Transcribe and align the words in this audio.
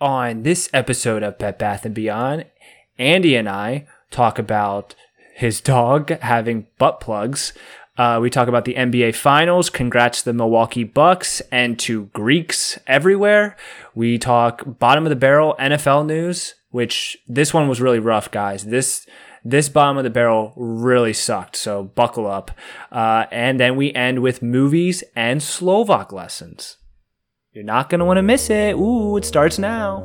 On 0.00 0.42
this 0.42 0.68
episode 0.72 1.22
of 1.22 1.38
Bet 1.38 1.58
Bath 1.58 1.84
and 1.84 1.94
Beyond, 1.94 2.46
Andy 2.98 3.36
and 3.36 3.48
I 3.48 3.86
talk 4.10 4.38
about 4.38 4.94
his 5.34 5.60
dog 5.60 6.10
having 6.20 6.66
butt 6.78 7.00
plugs. 7.00 7.52
Uh, 7.96 8.18
we 8.20 8.28
talk 8.28 8.48
about 8.48 8.64
the 8.64 8.74
NBA 8.74 9.14
Finals. 9.14 9.70
Congrats 9.70 10.18
to 10.18 10.24
the 10.26 10.32
Milwaukee 10.32 10.82
Bucks 10.82 11.40
and 11.52 11.78
to 11.78 12.06
Greeks 12.06 12.76
everywhere. 12.88 13.56
We 13.94 14.18
talk 14.18 14.62
bottom 14.80 15.06
of 15.06 15.10
the 15.10 15.16
barrel 15.16 15.54
NFL 15.60 16.06
news, 16.06 16.54
which 16.70 17.16
this 17.28 17.54
one 17.54 17.68
was 17.68 17.80
really 17.80 18.00
rough, 18.00 18.32
guys. 18.32 18.64
This 18.64 19.06
this 19.44 19.68
bottom 19.68 19.96
of 19.96 20.04
the 20.04 20.10
barrel 20.10 20.54
really 20.56 21.12
sucked, 21.12 21.54
so 21.54 21.84
buckle 21.84 22.26
up. 22.26 22.50
Uh, 22.90 23.26
and 23.30 23.60
then 23.60 23.76
we 23.76 23.92
end 23.92 24.20
with 24.20 24.42
movies 24.42 25.04
and 25.14 25.40
Slovak 25.40 26.12
lessons. 26.12 26.78
You're 27.54 27.62
not 27.62 27.88
gonna 27.88 28.04
want 28.04 28.16
to 28.16 28.22
miss 28.22 28.50
it. 28.50 28.74
Ooh, 28.74 29.16
it 29.16 29.24
starts 29.24 29.60
now. 29.60 30.02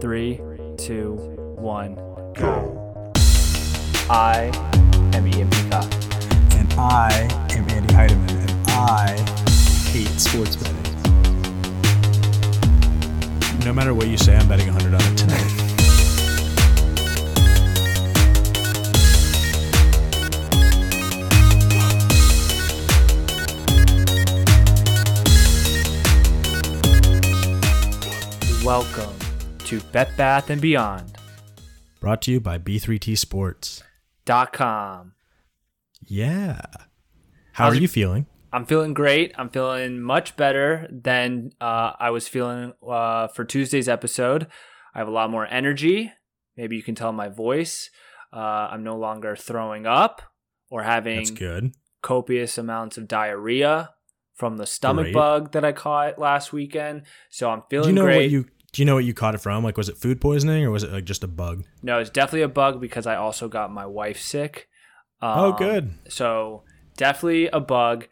Three, 0.00 0.40
two, 0.76 1.14
one, 1.56 1.96
go. 2.34 3.12
I 4.08 4.52
am 5.14 5.26
Ian 5.26 5.50
Peacock. 5.50 5.92
And 6.54 6.72
I 6.74 7.26
am 7.50 7.68
Andy 7.70 7.92
Heidemann, 7.92 8.30
and 8.30 8.70
I 8.70 9.16
hate 9.90 10.06
sports 10.20 10.54
betting. 10.54 10.76
No 13.64 13.72
matter 13.72 13.92
what 13.92 14.06
you 14.06 14.16
say, 14.16 14.36
I'm 14.36 14.46
betting 14.46 14.72
100 14.72 14.94
on 14.94 15.12
it 15.12 15.18
tonight. 15.18 15.57
Welcome 28.68 29.16
to 29.60 29.80
Bet 29.92 30.14
Bath 30.18 30.50
and 30.50 30.60
Beyond. 30.60 31.16
Brought 32.00 32.20
to 32.20 32.32
you 32.32 32.38
by 32.38 32.58
B3T 32.58 33.16
Sports. 33.16 33.82
Dot 34.26 34.52
com. 34.52 35.14
Yeah. 36.04 36.60
How 37.54 37.64
How's 37.64 37.72
are 37.72 37.76
it- 37.76 37.80
you 37.80 37.88
feeling? 37.88 38.26
I'm 38.52 38.66
feeling 38.66 38.92
great. 38.92 39.32
I'm 39.38 39.48
feeling 39.48 40.02
much 40.02 40.36
better 40.36 40.86
than 40.92 41.52
uh, 41.62 41.92
I 41.98 42.10
was 42.10 42.28
feeling 42.28 42.74
uh, 42.86 43.28
for 43.28 43.46
Tuesday's 43.46 43.88
episode. 43.88 44.48
I 44.94 44.98
have 44.98 45.08
a 45.08 45.12
lot 45.12 45.30
more 45.30 45.46
energy. 45.46 46.12
Maybe 46.54 46.76
you 46.76 46.82
can 46.82 46.94
tell 46.94 47.12
my 47.14 47.28
voice. 47.30 47.88
Uh, 48.30 48.36
I'm 48.70 48.84
no 48.84 48.98
longer 48.98 49.34
throwing 49.34 49.86
up 49.86 50.20
or 50.70 50.82
having 50.82 51.16
That's 51.16 51.30
good. 51.30 51.72
copious 52.02 52.58
amounts 52.58 52.98
of 52.98 53.08
diarrhea 53.08 53.94
from 54.34 54.58
the 54.58 54.66
stomach 54.66 55.04
Great. 55.04 55.14
bug 55.14 55.52
that 55.52 55.64
I 55.64 55.72
caught 55.72 56.18
last 56.18 56.52
weekend. 56.52 57.04
So 57.30 57.48
I'm 57.50 57.62
feeling 57.70 57.84
Do 57.84 57.88
you 57.88 57.94
know 57.94 58.02
great. 58.04 58.16
what 58.26 58.30
you 58.30 58.44
do 58.72 58.82
you 58.82 58.86
know 58.86 58.94
what 58.94 59.04
you 59.04 59.14
caught 59.14 59.34
it 59.34 59.38
from? 59.38 59.64
Like 59.64 59.76
was 59.76 59.88
it 59.88 59.96
food 59.96 60.20
poisoning 60.20 60.64
or 60.64 60.70
was 60.70 60.82
it 60.82 60.92
like 60.92 61.04
just 61.04 61.24
a 61.24 61.28
bug? 61.28 61.64
no, 61.82 61.98
it's 61.98 62.10
definitely 62.10 62.42
a 62.42 62.48
bug 62.48 62.80
because 62.80 63.06
I 63.06 63.16
also 63.16 63.48
got 63.48 63.72
my 63.72 63.86
wife 63.86 64.20
sick. 64.20 64.68
oh 65.22 65.52
Um, 65.52 65.56
good. 65.56 65.90
So 66.08 66.62
definitely 66.96 67.48
a 67.48 67.60
bug. 67.60 68.08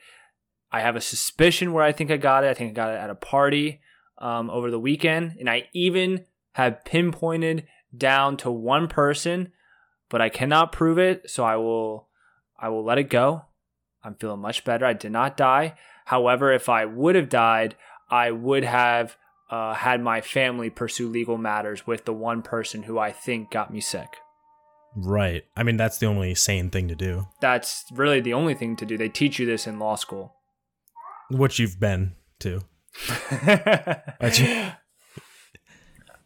I 0.73 0.81
have 0.81 0.97
a 0.97 1.01
suspicion 1.01 1.73
where 1.73 1.85
I 1.85 1.93
think 1.93 2.11
I 2.11 2.17
got 2.17 2.45
it. 2.45 2.49
I 2.51 2.55
think 2.55 2.71
I 2.71 2.75
got 2.75 2.91
it 2.95 2.99
at 2.99 3.11
a 3.11 3.15
party 3.15 3.81
um, 4.19 4.51
over 4.51 4.71
the 4.71 4.81
weekend, 4.81 5.37
and 5.39 5.49
I 5.49 5.69
even 5.73 6.25
have 6.53 6.85
pinpointed 6.85 7.67
down 7.97 8.37
to 8.39 8.51
one 8.51 8.89
person, 8.89 9.53
but 10.09 10.21
I 10.21 10.29
cannot 10.29 10.73
prove 10.73 10.99
it. 10.99 11.31
So 11.31 11.45
I 11.45 11.57
will, 11.57 12.09
I 12.59 12.69
will 12.69 12.85
let 12.85 12.99
it 12.99 13.09
go. 13.11 13.45
I'm 14.03 14.15
feeling 14.17 14.41
much 14.41 14.65
better. 14.65 14.85
I 14.87 14.93
did 14.93 15.13
not 15.13 15.37
die. 15.37 15.75
However, 16.07 16.53
if 16.53 16.69
I 16.69 16.85
would 16.85 17.15
have 17.15 17.29
died, 17.29 17.75
I 18.11 18.31
would 18.31 18.65
have 18.65 19.17
uh, 19.51 19.75
had 19.75 20.01
my 20.03 20.21
family 20.21 20.71
pursue 20.71 21.09
legal 21.09 21.39
matters 21.39 21.87
with 21.87 22.05
the 22.05 22.13
one 22.13 22.43
person 22.43 22.83
who 22.85 22.99
I 22.99 23.13
think 23.13 23.51
got 23.51 23.73
me 23.73 23.81
sick. 23.81 24.17
Right. 24.97 25.45
I 25.57 25.63
mean 25.63 25.77
that's 25.77 25.99
the 25.99 26.07
only 26.07 26.35
sane 26.35 26.71
thing 26.71 26.89
to 26.89 26.95
do. 26.95 27.27
That's 27.41 27.85
really 27.93 28.21
the 28.21 28.33
only 28.33 28.55
thing 28.55 28.77
to 28.77 28.87
do. 28.87 28.97
They 28.97 29.09
teach 29.11 29.39
you 29.39 29.45
this 29.47 29.67
in 29.67 29.79
law 29.79 29.95
school. 29.97 30.35
Which 31.31 31.59
you've 31.59 31.79
been 31.79 32.15
to. 32.41 32.63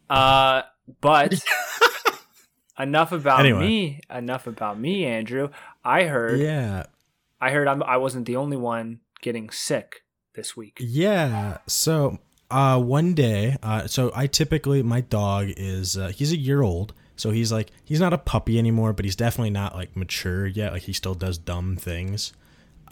Uh, 0.09 0.63
but 0.99 1.41
enough 2.79 3.11
about 3.13 3.39
Anyway. 3.39 3.59
me. 3.59 3.99
Enough 4.13 4.45
about 4.45 4.77
me, 4.77 5.05
Andrew. 5.05 5.49
I 5.85 6.03
heard. 6.03 6.39
Yeah. 6.39 6.83
I 7.39 7.51
heard 7.51 7.67
I'm, 7.67 7.81
I 7.83 7.95
wasn't 7.97 8.25
the 8.25 8.35
only 8.35 8.57
one 8.57 8.99
getting 9.21 9.49
sick 9.49 10.01
this 10.35 10.57
week. 10.57 10.77
Yeah. 10.81 11.59
So 11.65 12.19
uh 12.51 12.79
one 12.79 13.13
day, 13.13 13.57
uh 13.63 13.87
so 13.87 14.11
I 14.15 14.27
typically 14.27 14.83
my 14.83 15.01
dog 15.01 15.47
is 15.57 15.97
uh, 15.97 16.09
he's 16.09 16.31
a 16.31 16.37
year 16.37 16.61
old. 16.61 16.93
So 17.15 17.31
he's 17.31 17.51
like 17.51 17.71
he's 17.83 17.99
not 17.99 18.13
a 18.13 18.17
puppy 18.17 18.57
anymore, 18.57 18.93
but 18.93 19.05
he's 19.05 19.15
definitely 19.15 19.51
not 19.51 19.75
like 19.75 19.95
mature 19.95 20.47
yet. 20.47 20.73
Like 20.73 20.83
he 20.83 20.93
still 20.93 21.15
does 21.15 21.37
dumb 21.37 21.75
things. 21.77 22.33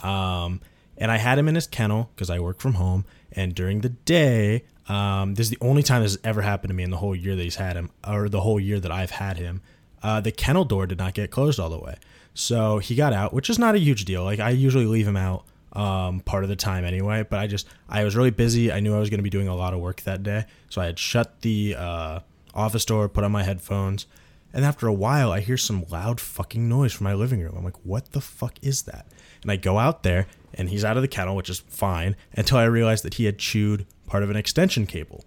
Um 0.02 0.62
and 1.00 1.12
I 1.12 1.18
had 1.18 1.40
him 1.40 1.48
in 1.48 1.56
his 1.56 1.66
kennel 1.68 2.10
because 2.14 2.30
I 2.30 2.40
work 2.40 2.60
from 2.60 2.74
home. 2.74 3.06
And 3.32 3.56
during 3.56 3.82
the 3.82 3.90
day, 3.90 4.66
um, 4.90 5.36
this 5.36 5.46
is 5.46 5.50
the 5.52 5.58
only 5.62 5.82
time 5.82 6.04
this 6.04 6.14
has 6.14 6.22
ever 6.24 6.42
happened 6.42 6.70
to 6.70 6.76
me 6.76 6.84
in 6.84 6.90
the 6.90 6.98
whole 6.98 7.16
year 7.16 7.36
that 7.36 7.44
he's 7.44 7.56
had 7.56 7.76
him, 7.76 7.90
or 8.06 8.28
the 8.28 8.42
whole 8.42 8.60
year 8.60 8.80
that 8.80 8.92
I've 8.92 9.12
had 9.12 9.38
him. 9.38 9.62
Uh, 10.04 10.20
the 10.20 10.32
kennel 10.32 10.66
door 10.66 10.88
did 10.88 10.98
not 10.98 11.14
get 11.14 11.32
closed 11.32 11.60
all 11.60 11.70
the 11.70 11.80
way, 11.80 11.96
so 12.34 12.80
he 12.80 12.96
got 12.96 13.14
out, 13.14 13.34
which 13.34 13.50
is 13.50 13.60
not 13.60 13.76
a 13.76 13.80
huge 13.80 14.06
deal. 14.06 14.24
Like 14.24 14.40
I 14.40 14.50
usually 14.50 14.86
leave 14.86 15.08
him 15.08 15.18
out 15.18 15.46
um, 15.80 16.20
part 16.20 16.44
of 16.44 16.50
the 16.50 16.56
time 16.56 16.84
anyway. 16.84 17.26
But 17.28 17.40
I 17.40 17.48
just 17.48 17.68
I 17.88 18.04
was 18.04 18.16
really 18.16 18.32
busy. 18.32 18.72
I 18.72 18.82
knew 18.82 18.94
I 18.96 19.00
was 19.00 19.10
going 19.10 19.20
to 19.20 19.24
be 19.24 19.30
doing 19.30 19.48
a 19.48 19.56
lot 19.56 19.74
of 19.74 19.80
work 19.80 20.02
that 20.02 20.24
day, 20.24 20.46
so 20.70 20.82
I 20.82 20.86
had 20.86 21.00
shut 21.00 21.42
the 21.42 21.76
uh, 21.78 22.20
office 22.54 22.86
door, 22.86 23.08
put 23.08 23.24
on 23.24 23.32
my 23.32 23.44
headphones, 23.44 24.06
and 24.54 24.66
after 24.66 24.88
a 24.88 24.94
while, 24.94 25.32
I 25.32 25.40
hear 25.40 25.58
some 25.58 25.86
loud 25.90 26.20
fucking 26.20 26.68
noise 26.68 26.92
from 26.94 27.06
my 27.06 27.14
living 27.14 27.40
room. 27.40 27.56
I'm 27.58 27.64
like, 27.64 27.86
what 27.86 28.12
the 28.12 28.22
fuck 28.22 28.56
is 28.62 28.84
that? 28.84 29.08
And 29.42 29.52
I 29.52 29.56
go 29.56 29.78
out 29.78 30.04
there, 30.04 30.28
and 30.54 30.70
he's 30.70 30.84
out 30.84 30.98
of 30.98 31.02
the 31.02 31.08
kennel, 31.08 31.36
which 31.36 31.50
is 31.50 31.60
fine, 31.60 32.16
until 32.34 32.58
I 32.58 32.66
realized 32.66 33.06
that 33.06 33.14
he 33.14 33.26
had 33.26 33.38
chewed 33.38 33.86
part 34.06 34.24
of 34.24 34.30
an 34.30 34.36
extension 34.36 34.86
cable. 34.86 35.24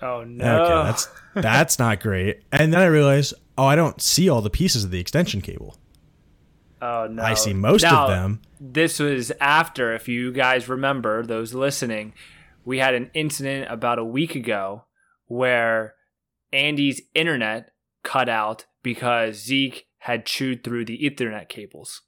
Oh 0.00 0.24
no! 0.24 0.62
Okay, 0.62 0.88
that's 0.88 1.08
that's 1.34 1.78
not 1.78 2.00
great. 2.00 2.42
And 2.52 2.72
then 2.72 2.80
I 2.80 2.86
realized, 2.86 3.34
oh, 3.58 3.64
I 3.64 3.74
don't 3.76 4.00
see 4.00 4.28
all 4.28 4.40
the 4.40 4.50
pieces 4.50 4.84
of 4.84 4.90
the 4.90 5.00
extension 5.00 5.40
cable. 5.40 5.76
Oh 6.80 7.06
no! 7.10 7.22
I 7.22 7.34
see 7.34 7.52
most 7.52 7.82
Now, 7.82 8.04
of 8.04 8.10
them. 8.10 8.42
This 8.60 8.98
was 8.98 9.32
after, 9.40 9.94
if 9.94 10.08
you 10.08 10.32
guys 10.32 10.68
remember, 10.68 11.24
those 11.24 11.54
listening, 11.54 12.12
we 12.64 12.78
had 12.78 12.94
an 12.94 13.10
incident 13.14 13.70
about 13.70 13.98
a 13.98 14.04
week 14.04 14.34
ago 14.34 14.84
where 15.26 15.94
Andy's 16.52 17.00
internet 17.14 17.70
cut 18.02 18.28
out 18.28 18.66
because 18.82 19.36
Zeke 19.36 19.86
had 19.98 20.26
chewed 20.26 20.64
through 20.64 20.86
the 20.86 20.98
Ethernet 20.98 21.48
cables. 21.48 22.02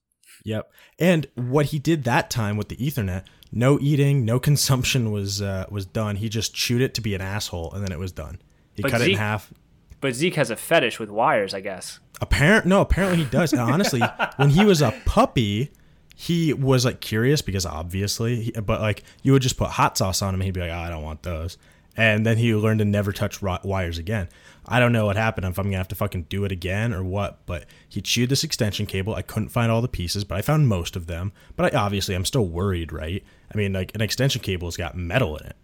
Yep. 0.45 0.73
And 0.99 1.27
what 1.35 1.67
he 1.67 1.79
did 1.79 2.05
that 2.05 2.31
time 2.31 2.57
with 2.57 2.69
the 2.69 2.77
Ethernet, 2.77 3.25
no 3.53 3.79
eating, 3.81 4.25
no 4.25 4.41
consumption 4.41 5.13
was 5.13 5.41
uh, 5.41 5.67
was 5.71 5.87
done. 5.87 6.17
He 6.17 6.29
just 6.29 6.55
chewed 6.55 6.83
it 6.83 6.95
to 6.95 7.01
be 7.01 7.15
an 7.15 7.21
asshole, 7.21 7.73
and 7.73 7.85
then 7.85 7.93
it 7.93 7.99
was 7.99 8.13
done. 8.13 8.41
He 8.75 8.83
But 8.83 8.91
cut 8.91 9.01
it 9.03 9.11
in 9.11 9.17
half. 9.17 9.53
But 10.01 10.15
Zeke 10.15 10.35
has 10.35 10.51
a 10.51 10.57
fetish 10.57 10.99
with 10.99 11.11
wires, 11.11 11.55
I 11.55 11.61
guess. 11.61 12.01
Apparent 12.23 12.67
no, 12.67 12.81
apparently 12.81 13.25
he 13.25 13.31
does. 13.31 13.53
Honestly, 13.53 14.01
when 14.37 14.51
he 14.51 14.65
was 14.65 14.81
a 14.81 14.93
puppy, 15.05 15.73
he 16.15 16.55
was 16.55 16.85
like 16.85 17.01
curious 17.01 17.43
because 17.43 17.67
obviously, 17.67 18.43
he, 18.43 18.51
but 18.53 18.81
like 18.81 19.03
you 19.23 19.33
would 19.33 19.43
just 19.43 19.57
put 19.57 19.71
hot 19.71 19.99
sauce 19.99 20.23
on 20.23 20.33
him, 20.33 20.41
and 20.41 20.45
he'd 20.45 20.55
be 20.55 20.61
like, 20.61 20.71
oh, 20.71 20.75
I 20.75 20.89
don't 20.89 21.03
want 21.03 21.25
those. 21.25 21.59
And 21.97 22.25
then 22.25 22.39
he 22.39 22.55
learned 22.55 22.79
to 22.79 22.85
never 22.85 23.13
touch 23.13 23.43
wires 23.43 23.99
again. 23.99 24.29
I 24.65 24.79
don't 24.79 24.93
know 24.93 25.05
what 25.05 25.17
happened 25.17 25.47
if 25.47 25.59
I'm 25.59 25.67
gonna 25.67 25.79
have 25.79 25.89
to 25.89 25.97
fucking 25.97 26.27
do 26.29 26.45
it 26.45 26.53
again 26.53 26.95
or 26.95 27.03
what, 27.03 27.45
but 27.45 27.67
he 27.89 28.01
chewed 28.01 28.31
this 28.31 28.45
extension 28.45 28.87
cable. 28.87 29.17
I 29.17 29.23
couldn't 29.23 29.49
find 29.49 29.73
all 29.73 29.83
the 29.83 29.89
pieces, 29.89 30.23
but 30.23 30.39
I 30.39 30.43
found 30.43 30.69
most 30.69 30.95
of 30.95 31.09
them. 31.09 31.33
But 31.57 31.75
I 31.75 31.79
obviously 31.79 32.15
I'm 32.15 32.25
still 32.25 32.47
worried, 32.47 32.93
right? 32.93 33.23
I 33.53 33.59
mean, 33.59 33.73
like 33.73 33.93
an 33.97 34.01
extension 34.01 34.41
cable's 34.43 34.77
got 34.77 34.97
metal 34.97 35.37
in 35.39 35.47
it. 35.47 35.57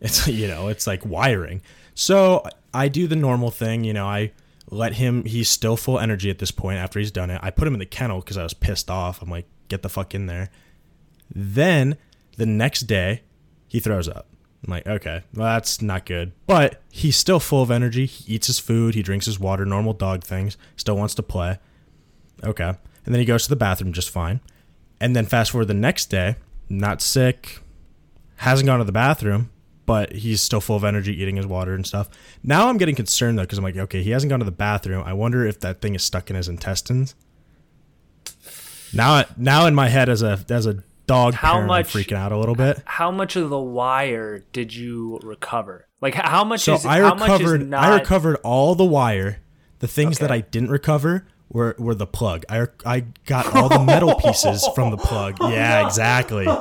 It's 0.00 0.28
you 0.28 0.46
know, 0.46 0.68
it's 0.68 0.86
like 0.86 1.04
wiring. 1.04 1.62
So 1.94 2.44
I 2.72 2.86
do 2.86 3.08
the 3.08 3.16
normal 3.16 3.50
thing, 3.50 3.82
you 3.82 3.92
know, 3.92 4.06
I 4.06 4.30
let 4.70 4.94
him 4.94 5.24
he's 5.24 5.48
still 5.48 5.76
full 5.76 5.98
energy 5.98 6.30
at 6.30 6.38
this 6.38 6.50
point 6.50 6.78
after 6.78 6.98
he's 6.98 7.10
done 7.10 7.30
it. 7.30 7.40
I 7.42 7.50
put 7.50 7.68
him 7.68 7.74
in 7.74 7.80
the 7.80 7.86
kennel 7.86 8.20
because 8.20 8.36
I 8.36 8.42
was 8.42 8.54
pissed 8.54 8.90
off. 8.90 9.20
I'm 9.22 9.30
like, 9.30 9.46
get 9.68 9.82
the 9.82 9.88
fuck 9.88 10.14
in 10.14 10.26
there. 10.26 10.50
Then 11.34 11.96
the 12.36 12.46
next 12.46 12.82
day, 12.82 13.22
he 13.68 13.80
throws 13.80 14.08
up. 14.08 14.26
I'm 14.64 14.70
like, 14.70 14.86
okay, 14.86 15.22
well, 15.34 15.46
that's 15.46 15.82
not 15.82 16.06
good. 16.06 16.32
But 16.46 16.80
he's 16.90 17.16
still 17.16 17.40
full 17.40 17.62
of 17.62 17.70
energy. 17.70 18.06
He 18.06 18.34
eats 18.34 18.46
his 18.46 18.58
food, 18.58 18.94
he 18.94 19.02
drinks 19.02 19.26
his 19.26 19.38
water, 19.38 19.66
normal 19.66 19.92
dog 19.92 20.24
things, 20.24 20.56
still 20.76 20.96
wants 20.96 21.14
to 21.16 21.22
play. 21.22 21.58
Okay. 22.42 22.68
And 23.04 23.14
then 23.14 23.18
he 23.18 23.26
goes 23.26 23.44
to 23.44 23.50
the 23.50 23.56
bathroom 23.56 23.92
just 23.92 24.10
fine. 24.10 24.40
And 25.00 25.14
then 25.14 25.26
fast 25.26 25.50
forward 25.50 25.66
the 25.66 25.74
next 25.74 26.06
day, 26.06 26.36
not 26.68 27.02
sick, 27.02 27.60
hasn't 28.36 28.66
gone 28.66 28.78
to 28.78 28.84
the 28.84 28.92
bathroom, 28.92 29.50
but 29.86 30.12
he's 30.12 30.40
still 30.42 30.60
full 30.60 30.76
of 30.76 30.84
energy, 30.84 31.20
eating 31.20 31.36
his 31.36 31.46
water 31.46 31.74
and 31.74 31.86
stuff. 31.86 32.08
Now 32.42 32.68
I'm 32.68 32.76
getting 32.78 32.94
concerned 32.94 33.38
though, 33.38 33.42
because 33.42 33.58
I'm 33.58 33.64
like, 33.64 33.76
okay, 33.76 34.02
he 34.02 34.10
hasn't 34.10 34.30
gone 34.30 34.38
to 34.40 34.44
the 34.44 34.50
bathroom. 34.50 35.02
I 35.04 35.12
wonder 35.12 35.46
if 35.46 35.60
that 35.60 35.80
thing 35.80 35.94
is 35.94 36.02
stuck 36.02 36.30
in 36.30 36.36
his 36.36 36.48
intestines. 36.48 37.14
Now, 38.92 39.24
now 39.36 39.66
in 39.66 39.74
my 39.74 39.88
head 39.88 40.08
as 40.08 40.22
a 40.22 40.44
as 40.48 40.66
a 40.66 40.82
dog 41.06 41.34
How 41.34 41.52
parent, 41.54 41.68
much- 41.68 41.94
I'm 41.96 42.02
freaking 42.02 42.16
out 42.16 42.32
a 42.32 42.38
little 42.38 42.54
bit. 42.54 42.80
How 42.84 43.10
much 43.10 43.36
of 43.36 43.50
the 43.50 43.58
wire 43.60 44.44
did 44.52 44.74
you 44.74 45.18
recover? 45.22 45.86
Like 46.00 46.14
how 46.14 46.44
much 46.44 46.60
So 46.60 46.74
is 46.74 46.86
I 46.86 47.00
how 47.00 47.14
much 47.14 47.40
is 47.40 47.50
recovered. 47.50 47.68
not 47.68 47.84
I 47.84 47.94
recovered 47.98 48.36
all 48.44 48.74
the 48.74 48.84
wire. 48.84 49.40
The 49.80 49.88
things 49.88 50.18
that 50.18 50.30
I 50.30 50.40
didn't 50.40 50.70
recover 50.70 51.26
were 51.50 51.74
were 51.78 51.94
the 51.94 52.06
plug. 52.06 52.44
I 52.48 52.68
I 52.86 53.00
got 53.26 53.46
all 53.56 53.68
the 53.68 53.80
metal 53.82 54.14
pieces 54.14 54.66
from 54.74 54.90
the 54.90 54.96
plug. 54.96 55.36
Yeah, 55.40 55.84
exactly. 55.86 56.46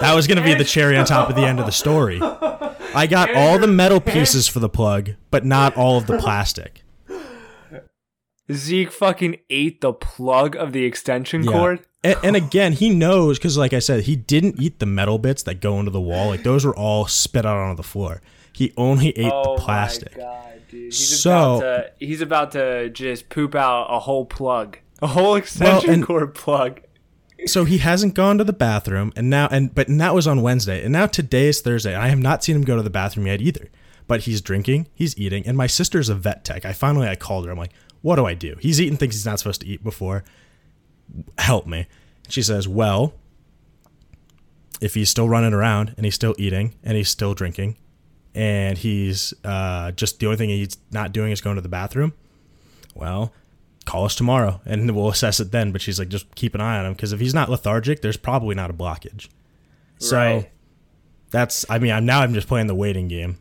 That 0.00 0.14
was 0.14 0.26
gonna 0.26 0.42
be 0.44 0.54
the 0.54 0.64
cherry 0.64 0.96
on 0.96 1.04
top 1.04 1.28
of 1.30 1.36
the 1.36 1.42
end 1.46 1.60
of 1.60 1.66
the 1.66 1.72
story. 1.72 2.20
I 2.22 3.06
got 3.08 3.34
all 3.34 3.58
the 3.58 3.66
metal 3.66 4.00
pieces 4.00 4.48
for 4.48 4.58
the 4.60 4.68
plug, 4.68 5.10
but 5.30 5.44
not 5.44 5.76
all 5.76 5.96
of 5.98 6.06
the 6.06 6.18
plastic. 6.18 6.82
Zeke 8.52 8.90
fucking 8.90 9.36
ate 9.48 9.80
the 9.80 9.92
plug 9.92 10.56
of 10.56 10.72
the 10.72 10.84
extension 10.84 11.44
Yeah. 11.44 11.52
cord. 11.52 11.80
And, 12.02 12.16
and 12.24 12.36
again, 12.36 12.72
he 12.72 12.88
knows 12.90 13.38
because, 13.38 13.56
like 13.58 13.72
I 13.72 13.78
said, 13.78 14.04
he 14.04 14.16
didn't 14.16 14.58
eat 14.60 14.78
the 14.78 14.86
metal 14.86 15.18
bits 15.18 15.42
that 15.44 15.60
go 15.60 15.78
into 15.78 15.90
the 15.90 16.00
wall. 16.00 16.28
Like 16.28 16.42
those 16.42 16.64
were 16.64 16.74
all 16.74 17.06
spit 17.06 17.44
out 17.46 17.58
onto 17.58 17.76
the 17.76 17.82
floor. 17.86 18.22
He 18.52 18.72
only 18.76 19.10
ate 19.16 19.30
Oh 19.32 19.56
the 19.56 19.62
plastic. 19.62 20.14
Oh 20.16 20.20
my 20.20 20.24
god, 20.24 20.60
dude. 20.70 20.84
He's 20.86 21.20
So- 21.20 21.58
about 21.58 21.60
to 21.60 21.92
he's 22.04 22.20
about 22.22 22.52
to 22.52 22.88
just 22.90 23.28
poop 23.28 23.54
out 23.54 23.86
a 23.88 24.00
whole 24.00 24.24
plug. 24.24 24.78
A 25.02 25.06
whole 25.06 25.34
extension 25.36 25.90
and- 25.90 26.04
cord 26.06 26.34
plug. 26.34 26.80
So 27.46 27.64
he 27.64 27.78
hasn't 27.78 28.14
gone 28.14 28.38
to 28.38 28.44
the 28.44 28.52
bathroom 28.52 29.12
and 29.16 29.30
now 29.30 29.48
and 29.50 29.74
but 29.74 29.88
and 29.88 30.00
that 30.00 30.14
was 30.14 30.26
on 30.26 30.42
Wednesday 30.42 30.82
and 30.82 30.92
now 30.92 31.06
today 31.06 31.48
is 31.48 31.60
Thursday 31.60 31.94
I 31.94 32.08
have 32.08 32.18
not 32.18 32.44
seen 32.44 32.56
him 32.56 32.62
go 32.62 32.76
to 32.76 32.82
the 32.82 32.90
bathroom 32.90 33.26
yet 33.26 33.40
either. 33.40 33.70
But 34.06 34.22
he's 34.22 34.40
drinking, 34.40 34.88
he's 34.92 35.16
eating, 35.16 35.46
and 35.46 35.56
my 35.56 35.68
sister's 35.68 36.08
a 36.08 36.16
vet 36.16 36.44
tech. 36.44 36.64
I 36.64 36.72
finally 36.72 37.06
I 37.06 37.14
called 37.14 37.46
her. 37.46 37.52
I'm 37.52 37.58
like, 37.58 37.72
what 38.02 38.16
do 38.16 38.26
I 38.26 38.34
do? 38.34 38.56
He's 38.58 38.80
eating 38.80 38.96
things 38.96 39.14
he's 39.14 39.24
not 39.24 39.38
supposed 39.38 39.60
to 39.60 39.68
eat 39.68 39.84
before. 39.84 40.24
Help 41.38 41.66
me. 41.68 41.86
She 42.28 42.42
says, 42.42 42.66
well, 42.66 43.14
if 44.80 44.94
he's 44.94 45.10
still 45.10 45.28
running 45.28 45.52
around 45.52 45.94
and 45.96 46.04
he's 46.04 46.14
still 46.14 46.34
eating 46.38 46.74
and 46.82 46.96
he's 46.96 47.08
still 47.08 47.34
drinking 47.34 47.76
and 48.34 48.78
he's 48.78 49.34
uh, 49.44 49.92
just 49.92 50.18
the 50.18 50.26
only 50.26 50.38
thing 50.38 50.48
he's 50.48 50.76
not 50.90 51.12
doing 51.12 51.30
is 51.30 51.40
going 51.40 51.56
to 51.56 51.62
the 51.62 51.68
bathroom, 51.68 52.12
well, 52.94 53.32
call 53.86 54.04
us 54.04 54.14
tomorrow 54.14 54.60
and 54.64 54.94
we'll 54.94 55.08
assess 55.08 55.40
it 55.40 55.50
then. 55.52 55.72
But 55.72 55.80
she's 55.80 55.98
like, 55.98 56.08
just 56.08 56.34
keep 56.34 56.54
an 56.54 56.60
eye 56.60 56.78
on 56.78 56.86
him 56.86 56.92
because 56.92 57.12
if 57.12 57.20
he's 57.20 57.34
not 57.34 57.48
lethargic, 57.50 58.02
there's 58.02 58.16
probably 58.16 58.54
not 58.54 58.70
a 58.70 58.74
blockage. 58.74 59.28
So 59.98 60.16
Right. 60.16 60.50
that's, 61.30 61.64
I 61.70 61.78
mean, 61.78 61.92
I'm 61.92 62.06
now 62.06 62.20
I'm 62.20 62.34
just 62.34 62.48
playing 62.48 62.66
the 62.68 62.74
waiting 62.74 63.08
game. 63.08 63.38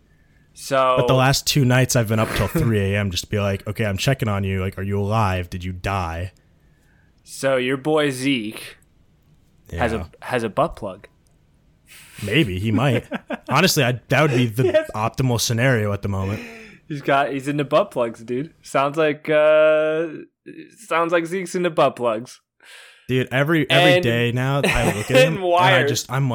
So 0.53 0.95
But 0.97 1.07
the 1.07 1.13
last 1.13 1.47
two 1.47 1.63
nights 1.63 1.95
I've 1.95 2.07
been 2.09 2.19
up 2.19 2.29
till 2.35 2.47
3 2.47 2.79
a.m. 2.93 3.11
just 3.11 3.25
to 3.25 3.29
be 3.29 3.39
like, 3.39 3.65
okay, 3.67 3.85
I'm 3.85 3.97
checking 3.97 4.27
on 4.27 4.43
you. 4.43 4.59
Like, 4.59 4.77
are 4.77 4.83
you 4.83 4.99
alive? 4.99 5.49
Did 5.49 5.63
you 5.63 5.71
die? 5.73 6.31
so 7.23 7.57
your 7.57 7.77
boy 7.77 8.09
Zeke 8.09 8.77
has 9.71 9.93
a 9.93 10.09
has 10.23 10.41
a 10.43 10.49
butt 10.49 10.75
plug. 10.75 11.07
Maybe 12.25 12.59
he 12.59 12.71
might. 12.71 13.07
Honestly, 13.49 13.83
I, 13.83 14.01
that 14.09 14.21
would 14.23 14.31
be 14.31 14.47
the 14.47 14.85
optimal 14.95 15.39
scenario 15.39 15.93
at 15.93 16.01
the 16.01 16.09
moment. 16.09 16.41
He's 16.89 17.01
got 17.01 17.31
he's 17.31 17.47
into 17.47 17.63
butt 17.63 17.91
plugs, 17.91 18.21
dude. 18.21 18.53
Sounds 18.61 18.97
like 18.97 19.29
uh 19.29 20.07
sounds 20.77 21.13
like 21.13 21.25
Zeke's 21.25 21.55
into 21.55 21.69
butt 21.69 21.95
plugs. 21.95 22.41
Dude, 23.07 23.29
every 23.31 23.69
every 23.69 23.93
And- 23.93 24.03
day 24.03 24.31
now 24.33 24.61
I 24.65 24.85
look 24.97 25.09
at 25.09 25.17
him 25.17 25.35
and 25.35 25.43
and 25.43 25.53
I 25.55 25.87
just 25.87 26.11
I'm 26.11 26.33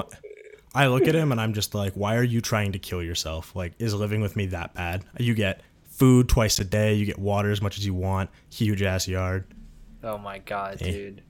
I 0.75 0.87
look 0.87 1.06
at 1.06 1.15
him 1.15 1.31
and 1.33 1.41
I'm 1.41 1.53
just 1.55 1.75
like, 1.75 1.93
why 1.95 2.17
are 2.17 2.23
you 2.23 2.41
trying 2.41 2.73
to 2.73 2.79
kill 2.79 3.03
yourself? 3.03 3.55
Like, 3.55 3.75
is 3.79 3.95
living 3.95 4.21
with 4.21 4.35
me 4.37 4.47
that 4.47 4.75
bad? 4.75 5.05
You 5.19 5.35
get 5.35 5.61
food 5.89 6.29
twice 6.29 6.59
a 6.59 6.65
day, 6.65 6.95
you 6.95 7.06
get 7.06 7.19
water 7.19 7.51
as 7.51 7.61
much 7.62 7.79
as 7.79 7.87
you 7.87 7.95
want, 7.95 8.31
huge 8.51 8.83
ass 8.83 9.06
yard. 9.06 9.45
Oh 10.03 10.19
my 10.19 10.39
god, 10.39 10.79
dude. 10.79 11.23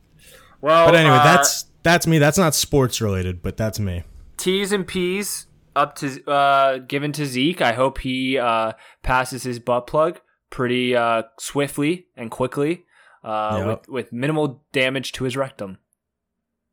Well, 0.60 0.86
But 0.86 0.94
anyway, 0.96 1.16
uh, 1.16 1.24
that's 1.24 1.66
that's 1.82 2.06
me. 2.06 2.18
That's 2.18 2.38
not 2.38 2.54
sports 2.54 3.00
related, 3.00 3.42
but 3.42 3.56
that's 3.56 3.78
me. 3.78 4.02
T's 4.36 4.72
and 4.72 4.86
P's 4.86 5.46
up 5.76 5.96
to 5.96 6.24
uh 6.30 6.78
given 6.78 7.12
to 7.12 7.26
Zeke. 7.26 7.60
I 7.62 7.72
hope 7.72 7.98
he 7.98 8.38
uh 8.38 8.72
passes 9.02 9.42
his 9.42 9.58
butt 9.58 9.86
plug 9.86 10.20
pretty 10.50 10.94
uh 10.96 11.24
swiftly 11.38 12.06
and 12.16 12.30
quickly. 12.30 12.84
Uh 13.22 13.56
Yep. 13.58 13.66
with, 13.66 13.88
with 13.88 14.12
minimal 14.12 14.62
damage 14.72 15.12
to 15.12 15.24
his 15.24 15.36
rectum. 15.36 15.78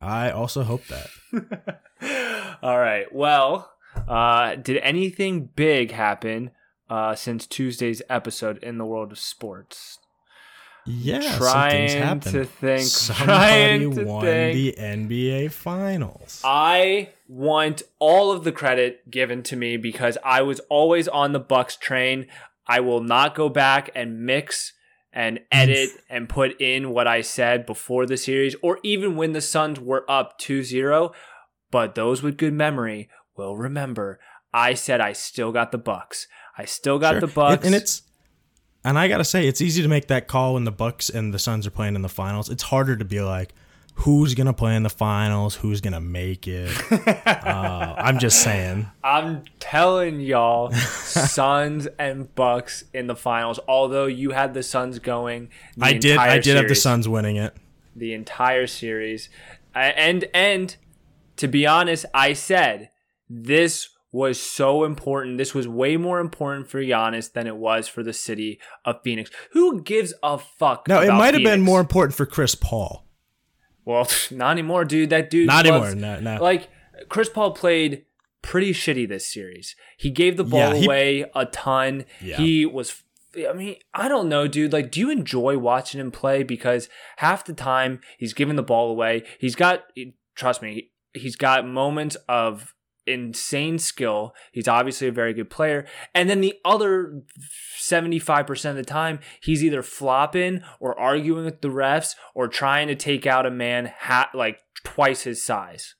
I 0.00 0.30
also 0.30 0.62
hope 0.64 0.82
that. 0.88 1.08
All 2.62 2.78
right. 2.78 3.06
Well, 3.12 3.70
uh 4.08 4.56
did 4.56 4.76
anything 4.78 5.46
big 5.54 5.90
happen 5.92 6.50
uh 6.90 7.14
since 7.14 7.46
Tuesday's 7.46 8.02
episode 8.10 8.58
in 8.62 8.78
the 8.78 8.84
world 8.86 9.12
of 9.12 9.18
sports? 9.18 9.98
Yeah, 10.86 11.36
trying 11.38 12.20
to 12.20 12.44
think. 12.44 12.82
Somebody 12.82 13.24
trying 13.26 13.94
to 13.94 14.04
won 14.04 14.24
think. 14.24 14.76
the 14.76 14.82
NBA 14.82 15.52
Finals. 15.52 16.40
I 16.44 17.10
want 17.28 17.82
all 17.98 18.32
of 18.32 18.44
the 18.44 18.52
credit 18.52 19.10
given 19.10 19.42
to 19.44 19.56
me 19.56 19.76
because 19.76 20.18
I 20.24 20.42
was 20.42 20.60
always 20.68 21.06
on 21.08 21.32
the 21.32 21.40
Bucks 21.40 21.76
train. 21.76 22.26
I 22.66 22.80
will 22.80 23.00
not 23.02 23.34
go 23.34 23.48
back 23.48 23.90
and 23.94 24.24
mix 24.26 24.72
and 25.12 25.40
edit 25.52 25.90
and 26.08 26.28
put 26.28 26.60
in 26.60 26.90
what 26.90 27.06
I 27.06 27.20
said 27.20 27.66
before 27.66 28.06
the 28.06 28.16
series 28.16 28.56
or 28.62 28.78
even 28.82 29.14
when 29.16 29.32
the 29.32 29.40
Suns 29.42 29.78
were 29.78 30.04
up 30.10 30.38
2-0, 30.40 31.12
but 31.70 31.94
those 31.94 32.22
with 32.22 32.38
good 32.38 32.54
memory 32.54 33.08
will 33.36 33.56
remember 33.56 34.18
I 34.54 34.74
said 34.74 35.00
I 35.00 35.12
still 35.12 35.52
got 35.52 35.70
the 35.72 35.78
Bucks. 35.78 36.26
I 36.58 36.64
still 36.66 36.98
got 36.98 37.12
Sure. 37.12 37.20
the 37.20 37.26
Bucks. 37.26 37.64
and, 37.66 37.74
and 37.74 37.82
it's 37.82 38.02
and 38.84 38.98
I 38.98 39.08
gotta 39.08 39.24
say, 39.24 39.46
it's 39.46 39.60
easy 39.60 39.82
to 39.82 39.88
make 39.88 40.08
that 40.08 40.28
call 40.28 40.54
when 40.54 40.64
the 40.64 40.72
Bucks 40.72 41.08
and 41.08 41.32
the 41.32 41.38
Suns 41.38 41.66
are 41.66 41.70
playing 41.70 41.94
in 41.94 42.02
the 42.02 42.08
finals. 42.08 42.48
It's 42.50 42.64
harder 42.64 42.96
to 42.96 43.04
be 43.04 43.20
like, 43.20 43.54
who's 43.94 44.34
gonna 44.34 44.52
play 44.52 44.74
in 44.74 44.82
the 44.82 44.90
finals, 44.90 45.56
who's 45.56 45.80
gonna 45.80 46.00
make 46.00 46.48
it. 46.48 46.70
uh, 47.26 47.94
I'm 47.96 48.18
just 48.18 48.42
saying. 48.42 48.88
I'm 49.04 49.44
telling 49.60 50.20
y'all, 50.20 50.72
Suns 50.72 51.86
and 51.98 52.34
Bucks 52.34 52.84
in 52.92 53.06
the 53.06 53.16
finals. 53.16 53.60
Although 53.68 54.06
you 54.06 54.30
had 54.30 54.54
the 54.54 54.62
Suns 54.62 54.98
going, 54.98 55.50
the 55.76 55.86
I 55.86 55.92
did. 55.94 56.16
I 56.18 56.38
did 56.38 56.56
have 56.56 56.64
the 56.64 56.74
series. 56.74 56.82
Suns 56.82 57.08
winning 57.08 57.36
it. 57.36 57.56
the 57.94 58.14
entire 58.14 58.66
series. 58.66 59.28
And 59.74 60.26
and 60.34 60.76
to 61.36 61.48
be 61.48 61.66
honest, 61.66 62.04
I 62.12 62.32
said 62.32 62.90
this 63.28 63.88
was 64.12 64.38
so 64.40 64.84
important. 64.84 65.38
This 65.38 65.54
was 65.54 65.66
way 65.66 65.96
more 65.96 66.20
important 66.20 66.68
for 66.68 66.80
Giannis 66.82 67.32
than 67.32 67.46
it 67.46 67.56
was 67.56 67.88
for 67.88 68.02
the 68.02 68.12
city 68.12 68.60
of 68.84 69.00
Phoenix. 69.02 69.30
Who 69.52 69.82
gives 69.82 70.12
a 70.22 70.38
fuck? 70.38 70.86
No, 70.86 71.00
it 71.00 71.10
might 71.12 71.34
have 71.34 71.42
been 71.42 71.62
more 71.62 71.80
important 71.80 72.14
for 72.14 72.26
Chris 72.26 72.54
Paul. 72.54 73.06
Well, 73.84 74.06
not 74.30 74.50
anymore, 74.52 74.84
dude. 74.84 75.10
That 75.10 75.30
dude. 75.30 75.46
Not 75.46 75.66
loves- 75.66 75.92
anymore. 75.92 76.16
No, 76.20 76.36
no. 76.36 76.42
Like 76.42 76.68
Chris 77.08 77.28
Paul 77.28 77.52
played 77.52 78.04
pretty 78.42 78.72
shitty 78.72 79.08
this 79.08 79.26
series. 79.32 79.74
He 79.96 80.10
gave 80.10 80.36
the 80.36 80.44
ball 80.44 80.74
Yeah, 80.74 80.74
he- 80.74 80.84
away 80.86 81.24
a 81.34 81.46
ton. 81.46 82.04
Yeah. 82.20 82.36
He 82.36 82.66
was 82.66 83.02
I 83.48 83.54
mean, 83.54 83.76
I 83.94 84.08
don't 84.08 84.28
know, 84.28 84.46
dude. 84.46 84.74
Like, 84.74 84.90
do 84.90 85.00
you 85.00 85.10
enjoy 85.10 85.56
watching 85.56 85.98
him 85.98 86.10
play? 86.10 86.42
Because 86.42 86.90
half 87.16 87.46
the 87.46 87.54
time 87.54 88.00
he's 88.18 88.34
giving 88.34 88.56
the 88.56 88.62
ball 88.62 88.90
away. 88.90 89.22
He's 89.38 89.54
got, 89.54 89.84
trust 90.34 90.60
me, 90.60 90.90
he's 91.14 91.34
got 91.34 91.66
moments 91.66 92.16
of 92.28 92.74
insane 93.06 93.78
skill. 93.78 94.34
He's 94.52 94.68
obviously 94.68 95.08
a 95.08 95.12
very 95.12 95.34
good 95.34 95.50
player. 95.50 95.86
And 96.14 96.28
then 96.30 96.40
the 96.40 96.54
other 96.64 97.22
75% 97.80 98.70
of 98.70 98.76
the 98.76 98.84
time, 98.84 99.20
he's 99.42 99.64
either 99.64 99.82
flopping 99.82 100.62
or 100.80 100.98
arguing 100.98 101.44
with 101.44 101.60
the 101.60 101.68
refs 101.68 102.14
or 102.34 102.48
trying 102.48 102.88
to 102.88 102.94
take 102.94 103.26
out 103.26 103.46
a 103.46 103.50
man 103.50 103.92
ha- 103.98 104.30
like 104.34 104.60
twice 104.84 105.22
his 105.22 105.42
size. 105.42 105.94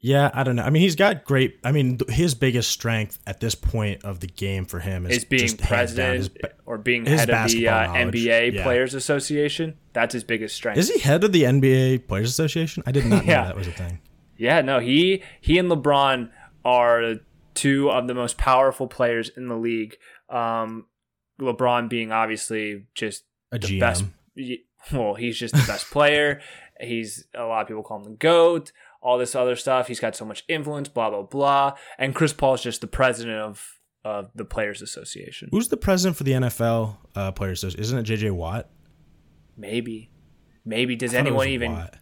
Yeah, 0.00 0.30
I 0.32 0.42
don't 0.42 0.56
know. 0.56 0.62
I 0.62 0.70
mean, 0.70 0.80
he's 0.82 0.96
got 0.96 1.24
great. 1.24 1.58
I 1.62 1.70
mean, 1.70 1.98
his 2.08 2.34
biggest 2.34 2.70
strength 2.70 3.18
at 3.26 3.40
this 3.40 3.54
point 3.54 4.02
of 4.04 4.20
the 4.20 4.26
game 4.26 4.64
for 4.64 4.80
him 4.80 5.06
is, 5.06 5.18
Is 5.18 5.24
being 5.26 5.42
just 5.42 5.60
hands 5.60 5.94
down 5.94 6.06
president 6.08 6.38
his 6.42 6.52
or 6.64 6.78
being 6.78 7.04
head 7.04 7.28
of 7.28 7.50
the 7.50 7.68
uh. 7.68 7.88
NBA 7.92 8.54
Yeah. 8.54 8.62
Players 8.62 8.94
Association. 8.94 9.76
That's 9.92 10.14
his 10.14 10.24
biggest 10.24 10.56
strength. 10.56 10.78
Is 10.78 10.88
he 10.88 10.98
head 10.98 11.22
of 11.24 11.32
the 11.32 11.42
NBA 11.42 12.08
Players 12.08 12.30
Association? 12.30 12.82
I 12.86 12.92
did 12.92 13.04
not 13.04 13.26
know 13.26 13.32
that 13.32 13.54
was 13.54 13.68
a 13.68 13.72
thing. 13.72 14.00
Yeah, 14.42 14.60
no, 14.60 14.80
he 14.80 15.22
he 15.40 15.56
and 15.56 15.70
LeBron 15.70 16.30
are 16.64 17.14
two 17.54 17.90
of 17.92 18.08
the 18.08 18.14
most 18.14 18.38
powerful 18.38 18.88
players 18.88 19.30
in 19.36 19.46
the 19.46 19.54
league. 19.54 19.96
Um, 20.28 20.86
LeBron 21.40 21.88
being 21.88 22.10
obviously 22.10 22.86
just 22.92 23.22
A 23.52 23.58
the 23.60 23.68
GM. 23.68 23.80
best. 23.80 24.04
Well, 24.92 25.14
he's 25.14 25.38
just 25.38 25.54
the 25.54 25.64
best 25.66 25.90
player. 25.92 26.40
He's 26.80 27.28
a 27.32 27.44
lot 27.44 27.62
of 27.62 27.68
people 27.68 27.84
call 27.84 27.98
him 27.98 28.04
the 28.04 28.16
goat. 28.16 28.72
All 29.00 29.16
this 29.16 29.36
other 29.36 29.54
stuff. 29.54 29.86
He's 29.86 30.00
got 30.00 30.16
so 30.16 30.24
much 30.24 30.42
influence. 30.48 30.88
Blah 30.88 31.10
blah 31.10 31.22
blah. 31.22 31.74
And 31.96 32.12
Chris 32.12 32.32
Paul 32.32 32.54
is 32.54 32.62
just 32.62 32.80
the 32.80 32.88
president 32.88 33.38
of 33.38 33.78
of 34.04 34.30
the 34.34 34.44
Players 34.44 34.82
Association. 34.82 35.50
Who's 35.52 35.68
the 35.68 35.76
president 35.76 36.16
for 36.16 36.24
the 36.24 36.32
NFL 36.32 36.96
uh, 37.14 37.30
Players 37.30 37.62
Association? 37.62 37.80
Isn't 37.80 37.98
it 37.98 38.06
JJ 38.06 38.32
Watt? 38.32 38.68
Maybe, 39.56 40.10
maybe 40.64 40.96
does 40.96 41.14
I 41.14 41.18
thought 41.18 41.26
it 41.26 41.28
anyone 41.28 41.48
even 41.48 41.72
Watt. 41.74 41.98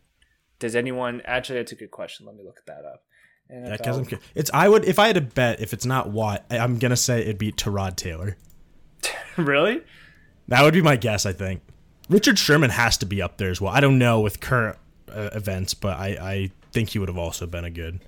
Does 0.61 0.77
anyone 0.77 1.21
actually? 1.25 1.59
That's 1.59 1.73
a 1.73 1.77
good 1.77 1.91
question. 1.91 2.27
Let 2.27 2.37
me 2.37 2.45
look 2.45 2.63
that 2.67 2.85
up. 2.85 3.03
Yeah, 3.51 3.77
'cause 3.79 3.99
I'm 3.99 4.19
it's 4.37 4.51
I 4.55 4.69
would 4.69 4.85
if 4.85 5.01
I 5.01 5.09
had 5.09 5.17
to 5.17 5.21
bet 5.23 5.61
if 5.61 5.73
it's 5.73 5.85
not 5.85 6.11
Watt, 6.11 6.45
I'm 6.51 6.79
gonna 6.79 6.97
say 6.97 7.23
it'd 7.23 7.39
be 7.39 7.51
Tyrod 7.51 7.97
Taylor. 7.97 8.37
really? 9.37 9.83
That 10.47 10.63
would 10.63 10.75
be 10.75 10.83
my 10.83 10.95
guess. 10.97 11.27
I 11.27 11.33
think 11.33 11.63
Richard 12.09 12.39
Sherman 12.39 12.71
has 12.71 12.97
to 12.99 13.07
be 13.07 13.21
up 13.21 13.39
there 13.39 13.51
as 13.51 13.61
well. 13.61 13.73
I 13.73 13.81
don't 13.81 13.99
know 13.99 14.21
with 14.21 14.41
current 14.41 14.79
uh, 15.13 15.31
events, 15.33 15.75
but 15.75 15.97
I, 15.99 16.07
I 16.21 16.51
think 16.73 16.91
he 16.91 16.99
would 17.01 17.09
have 17.09 17.19
also 17.19 17.47
been 17.47 17.65
a 17.65 17.71
good. 17.71 18.01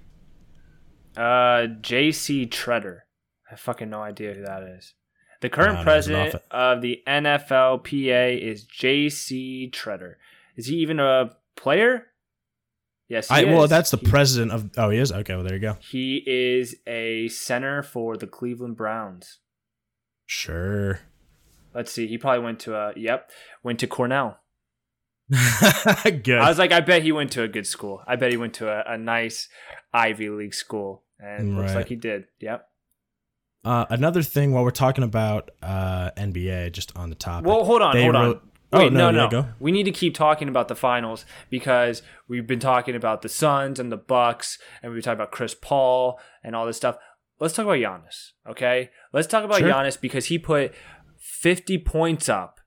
Uh, 1.16 1.66
J.C. 1.66 2.46
Tretter 2.46 3.00
I 3.46 3.50
have 3.50 3.60
fucking 3.60 3.90
no 3.90 4.00
idea 4.02 4.32
who 4.34 4.42
that 4.42 4.62
is. 4.62 4.94
The 5.40 5.50
current 5.50 5.78
No, 5.78 5.84
president 5.84 6.36
of 6.50 6.80
the 6.82 7.02
NFLPA 7.06 8.40
is 8.40 8.64
J.C. 8.64 9.70
Tretter. 9.74 10.14
Is 10.56 10.66
he 10.66 10.76
even 10.76 11.00
a 11.00 11.30
player? 11.56 12.06
Yes, 13.12 13.30
I 13.30 13.44
well, 13.44 13.68
that's 13.68 13.90
the 13.90 13.98
He- 13.98 14.06
president 14.08 14.52
of. 14.52 14.70
Oh, 14.78 14.88
he 14.88 14.96
is. 14.96 15.12
Okay, 15.12 15.34
well 15.34 15.44
there 15.44 15.52
you 15.52 15.60
go. 15.60 15.76
He 15.80 16.24
is 16.26 16.76
a 16.86 17.28
center 17.28 17.82
for 17.82 18.16
the 18.16 18.26
Cleveland 18.26 18.78
Browns. 18.78 19.40
Sure. 20.24 21.00
Let's 21.74 21.92
see. 21.92 22.06
He 22.06 22.16
probably 22.16 22.42
went 22.42 22.58
to 22.60 22.74
a 22.74 22.94
yep, 22.96 23.30
went 23.62 23.80
to 23.80 23.86
Cornell. 23.86 24.38
Good. 25.28 26.38
I 26.38 26.48
was 26.48 26.58
like, 26.58 26.72
I 26.72 26.80
bet 26.80 27.02
he 27.02 27.12
went 27.12 27.32
to 27.32 27.42
a 27.42 27.48
good 27.48 27.66
school. 27.66 28.02
I 28.06 28.16
bet 28.16 28.30
he 28.30 28.38
went 28.38 28.54
to 28.54 28.70
a, 28.70 28.94
a 28.94 28.96
nice 28.96 29.50
Ivy 29.92 30.30
League 30.30 30.54
school, 30.54 31.02
and 31.20 31.58
looks 31.58 31.74
like 31.74 31.88
he 31.88 31.96
did. 31.96 32.24
Yep. 32.40 32.66
Uh, 33.62 33.84
another 33.90 34.22
thing 34.22 34.52
while 34.52 34.64
we're 34.64 34.70
talking 34.70 35.04
about 35.04 35.50
uh, 35.62 36.12
NBA, 36.16 36.72
just 36.72 36.96
on 36.96 37.10
the 37.10 37.14
topic. 37.14 37.46
Well, 37.46 37.64
hold 37.64 37.82
on, 37.82 37.94
hold 37.94 38.16
on. 38.16 38.40
Oh, 38.74 38.78
Wait, 38.78 38.92
no, 38.92 39.10
no, 39.10 39.24
no. 39.24 39.28
go. 39.28 39.48
We 39.60 39.70
need 39.70 39.82
to 39.84 39.90
keep 39.92 40.14
talking 40.14 40.48
about 40.48 40.68
the 40.68 40.74
finals 40.74 41.26
because 41.50 42.02
we've 42.26 42.46
been 42.46 42.58
talking 42.60 42.94
about 42.96 43.20
the 43.22 43.28
Suns 43.28 43.78
and 43.78 43.92
the 43.92 43.96
Bucks, 43.98 44.58
and 44.82 44.90
we've 44.90 44.96
been 44.96 45.04
talking 45.04 45.20
about 45.20 45.30
Chris 45.32 45.54
Paul 45.54 46.18
and 46.42 46.56
all 46.56 46.64
this 46.64 46.78
stuff. 46.78 46.96
Let's 47.38 47.54
talk 47.54 47.64
about 47.64 47.78
Giannis, 47.78 48.30
okay? 48.48 48.90
Let's 49.12 49.26
talk 49.26 49.44
about 49.44 49.58
Sure. 49.58 49.68
Giannis 49.68 50.00
because 50.00 50.26
he 50.26 50.38
put 50.38 50.72
50 51.18 51.78
points 51.78 52.28
up, 52.28 52.60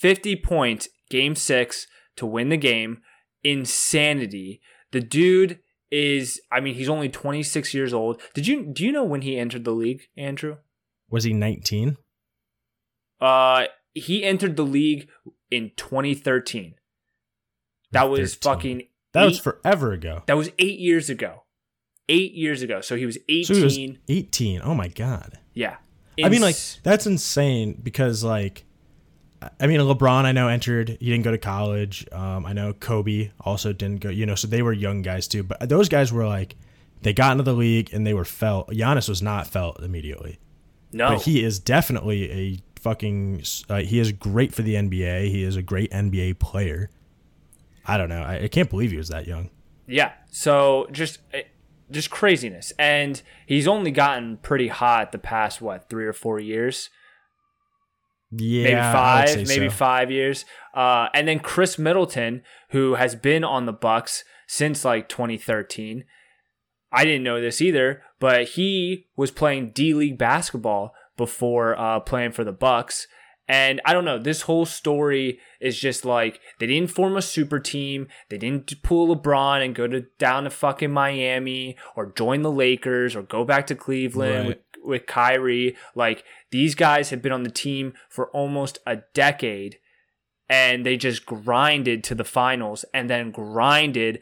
50 0.00 0.36
points, 0.36 0.88
game 1.08 1.34
six 1.34 1.86
to 2.16 2.26
win 2.26 2.48
the 2.50 2.56
game. 2.56 2.98
Insanity. 3.44 4.60
The 4.92 5.00
dude 5.00 5.60
is, 5.90 6.40
I 6.50 6.60
mean, 6.60 6.74
he's 6.74 6.88
only 6.88 7.08
26 7.08 7.72
years 7.72 7.94
old. 7.94 8.20
Did 8.34 8.46
you, 8.46 8.66
do 8.72 8.84
you 8.84 8.92
know 8.92 9.04
when 9.04 9.22
he 9.22 9.38
entered 9.38 9.64
the 9.64 9.70
league, 9.70 10.02
Andrew? 10.16 10.56
Was 11.08 11.24
he 11.24 11.32
19? 11.32 11.96
Uh, 13.20 13.64
he 13.96 14.24
entered 14.24 14.56
the 14.56 14.62
league 14.62 15.08
in 15.50 15.72
2013. 15.76 16.74
That 17.92 18.10
was 18.10 18.34
13. 18.34 18.52
fucking. 18.52 18.88
That 19.12 19.24
was 19.24 19.38
forever 19.38 19.92
ago. 19.92 20.22
That 20.26 20.36
was 20.36 20.50
eight 20.58 20.78
years 20.78 21.08
ago. 21.08 21.44
Eight 22.08 22.34
years 22.34 22.62
ago. 22.62 22.80
So 22.82 22.96
he 22.96 23.06
was 23.06 23.16
18. 23.28 23.44
So 23.44 23.54
he 23.54 23.64
was 23.64 23.78
18. 24.08 24.60
Oh 24.62 24.74
my 24.74 24.88
god. 24.88 25.38
yeah. 25.54 25.76
I 26.22 26.30
mean, 26.30 26.40
like 26.40 26.56
that's 26.82 27.06
insane 27.06 27.78
because, 27.82 28.24
like, 28.24 28.64
I 29.60 29.66
mean, 29.66 29.80
LeBron 29.80 30.24
I 30.24 30.32
know 30.32 30.48
entered. 30.48 30.88
He 30.88 31.10
didn't 31.10 31.24
go 31.24 31.30
to 31.30 31.38
college. 31.38 32.06
Um, 32.10 32.46
I 32.46 32.54
know 32.54 32.72
Kobe 32.72 33.32
also 33.40 33.74
didn't 33.74 34.00
go. 34.00 34.08
You 34.08 34.24
know, 34.24 34.34
so 34.34 34.48
they 34.48 34.62
were 34.62 34.72
young 34.72 35.02
guys 35.02 35.28
too. 35.28 35.42
But 35.42 35.68
those 35.68 35.90
guys 35.90 36.12
were 36.12 36.26
like, 36.26 36.56
they 37.02 37.12
got 37.12 37.32
into 37.32 37.44
the 37.44 37.52
league 37.52 37.90
and 37.92 38.06
they 38.06 38.14
were 38.14 38.24
felt. 38.24 38.70
Giannis 38.70 39.10
was 39.10 39.20
not 39.20 39.46
felt 39.46 39.82
immediately, 39.82 40.38
no. 40.90 41.10
but 41.10 41.22
he 41.22 41.44
is 41.44 41.58
definitely 41.58 42.30
a 42.32 42.58
fucking. 42.90 43.42
Uh, 43.68 43.78
he 43.80 43.98
is 43.98 44.12
great 44.12 44.54
for 44.54 44.62
the 44.62 44.74
NBA. 44.74 45.28
He 45.30 45.42
is 45.42 45.56
a 45.56 45.62
great 45.62 45.90
NBA 45.90 46.38
player. 46.38 46.90
I 47.86 47.96
don't 47.98 48.08
know. 48.08 48.22
I, 48.22 48.44
I 48.44 48.48
can't 48.48 48.70
believe 48.70 48.90
he 48.90 48.96
was 48.96 49.08
that 49.08 49.26
young. 49.26 49.50
yeah. 49.86 50.12
So 50.30 50.86
just. 50.92 51.18
eh, 51.32 51.42
Just 51.88 52.10
craziness. 52.10 52.72
And 52.80 53.22
he's 53.46 53.68
only 53.68 53.92
gotten 53.92 54.38
pretty 54.38 54.66
hot 54.68 55.12
the 55.12 55.18
past, 55.18 55.60
what, 55.62 55.88
three 55.88 56.04
or 56.04 56.12
four 56.12 56.40
years? 56.40 56.90
Yeah, 58.32 58.64
maybe 58.64 58.80
five, 58.80 59.36
maybe 59.48 59.68
so. 59.68 59.74
five 59.76 60.10
years. 60.10 60.44
Uh, 60.74 61.06
and 61.14 61.28
then 61.28 61.38
Khris 61.38 61.78
Middleton, 61.78 62.42
who 62.70 62.96
has 62.96 63.14
been 63.14 63.44
on 63.44 63.66
the 63.66 63.72
Bucks 63.72 64.24
since 64.48 64.84
like 64.84 65.08
2013. 65.08 66.04
I 66.90 67.04
didn't 67.04 67.22
know 67.22 67.40
this 67.40 67.62
either, 67.62 68.02
but 68.18 68.48
he 68.50 69.06
was 69.16 69.30
playing 69.30 69.70
D 69.70 69.94
League 69.94 70.18
basketball 70.18 70.92
before 71.16 71.78
uh, 71.78 72.00
playing 72.00 72.32
for 72.32 72.44
the 72.44 72.52
Bucks. 72.52 73.06
And 73.48 73.80
I 73.84 73.92
don't 73.92 74.04
know, 74.04 74.18
this 74.18 74.42
whole 74.42 74.66
story 74.66 75.38
is 75.60 75.78
just 75.78 76.04
like 76.04 76.40
they 76.58 76.66
didn't 76.66 76.90
form 76.90 77.16
a 77.16 77.22
super 77.22 77.60
team. 77.60 78.08
They 78.28 78.38
didn't 78.38 78.82
pull 78.82 79.14
LeBron 79.14 79.64
and 79.64 79.72
go 79.74 79.86
to 79.86 80.06
down 80.18 80.44
to 80.44 80.50
fucking 80.50 80.90
Miami 80.90 81.76
or 81.94 82.10
join 82.12 82.42
the 82.42 82.50
Lakers 82.50 83.14
or 83.14 83.22
go 83.22 83.44
back 83.44 83.68
to 83.68 83.76
Cleveland 83.76 84.34
Right. 84.34 84.46
with 84.48 84.58
with 84.84 85.06
Kyrie. 85.06 85.76
Like 85.94 86.24
these 86.50 86.74
guys 86.74 87.10
have 87.10 87.22
been 87.22 87.30
on 87.32 87.44
the 87.44 87.50
team 87.50 87.92
for 88.08 88.28
almost 88.30 88.78
a 88.84 88.98
decade 89.14 89.78
and 90.48 90.84
they 90.86 90.96
just 90.96 91.24
grinded 91.26 92.02
to 92.04 92.14
the 92.16 92.24
finals 92.24 92.84
and 92.94 93.08
then 93.10 93.30
grinded 93.30 94.20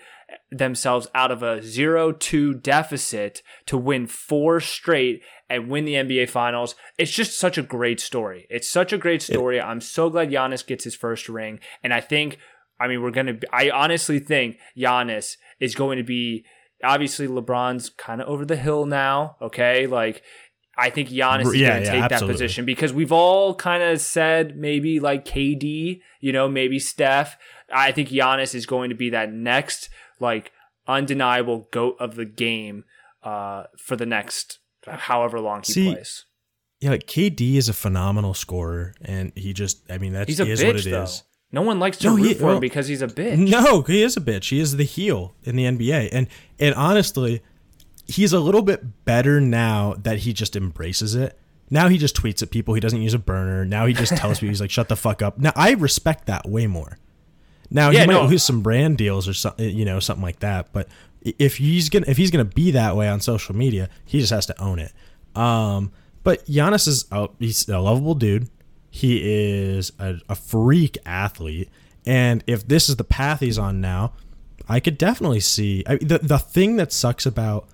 themselves 0.51 1.09
out 1.15 1.31
of 1.31 1.43
a 1.43 1.59
0-2 1.59 2.63
deficit 2.63 3.43
to 3.67 3.77
win 3.77 4.07
four 4.07 4.61
straight 4.61 5.23
and 5.51 5.69
win 5.69 5.85
the 5.85 5.95
NBA 5.95 6.29
finals. 6.31 6.75
It's 6.99 7.13
just 7.13 7.39
such 7.39 7.59
a 7.59 7.63
great 7.63 8.01
story. 8.01 8.47
It's 8.51 8.69
such 8.69 8.93
a 8.93 8.99
great 8.99 9.23
story. 9.23 9.61
I'm 9.61 9.81
so 9.81 10.11
glad 10.11 10.31
Giannis 10.31 10.67
gets 10.67 10.85
his 10.85 10.95
first 10.95 11.29
ring 11.29 11.61
and 11.83 11.93
I 11.93 12.01
think 12.01 12.39
I 12.81 12.89
mean 12.89 13.03
we're 13.03 13.11
going 13.11 13.27
to 13.27 13.41
I 13.53 13.71
honestly 13.71 14.19
think 14.19 14.59
Giannis 14.77 15.37
is 15.61 15.75
going 15.75 15.99
to 15.99 16.05
be 16.05 16.45
obviously 16.83 17.27
LeBron's 17.27 17.91
kind 17.91 18.21
of 18.21 18.29
over 18.29 18.45
the 18.45 18.57
hill 18.57 18.87
now, 18.87 19.37
okay? 19.41 19.87
Like 19.87 20.23
I 20.77 20.91
think 20.91 21.09
Giannis 21.09 21.47
is 21.47 21.57
Yeah, 21.57 21.69
going 21.69 21.83
to 21.83 21.87
yeah, 21.87 22.01
take 22.01 22.11
that 22.11 22.27
position 22.27 22.65
because 22.65 22.93
we've 22.93 23.13
all 23.13 23.55
kind 23.55 23.83
of 23.83 24.01
said 24.01 24.57
maybe 24.57 24.99
like 25.01 25.25
KD, 25.25 26.01
you 26.21 26.33
know, 26.33 26.49
maybe 26.49 26.79
Steph. 26.79 27.39
I 27.73 27.93
think 27.93 28.09
Giannis 28.09 28.55
is 28.55 28.67
going 28.67 28.91
to 28.91 28.97
be 28.97 29.11
that 29.11 29.33
next 29.33 29.89
like 30.21 30.53
undeniable 30.87 31.69
goat 31.71 31.97
of 31.99 32.15
the 32.17 32.25
game 32.25 32.85
uh, 33.23 33.65
for 33.79 33.97
the 33.97 34.07
next 34.07 34.59
however 34.87 35.41
long 35.41 35.63
he 35.65 35.73
See, 35.73 35.93
plays. 35.93 36.27
Yeah, 36.81 36.91
like 36.91 37.07
KD 37.07 37.55
is 37.55 37.69
a 37.69 37.73
phenomenal 37.73 38.35
scorer, 38.35 38.95
and 39.01 39.33
he 39.35 39.53
just, 39.55 39.83
I 39.91 39.97
mean, 39.99 40.13
that's 40.13 40.29
He's 40.29 40.41
a 40.41 40.47
is 40.47 40.61
bitch 40.61 40.67
what 40.67 40.77
it 40.77 40.87
is. 40.87 41.21
though. 41.21 41.27
No 41.53 41.63
one 41.63 41.79
likes 41.79 41.99
to 41.99 42.09
No, 42.09 42.17
he- 42.17 42.25
root 42.25 42.37
for 42.39 42.45
well, 42.47 42.55
him 42.57 42.61
because 42.61 42.89
he's 42.89 43.01
a 43.01 43.07
bitch. 43.07 43.39
No, 43.49 43.83
he 43.83 44.03
is 44.03 44.17
a 44.17 44.21
bitch. 44.21 44.51
He 44.51 44.61
is 44.61 44.77
the 44.77 44.85
heel 44.85 45.35
in 45.45 45.57
the 45.57 45.65
NBA, 45.65 46.09
and 46.13 46.27
and 46.59 46.75
honestly, 46.75 47.43
he's 48.07 48.33
a 48.33 48.41
little 48.41 48.61
bit 48.63 49.05
better 49.05 49.41
now 49.41 49.95
that 50.03 50.19
he 50.21 50.33
just 50.33 50.57
embraces 50.57 51.15
it. 51.15 51.39
Now 51.71 51.89
he 51.89 51.97
just 51.97 52.15
tweets 52.17 52.43
at 52.43 52.51
people. 52.51 52.75
He 52.75 52.81
doesn't 52.81 53.01
use 53.01 53.15
a 53.15 53.19
burner. 53.19 53.65
Now 53.65 53.87
he 53.87 53.95
just 53.95 54.15
tells 54.17 54.41
people 54.41 54.51
he's 54.51 54.61
like, 54.61 54.71
"Shut 54.73 54.89
the 54.89 54.97
fuck 54.97 55.23
up." 55.23 55.39
Now 55.39 55.53
I 55.57 55.73
respect 55.73 56.27
that 56.27 56.47
way 56.47 56.67
more. 56.67 56.99
Now 57.75 57.91
Yeah, 57.91 58.03
he 58.03 58.07
might 58.07 58.13
no. 58.15 58.25
lose 58.27 58.43
some 58.45 58.63
brand 58.63 58.97
deals 58.97 59.29
or 59.29 59.35
something, 59.35 59.69
you 59.77 59.85
know, 59.85 60.01
something 60.01 60.23
like 60.23 60.39
that. 60.39 60.73
But 60.73 60.89
if 61.23 61.57
he's 61.57 61.91
gonna 61.91 62.07
if 62.09 62.17
he's 62.17 62.31
gonna 62.31 62.45
be 62.45 62.71
that 62.71 62.97
way 62.97 63.09
on 63.09 63.21
social 63.21 63.55
media, 63.55 63.91
he 64.07 64.21
just 64.21 64.33
has 64.33 64.47
to 64.47 64.63
own 64.63 64.79
it. 64.79 64.93
Um, 65.35 65.91
but 66.23 66.47
Giannis 66.47 66.87
is 66.89 67.05
a, 67.11 67.29
he's 67.39 67.69
a 67.69 67.81
lovable 67.81 68.15
dude. 68.15 68.49
He 68.91 69.21
is 69.25 69.93
a, 69.99 70.17
a 70.29 70.37
freak 70.37 70.97
athlete, 71.05 71.69
and 72.07 72.45
if 72.47 72.67
this 72.67 72.89
is 72.89 72.95
the 72.97 73.05
path 73.05 73.41
he's 73.41 73.59
on 73.59 73.81
now, 73.81 74.13
I 74.69 74.79
could 74.79 74.97
definitely 74.97 75.41
see 75.41 75.83
I, 75.87 75.97
the 75.97 76.19
the 76.23 76.39
thing 76.39 76.77
that 76.77 76.93
sucks 76.93 77.27
about 77.27 77.69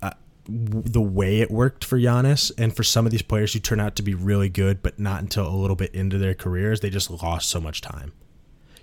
uh, 0.00 0.12
the 0.48 1.02
way 1.02 1.40
it 1.40 1.50
worked 1.50 1.84
for 1.84 1.98
Giannis 1.98 2.50
and 2.56 2.74
for 2.74 2.82
some 2.82 3.04
of 3.04 3.12
these 3.12 3.20
players 3.20 3.52
who 3.52 3.58
turn 3.58 3.80
out 3.80 3.96
to 3.96 4.02
be 4.02 4.14
really 4.14 4.48
good, 4.48 4.82
but 4.82 4.98
not 4.98 5.20
until 5.20 5.46
a 5.46 5.54
little 5.54 5.76
bit 5.76 5.94
into 5.94 6.16
their 6.16 6.34
careers, 6.34 6.80
they 6.80 6.88
just 6.88 7.10
lost 7.10 7.50
so 7.50 7.60
much 7.60 7.82
time. 7.82 8.12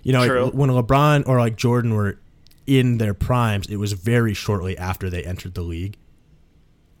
You 0.04 0.12
know, 0.12 0.20
like, 0.44 0.54
when 0.54 0.70
LeBron 0.70 1.26
or 1.26 1.38
like 1.38 1.56
Jordan 1.56 1.94
were 1.94 2.18
in 2.66 2.98
their 2.98 3.14
primes, 3.14 3.68
it 3.68 3.76
was 3.76 3.92
very 3.94 4.34
shortly 4.34 4.78
after 4.78 5.10
they 5.10 5.22
entered 5.24 5.54
the 5.54 5.62
league. 5.62 5.96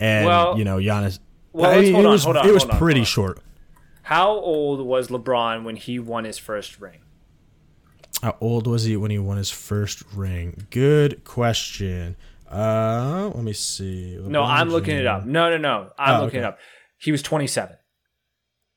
And 0.00 0.26
Well- 0.26 0.58
you 0.58 0.64
know, 0.64 0.78
Giannis. 0.78 1.20
Well, 1.52 1.70
I 1.70 1.80
mean, 1.82 1.92
hold 1.94 2.04
it 2.04 2.08
on, 2.08 2.12
was 2.12 2.24
hold 2.24 2.36
on, 2.38 2.48
it 2.48 2.52
was 2.52 2.64
on, 2.64 2.76
pretty 2.78 3.04
short. 3.04 3.40
How 4.02 4.30
old 4.30 4.84
was 4.84 5.08
LeBron 5.08 5.62
when 5.62 5.76
he 5.76 5.98
won 6.00 6.24
his 6.24 6.36
first 6.36 6.80
ring? 6.80 6.98
How 8.22 8.36
old 8.40 8.66
was 8.66 8.84
he 8.84 8.96
when 8.96 9.10
he 9.12 9.18
won 9.18 9.36
his 9.36 9.50
first 9.50 10.02
ring? 10.14 10.66
Good 10.70 11.22
question. 11.24 12.16
Uh, 12.50 13.30
let 13.34 13.44
me 13.44 13.52
see. 13.52 14.18
No, 14.20 14.42
I'm 14.42 14.68
looking 14.70 14.96
it 14.96 15.06
up. 15.06 15.24
No, 15.24 15.48
no, 15.50 15.56
no. 15.58 15.90
I'm 15.98 16.20
Oh, 16.20 16.24
looking 16.24 16.40
it 16.40 16.44
up. 16.44 16.58
He 16.98 17.12
was 17.12 17.22
27. 17.22 17.76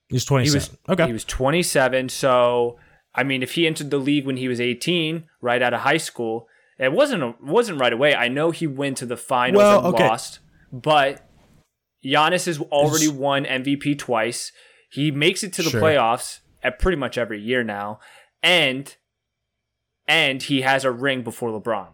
He's 0.09 0.23
He 0.23 0.27
27. 0.27 0.59
was 0.59 0.77
okay. 0.93 1.07
He 1.07 1.13
was 1.13 1.23
27. 1.25 2.09
So, 2.09 2.77
I 3.17 3.23
mean, 3.23 3.41
if 3.43 3.53
he 3.53 3.65
entered 3.65 3.89
the 3.89 3.97
league 3.97 4.25
when 4.25 4.37
he 4.37 4.47
was 4.47 4.61
18, 4.61 5.25
right 5.41 5.61
out 5.61 5.73
of 5.73 5.81
high 5.81 5.97
school, 5.97 6.47
it 6.79 6.93
wasn't 6.93 7.23
a, 7.23 7.33
wasn't 7.41 7.81
right 7.81 7.91
away. 7.91 8.13
I 8.13 8.27
know 8.27 8.51
he 8.51 8.67
went 8.67 8.97
to 8.97 9.05
the 9.05 9.17
finals 9.17 9.57
Well, 9.63 9.85
and 9.85 9.95
okay. 9.95 10.07
lost, 10.07 10.39
but 10.71 11.27
Giannis 12.05 12.45
has 12.45 12.61
already 12.61 13.07
won 13.07 13.45
MVP 13.45 13.97
twice. 13.97 14.51
He 14.91 15.09
makes 15.11 15.43
it 15.43 15.51
to 15.53 15.63
the 15.63 15.71
Sure. 15.71 15.81
playoffs 15.81 16.39
at 16.63 16.79
pretty 16.79 16.97
much 16.97 17.17
every 17.17 17.41
year 17.41 17.63
now, 17.63 17.99
and 18.43 18.95
and 20.07 20.43
he 20.43 20.61
has 20.61 20.85
a 20.85 20.91
ring 20.91 21.23
before 21.23 21.49
LeBron. 21.49 21.93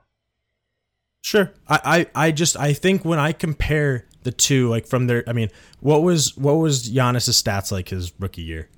Sure. 1.21 1.51
I, 1.67 2.05
I, 2.15 2.27
I 2.27 2.31
just 2.31 2.57
I 2.57 2.73
think 2.73 3.05
when 3.05 3.17
I 3.17 3.31
compare 3.31 4.07
the 4.23 4.31
two, 4.31 4.69
like 4.69 4.85
from 4.85 5.07
their 5.07 5.23
I 5.27 5.31
mean, 5.33 5.49
what 5.79 6.03
was 6.03 6.35
what 6.37 6.53
was 6.55 6.89
Giannis's 6.91 7.41
stats 7.41 7.71
like 7.71 7.89
his 7.89 8.11
rookie 8.19 8.41
year? 8.41 8.69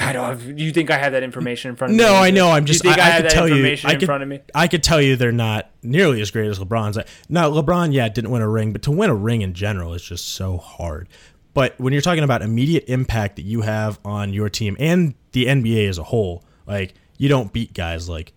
I 0.00 0.12
don't 0.12 0.24
have. 0.24 0.58
You 0.58 0.72
think 0.72 0.90
I 0.90 0.96
have 0.98 1.12
that 1.12 1.22
information 1.22 1.70
in 1.70 1.76
front 1.76 1.92
of 1.92 1.98
me? 1.98 2.04
No, 2.04 2.14
I 2.14 2.30
know. 2.30 2.50
I'm 2.50 2.64
just. 2.64 2.82
You 2.82 2.90
think 2.90 3.02
I, 3.02 3.04
I, 3.04 3.06
I 3.06 3.10
have 3.10 3.16
could 3.22 3.30
that 3.30 3.34
tell 3.34 3.48
you. 3.48 3.54
information 3.56 3.90
I 3.90 3.92
in 3.94 3.98
could. 4.00 4.06
front 4.06 4.22
of 4.22 4.28
me? 4.28 4.40
I 4.54 4.68
could 4.68 4.82
tell 4.82 5.02
you 5.02 5.16
they're 5.16 5.32
not 5.32 5.70
nearly 5.82 6.20
as 6.22 6.30
great 6.30 6.48
as 6.48 6.58
LeBron's. 6.58 6.96
Like, 6.96 7.08
now, 7.28 7.50
LeBron, 7.50 7.92
yeah, 7.92 8.08
didn't 8.08 8.30
win 8.30 8.40
a 8.42 8.48
ring, 8.48 8.72
but 8.72 8.82
to 8.82 8.90
win 8.90 9.10
a 9.10 9.14
ring 9.14 9.42
in 9.42 9.52
general 9.52 9.92
is 9.92 10.02
just 10.02 10.28
so 10.28 10.56
hard. 10.56 11.08
But 11.54 11.78
when 11.78 11.92
you're 11.92 12.00
talking 12.02 12.24
about 12.24 12.40
immediate 12.40 12.84
impact 12.88 13.36
that 13.36 13.42
you 13.42 13.60
have 13.60 13.98
on 14.04 14.32
your 14.32 14.48
team 14.48 14.76
and 14.80 15.14
the 15.32 15.46
NBA 15.46 15.88
as 15.88 15.98
a 15.98 16.02
whole, 16.04 16.44
like 16.66 16.94
you 17.18 17.28
don't 17.28 17.52
beat 17.52 17.74
guys 17.74 18.08
like 18.08 18.32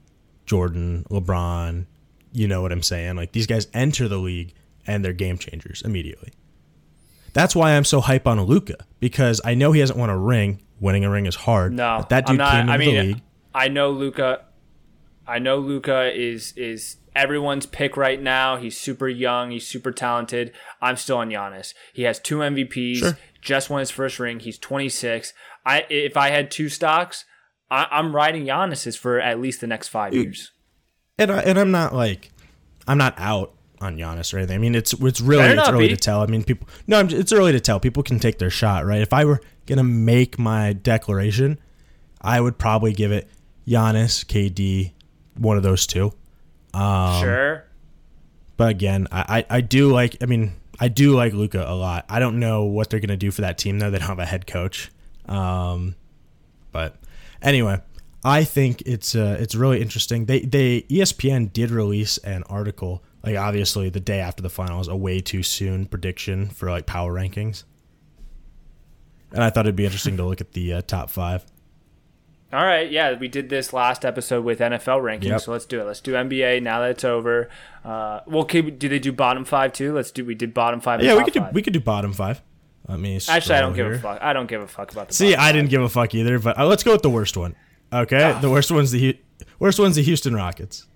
Jordan, 0.45 1.05
LeBron. 1.09 1.85
You 2.33 2.47
know 2.49 2.61
what 2.61 2.73
I'm 2.73 2.83
saying? 2.83 3.15
Like 3.15 3.31
these 3.31 3.47
guys 3.47 3.67
enter 3.73 4.09
the 4.09 4.17
league 4.17 4.53
and 4.85 5.05
they're 5.05 5.13
game 5.13 5.37
changers 5.37 5.81
immediately. 5.83 6.33
That's 7.31 7.55
why 7.55 7.71
I'm 7.71 7.85
so 7.85 8.01
hype 8.01 8.27
on 8.27 8.41
Luka 8.41 8.85
because 8.99 9.39
I 9.45 9.55
know 9.55 9.71
he 9.71 9.79
hasn't 9.79 9.97
won 9.99 10.09
a 10.09 10.17
ring. 10.17 10.61
Winning 10.79 11.05
a 11.05 11.09
ring 11.09 11.25
is 11.25 11.35
hard. 11.35 11.73
No, 11.73 11.97
but 11.99 12.09
that 12.09 12.25
dude 12.25 12.37
not. 12.37 12.51
came 12.51 12.61
into 12.61 12.73
I 12.73 12.77
mean, 12.77 12.95
the 12.95 13.03
league. 13.03 13.21
I 13.53 13.67
know 13.69 13.91
Luka. 13.91 14.45
I 15.27 15.39
know 15.39 15.57
Luka 15.57 16.11
is 16.13 16.53
is 16.57 16.97
everyone's 17.15 17.65
pick 17.65 17.95
right 17.97 18.21
now. 18.21 18.57
He's 18.57 18.77
super 18.77 19.07
young. 19.07 19.51
He's 19.51 19.65
super 19.65 19.91
talented. 19.91 20.51
I'm 20.81 20.97
still 20.97 21.17
on 21.17 21.29
Giannis. 21.29 21.73
He 21.93 22.03
has 22.03 22.19
two 22.19 22.39
MVPs. 22.39 22.97
Sure. 22.97 23.17
Just 23.41 23.69
won 23.69 23.79
his 23.79 23.91
first 23.91 24.19
ring. 24.19 24.39
He's 24.39 24.57
26. 24.57 25.33
I 25.65 25.85
if 25.89 26.17
I 26.17 26.29
had 26.29 26.51
two 26.51 26.69
stocks, 26.69 27.25
I, 27.71 27.87
I'm 27.89 28.15
riding 28.15 28.45
Giannis's 28.45 28.95
for 28.95 29.19
at 29.19 29.39
least 29.39 29.61
the 29.61 29.67
next 29.67 29.87
five 29.87 30.13
years. 30.13 30.51
and 31.17 31.31
I, 31.31 31.39
and 31.41 31.57
I'm 31.57 31.71
not 31.71 31.93
like 31.95 32.31
I'm 32.87 32.97
not 32.97 33.15
out 33.17 33.54
on 33.81 33.97
Giannis 33.97 34.33
or 34.33 34.37
anything. 34.37 34.55
I 34.55 34.59
mean, 34.59 34.75
it's 34.75 34.93
it's 34.93 35.21
really 35.21 35.43
it's 35.45 35.69
early 35.69 35.87
be. 35.87 35.95
to 35.95 35.99
tell. 35.99 36.21
I 36.21 36.27
mean, 36.27 36.43
people 36.43 36.67
no, 36.87 36.99
I'm, 36.99 37.09
it's 37.09 37.31
early 37.31 37.51
to 37.51 37.59
tell. 37.59 37.79
People 37.79 38.03
can 38.03 38.19
take 38.19 38.39
their 38.39 38.49
shot, 38.49 38.85
right? 38.85 39.01
If 39.01 39.13
I 39.13 39.25
were 39.25 39.41
gonna 39.65 39.83
make 39.83 40.37
my 40.37 40.73
declaration, 40.73 41.59
I 42.21 42.41
would 42.41 42.57
probably 42.57 42.93
give 42.93 43.11
it 43.11 43.29
Giannis, 43.67 44.25
KD, 44.25 44.91
one 45.37 45.57
of 45.57 45.63
those 45.63 45.87
two. 45.87 46.13
Um, 46.73 47.21
sure. 47.21 47.65
But 48.57 48.69
again, 48.69 49.07
I, 49.11 49.45
I, 49.49 49.57
I 49.57 49.61
do 49.61 49.91
like. 49.91 50.17
I 50.21 50.25
mean, 50.25 50.53
I 50.79 50.87
do 50.87 51.15
like 51.15 51.33
Luka 51.33 51.63
a 51.67 51.75
lot. 51.75 52.05
I 52.09 52.19
don't 52.19 52.39
know 52.39 52.63
what 52.63 52.89
they're 52.89 52.99
gonna 52.99 53.17
do 53.17 53.31
for 53.31 53.41
that 53.41 53.57
team 53.57 53.79
though. 53.79 53.91
They 53.91 53.99
don't 53.99 54.07
have 54.07 54.19
a 54.19 54.25
head 54.25 54.47
coach. 54.47 54.91
Um, 55.27 55.95
but 56.71 56.97
anyway, 57.41 57.81
I 58.23 58.43
think 58.43 58.81
it's 58.85 59.15
uh, 59.15 59.37
it's 59.39 59.55
really 59.55 59.81
interesting. 59.81 60.25
They 60.25 60.39
they 60.41 60.81
ESPN 60.83 61.53
did 61.53 61.71
release 61.71 62.17
an 62.19 62.43
article, 62.43 63.03
like 63.25 63.35
obviously 63.37 63.89
the 63.89 63.99
day 63.99 64.19
after 64.19 64.43
the 64.43 64.49
finals, 64.49 64.87
is 64.87 64.91
a 64.91 64.95
way 64.95 65.19
too 65.19 65.43
soon 65.43 65.85
prediction 65.85 66.47
for 66.47 66.69
like 66.69 66.85
power 66.85 67.13
rankings. 67.13 67.63
And 69.31 69.43
I 69.43 69.49
thought 69.49 69.65
it'd 69.65 69.75
be 69.75 69.85
interesting 69.85 70.17
to 70.17 70.23
look 70.25 70.39
at 70.41 70.53
the 70.53 70.73
uh, 70.73 70.81
top 70.81 71.09
five. 71.09 71.45
All 72.53 72.63
right, 72.63 72.89
yeah, 72.89 73.17
we 73.17 73.27
did 73.27 73.49
this 73.49 73.73
last 73.73 74.05
episode 74.05 74.45
with 74.45 74.59
NFL 74.59 75.01
rankings, 75.01 75.23
Yep. 75.25 75.41
so 75.41 75.51
let's 75.51 75.65
do 75.65 75.81
it. 75.81 75.83
Let's 75.83 75.99
do 75.99 76.13
NBA 76.13 76.61
now 76.61 76.79
that 76.79 76.91
it's 76.91 77.03
over. 77.03 77.49
Uh, 77.83 78.21
well, 78.27 78.43
okay, 78.43 78.61
do 78.61 78.87
they 78.87 78.99
do 78.99 79.11
bottom 79.11 79.43
five 79.43 79.73
too? 79.73 79.93
Let's 79.93 80.11
do. 80.11 80.23
We 80.23 80.35
did 80.35 80.53
bottom 80.53 80.79
five. 80.79 81.01
Yeah, 81.03 81.17
we 81.17 81.23
could 81.25 81.33
do 81.33 81.39
five. 81.41 81.53
we 81.53 81.61
could 81.61 81.73
do 81.73 81.81
bottom 81.81 82.13
five. 82.13 82.41
Let 82.87 82.99
me 82.99 83.19
Actually, 83.27 83.55
I 83.55 83.61
don't 83.61 83.73
give 83.73 83.91
a 83.91 83.99
fuck. 83.99 84.21
I 84.21 84.31
don't 84.31 84.47
give 84.47 84.61
a 84.61 84.67
fuck 84.67 84.91
about 84.91 85.07
the. 85.07 85.15
See, 85.15 85.35
I 85.35 85.51
didn't 85.51 85.69
give 85.71 85.81
a 85.81 85.89
fuck 85.89 86.13
either, 86.13 86.37
but 86.39 86.57
uh, 86.57 86.65
let's 86.67 86.83
go 86.83 86.91
with 86.93 87.01
the 87.01 87.09
worst 87.09 87.35
one. 87.35 87.55
Okay, 87.91 88.37
the 88.41 88.49
worst 88.49 88.71
one's 88.71 88.91
the 88.91 89.17
worst 89.59 89.79
one's 89.79 89.95
the 89.95 90.03
Houston 90.03 90.35
Rockets. 90.35 90.87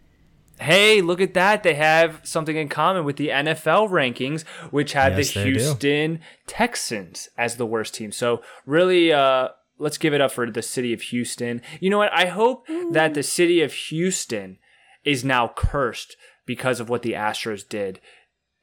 Hey, 0.60 1.02
look 1.02 1.22
at 1.22 1.34
that! 1.36 1.64
They 1.64 1.76
have 1.76 2.20
something 2.24 2.56
in 2.58 2.68
common 2.70 3.06
with 3.06 3.16
the 3.18 3.30
NFL 3.30 3.90
rankings, 3.90 4.44
which 4.72 4.94
had 4.94 5.18
Yes, 5.18 5.34
the 5.34 5.40
they 5.40 5.46
do. 5.46 5.52
Houston 5.60 6.20
Texans 6.48 7.30
as 7.38 7.56
the 7.58 7.66
worst 7.66 7.94
team. 7.96 8.12
So 8.12 8.42
really, 8.66 9.14
uh, 9.14 9.50
let's 9.78 9.98
give 9.98 10.14
it 10.14 10.22
up 10.22 10.32
for 10.32 10.50
the 10.50 10.62
city 10.62 10.92
of 10.94 11.02
Houston. 11.04 11.62
You 11.80 11.90
know 11.90 11.98
what? 12.00 12.12
I 12.14 12.26
hope 12.26 12.68
that 12.92 13.14
the 13.14 13.24
city 13.24 13.62
of 13.62 13.72
Houston 13.74 14.58
is 15.06 15.24
now 15.24 15.52
cursed 15.56 16.18
because 16.46 16.80
of 16.80 16.90
what 16.90 17.04
the 17.04 17.14
Astros 17.14 17.68
did 17.68 18.00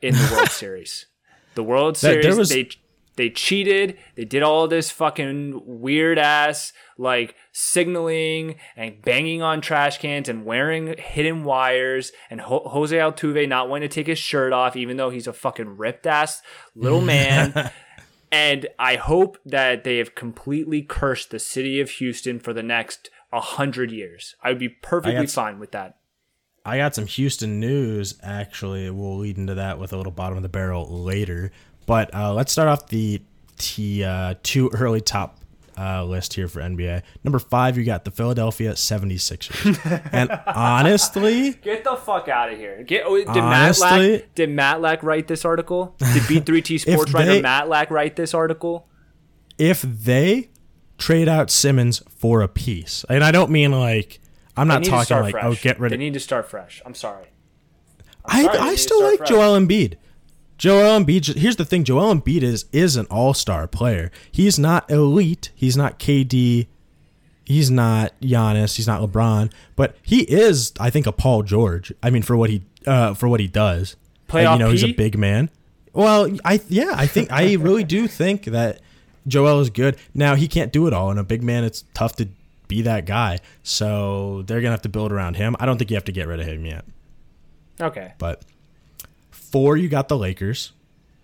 in 0.02 0.12
the 0.14 0.28
World 0.36 0.50
Series. 0.50 1.06
The 1.54 1.62
World 1.62 1.96
Series, 1.96 2.24
there 2.24 2.36
was- 2.36 2.50
they 2.50 2.68
they 3.16 3.30
cheated. 3.30 3.98
They 4.14 4.24
did 4.24 4.42
all 4.42 4.68
this 4.68 4.90
fucking 4.90 5.62
weird 5.64 6.18
ass 6.18 6.72
like 6.98 7.34
signaling 7.52 8.56
and 8.76 9.02
banging 9.02 9.42
on 9.42 9.60
trash 9.60 9.98
cans 9.98 10.28
and 10.28 10.44
wearing 10.44 10.96
hidden 10.98 11.44
wires 11.44 12.12
and 12.30 12.40
Ho- 12.40 12.68
Jose 12.68 12.96
Altuve 12.96 13.48
not 13.48 13.68
wanting 13.68 13.88
to 13.88 13.94
take 13.94 14.06
his 14.06 14.18
shirt 14.18 14.52
off 14.52 14.76
even 14.76 14.96
though 14.96 15.10
he's 15.10 15.26
a 15.26 15.32
fucking 15.32 15.76
ripped 15.76 16.06
ass 16.06 16.42
little 16.74 17.00
man. 17.02 17.70
and 18.32 18.66
I 18.78 18.96
hope 18.96 19.38
that 19.44 19.84
they 19.84 19.98
have 19.98 20.14
completely 20.14 20.82
cursed 20.82 21.30
the 21.30 21.38
city 21.38 21.80
of 21.80 21.90
Houston 21.90 22.38
for 22.38 22.52
the 22.52 22.62
next 22.62 23.10
a 23.32 23.40
hundred 23.40 23.90
years. 23.90 24.34
I 24.42 24.50
would 24.50 24.58
be 24.58 24.68
perfectly 24.68 25.26
fine 25.34 25.58
with 25.58 25.72
that. 25.72 25.96
I 26.66 26.78
got 26.78 26.94
some 26.94 27.06
Houston 27.06 27.60
news. 27.60 28.18
Actually, 28.22 28.90
we'll 28.90 29.18
lead 29.18 29.38
into 29.38 29.54
that 29.54 29.78
with 29.78 29.92
a 29.92 29.96
little 29.96 30.12
bottom 30.12 30.36
of 30.36 30.42
the 30.42 30.48
barrel 30.48 30.88
later. 31.04 31.52
But 31.86 32.12
uh, 32.14 32.34
let's 32.34 32.50
start 32.52 32.68
off 32.68 32.88
the 32.88 33.22
t 33.56 34.02
uh, 34.04 34.34
two 34.42 34.68
early 34.74 35.00
top 35.00 35.38
uh, 35.78 36.04
list 36.04 36.34
here 36.34 36.48
for 36.48 36.60
NBA. 36.60 37.02
Number 37.22 37.38
five, 37.38 37.76
you 37.78 37.84
got 37.84 38.04
the 38.04 38.10
Philadelphia 38.10 38.72
76ers. 38.72 40.08
and 40.12 40.30
honestly, 40.46 41.52
Get 41.52 41.84
the 41.84 41.96
fuck 41.96 42.28
out 42.28 42.50
of 42.52 42.58
here. 42.58 42.82
Get, 42.82 43.02
oh, 43.06 43.16
did 43.16 43.28
Honestly- 43.28 43.86
Matlack 43.86 44.24
did 44.34 44.48
Matlack 44.50 45.02
write 45.02 45.28
this 45.28 45.44
article? 45.44 45.94
Did 45.98 46.08
B3T 46.44 46.80
sports 46.80 47.12
writer 47.12 47.32
they- 47.32 47.42
Matlack 47.42 47.90
write 47.90 48.16
this 48.16 48.34
article? 48.34 48.88
if 49.58 49.80
they 49.82 50.48
trade 50.98 51.28
out 51.28 51.50
Simmons 51.50 52.02
for 52.10 52.42
a 52.42 52.48
piece, 52.48 53.04
and 53.08 53.22
I 53.24 53.30
don't 53.30 53.50
mean 53.50 53.70
like 53.72 54.20
I'm 54.56 54.68
not 54.68 54.84
talking 54.84 55.16
like 55.18 55.32
fresh. 55.32 55.44
oh 55.44 55.54
get 55.54 55.78
rid 55.78 55.90
They 55.92 55.96
of. 55.96 56.00
need 56.00 56.14
to 56.14 56.20
start 56.20 56.48
fresh. 56.48 56.82
I'm 56.86 56.94
sorry. 56.94 57.26
I 58.24 58.42
sorry, 58.42 58.58
need 58.58 58.64
I 58.66 58.74
still 58.76 59.02
like 59.02 59.18
fresh. 59.18 59.28
Joel 59.28 59.58
Embiid. 59.58 59.94
Joel 60.58 60.98
Embiid. 61.00 61.36
Here's 61.36 61.56
the 61.56 61.64
thing: 61.64 61.84
Joel 61.84 62.14
Embiid 62.14 62.42
is 62.42 62.64
is 62.72 62.96
an 62.96 63.06
all 63.10 63.34
star 63.34 63.66
player. 63.68 64.10
He's 64.32 64.58
not 64.58 64.90
elite. 64.90 65.50
He's 65.54 65.76
not 65.76 65.98
KD. 65.98 66.66
He's 67.44 67.70
not 67.70 68.12
Giannis. 68.20 68.76
He's 68.76 68.86
not 68.88 69.00
LeBron. 69.02 69.52
But 69.76 69.96
he 70.02 70.22
is, 70.22 70.72
I 70.80 70.90
think, 70.90 71.06
a 71.06 71.12
Paul 71.12 71.42
George. 71.44 71.92
I 72.02 72.10
mean, 72.10 72.22
for 72.22 72.36
what 72.36 72.50
he 72.50 72.62
uh, 72.86 73.14
for 73.14 73.28
what 73.28 73.38
he 73.40 73.46
does. 73.46 73.96
Playoff 74.28 74.54
you 74.54 74.58
know, 74.58 74.70
he's 74.70 74.82
a 74.82 74.92
big 74.92 75.16
man. 75.16 75.50
Well, 75.92 76.28
I 76.44 76.60
yeah, 76.68 76.92
I 76.96 77.06
think 77.06 77.30
I 77.30 77.54
really 77.54 77.84
do 77.84 78.08
think 78.08 78.44
that 78.46 78.80
Joel 79.28 79.60
is 79.60 79.70
good. 79.70 79.96
Now 80.14 80.34
he 80.34 80.48
can't 80.48 80.72
do 80.72 80.86
it 80.88 80.92
all, 80.92 81.10
and 81.10 81.20
a 81.20 81.24
big 81.24 81.42
man, 81.44 81.62
it's 81.62 81.84
tough 81.94 82.16
to 82.16 82.28
be 82.68 82.82
that 82.82 83.06
guy. 83.06 83.38
So 83.62 84.42
they're 84.46 84.60
gonna 84.60 84.72
have 84.72 84.82
to 84.82 84.88
build 84.88 85.12
around 85.12 85.36
him. 85.36 85.56
I 85.58 85.66
don't 85.66 85.78
think 85.78 85.90
you 85.90 85.96
have 85.96 86.04
to 86.04 86.12
get 86.12 86.26
rid 86.26 86.40
of 86.40 86.46
him 86.46 86.64
yet. 86.64 86.84
Okay. 87.80 88.14
But 88.18 88.44
four, 89.30 89.76
you 89.76 89.88
got 89.88 90.08
the 90.08 90.16
Lakers. 90.16 90.72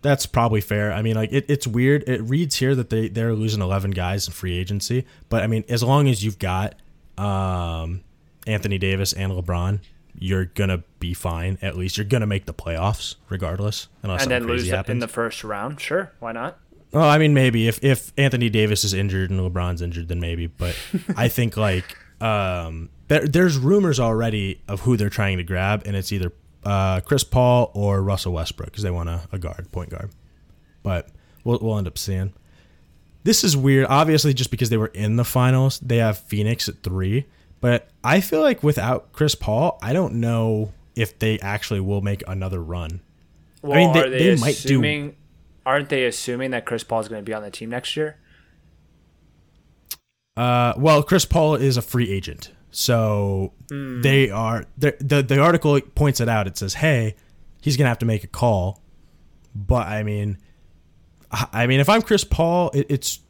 That's 0.03 0.27
probably 0.27 0.61
fair. 0.61 0.93
I 0.93 1.01
mean, 1.03 1.15
like 1.15 1.33
it, 1.33 1.45
it's 1.49 1.67
weird. 1.67 2.05
It 2.09 2.23
reads 2.23 2.57
here 2.57 2.75
that 2.75 2.91
they 2.91 3.09
they're 3.09 3.35
losing 3.35 3.63
eleven 3.63 3.93
guys 3.93 4.27
in 4.27 4.33
free 4.33 4.57
agency, 4.57 5.07
but 5.29 5.43
I 5.43 5.47
mean, 5.47 5.65
as 5.69 5.83
long 5.83 6.09
as 6.09 6.25
you've 6.25 6.41
got 6.41 6.75
um, 7.17 8.03
Anthony 8.47 8.79
Davis 8.79 9.13
and 9.13 9.33
LeBron, 9.33 9.79
you're 10.19 10.47
gonna 10.47 10.83
be 10.99 11.15
fine. 11.15 11.57
At 11.63 11.77
least 11.77 11.97
you're 11.97 12.05
gonna 12.05 12.27
make 12.27 12.47
the 12.47 12.55
playoffs, 12.55 13.15
regardless, 13.29 13.87
unless 14.03 14.23
And 14.23 14.31
then 14.31 14.47
lose 14.47 14.69
it 14.69 14.89
in 14.89 14.99
the 14.99 15.09
first 15.09 15.45
round. 15.45 15.81
Sure. 15.81 16.13
Why 16.19 16.33
not? 16.33 16.59
Well, 16.93 17.09
I 17.09 17.19
mean, 17.19 17.33
maybe 17.35 17.69
if 17.69 17.83
if 17.83 18.13
Anthony 18.19 18.51
Davis 18.51 18.85
is 18.85 18.93
injured 18.95 19.31
and 19.31 19.41
LeBron's 19.41 19.81
injured, 19.83 20.09
then 20.09 20.21
maybe. 20.21 20.47
But 20.47 20.77
I 21.17 21.29
think 21.29 21.57
like 21.57 21.97
um, 22.21 22.91
there, 23.09 23.27
there's 23.27 23.57
rumors 23.59 23.99
already 23.99 24.61
of 24.69 24.81
who 24.81 24.97
they're 24.97 25.09
trying 25.11 25.39
to 25.39 25.43
grab, 25.45 25.83
and 25.87 25.97
it's 25.97 26.13
either 26.13 26.33
uh, 26.65 27.01
Chris 27.01 27.25
Paul 27.25 27.71
or 27.75 28.03
Russell 28.03 28.33
Westbrook 28.35 28.67
because 28.71 28.83
they 28.83 28.91
want 28.91 29.09
a, 29.09 29.23
a 29.33 29.39
guard, 29.39 29.73
point 29.73 29.91
guard. 29.91 30.11
But 30.83 31.09
we'll 31.45 31.59
we'll 31.63 31.79
end 31.79 31.87
up 31.87 31.97
seeing. 31.99 32.33
This 33.25 33.45
is 33.45 33.57
weird. 33.57 33.87
Obviously, 33.89 34.35
just 34.35 34.51
because 34.51 34.69
they 34.69 34.77
were 34.77 34.89
in 34.89 35.17
the 35.17 35.25
finals, 35.25 35.79
they 35.81 35.99
have 35.99 36.19
Phoenix 36.19 36.69
at 36.69 36.83
three. 36.83 37.27
But 37.61 37.89
I 38.03 38.21
feel 38.21 38.41
like 38.41 38.63
without 38.65 39.13
Chris 39.13 39.37
Paul, 39.37 39.79
I 39.81 39.93
don't 39.93 40.15
know 40.15 40.73
if 40.97 41.19
they 41.21 41.39
actually 41.39 41.79
will 41.81 42.01
make 42.01 42.23
another 42.27 42.61
run. 42.61 43.01
Well, 43.63 43.77
mean, 43.77 43.93
they- 43.93 44.11
they, 44.11 44.35
they 44.35 44.41
might 44.41 44.61
do- 44.61 44.75
assuming? 44.81 45.17
Aren't 45.65 45.89
they 45.89 46.05
assuming 46.05 46.51
that 46.51 46.67
Chris 46.67 46.85
Paul 46.85 47.01
is 47.01 47.09
going 47.09 47.23
to 47.23 47.25
be 47.25 47.35
on 47.35 47.43
the 47.43 47.51
team 47.51 47.71
next 47.71 47.97
year? 47.97 48.19
Uh, 50.37 50.73
well, 50.77 51.03
Chris 51.03 51.25
Paul 51.25 51.57
is 51.57 51.77
a 51.77 51.83
free 51.83 52.11
agent, 52.11 52.51
so 52.71 53.53
they 53.69 54.31
are 54.31 54.65
the 54.79 55.23
the 55.23 55.39
article 55.39 55.79
points 55.95 56.21
it 56.21 56.29
out. 56.29 56.47
It 56.47 56.57
says, 56.57 56.75
"Hey, 56.75 57.17
he's 57.61 57.77
gonna 57.77 57.89
have 57.89 57.99
to 57.99 58.07
make 58.07 58.25
a 58.25 58.29
call," 58.29 58.83
but 59.55 59.87
I 59.87 60.03
mean, 60.03 60.39
I 61.31 61.49
I 61.53 61.67
mean, 61.67 61.81
if 61.81 61.89
I'm 61.91 62.01
Chris 62.01 62.25
Paul, 62.25 62.71
it, 62.73 62.87
it's 62.89 63.21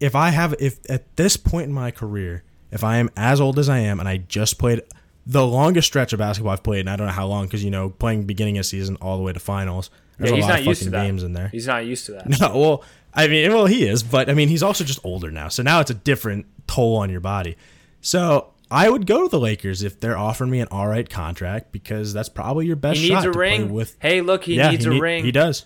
if 0.00 0.16
I 0.16 0.30
have 0.30 0.52
if 0.58 0.78
at 0.90 1.16
this 1.16 1.36
point 1.36 1.68
in 1.68 1.72
my 1.72 1.92
career, 1.92 2.42
if 2.72 2.82
I 2.82 2.96
am 2.96 3.08
as 3.16 3.40
old 3.40 3.58
as 3.60 3.68
I 3.68 3.78
am 3.78 4.00
and 4.00 4.08
I 4.08 4.16
just 4.16 4.58
played 4.58 4.82
the 5.26 5.46
longest 5.46 5.86
stretch 5.86 6.12
of 6.12 6.18
basketball 6.18 6.54
I've 6.54 6.62
played, 6.64 6.80
and 6.80 6.90
I 6.90 6.96
don't 6.96 7.06
know 7.06 7.12
how 7.12 7.26
long 7.26 7.46
because 7.46 7.62
you 7.62 7.70
know 7.70 7.90
playing 7.90 8.24
beginning 8.24 8.58
of 8.58 8.66
season 8.66 8.96
all 9.00 9.16
the 9.16 9.22
way 9.22 9.32
to 9.32 9.40
finals, 9.40 9.90
there's 10.18 10.30
Yeah, 10.30 10.36
he's 10.36 10.46
not 10.46 10.64
used 10.64 10.82
to 10.84 10.90
that. 10.90 11.04
games 11.04 11.22
in 11.22 11.32
there. 11.32 11.48
He's 11.48 11.66
not 11.66 11.84
used 11.86 12.06
to 12.06 12.12
that. 12.12 12.28
No, 12.40 12.56
well, 12.58 12.84
I 13.14 13.26
mean, 13.28 13.50
well, 13.52 13.66
he 13.66 13.86
is, 13.88 14.02
but 14.02 14.28
I 14.28 14.34
mean, 14.34 14.48
he's 14.48 14.62
also 14.62 14.84
just 14.84 15.00
older 15.04 15.30
now. 15.30 15.48
So 15.48 15.62
now 15.62 15.80
it's 15.80 15.90
a 15.90 15.94
different 15.94 16.46
toll 16.66 16.96
on 16.96 17.10
your 17.10 17.20
body. 17.20 17.56
So 18.00 18.52
I 18.70 18.88
would 18.90 19.06
go 19.06 19.22
to 19.22 19.28
the 19.28 19.40
Lakers 19.40 19.82
if 19.82 19.98
they're 19.98 20.16
offering 20.18 20.50
me 20.50 20.60
an 20.60 20.68
all 20.70 20.86
right 20.86 21.08
contract 21.08 21.72
because 21.72 22.12
that's 22.12 22.28
probably 22.28 22.66
your 22.66 22.76
best 22.76 23.00
He 23.00 23.08
shot 23.08 23.24
needs 23.24 23.36
a 23.36 23.38
ring. 23.38 23.72
with. 23.72 23.96
hey, 24.00 24.20
look, 24.20 24.44
he 24.44 24.56
yeah, 24.56 24.70
needs 24.70 24.84
he 24.84 24.90
a 24.90 24.94
need- 24.94 25.00
ring. 25.02 25.24
He 25.24 25.32
does. 25.32 25.64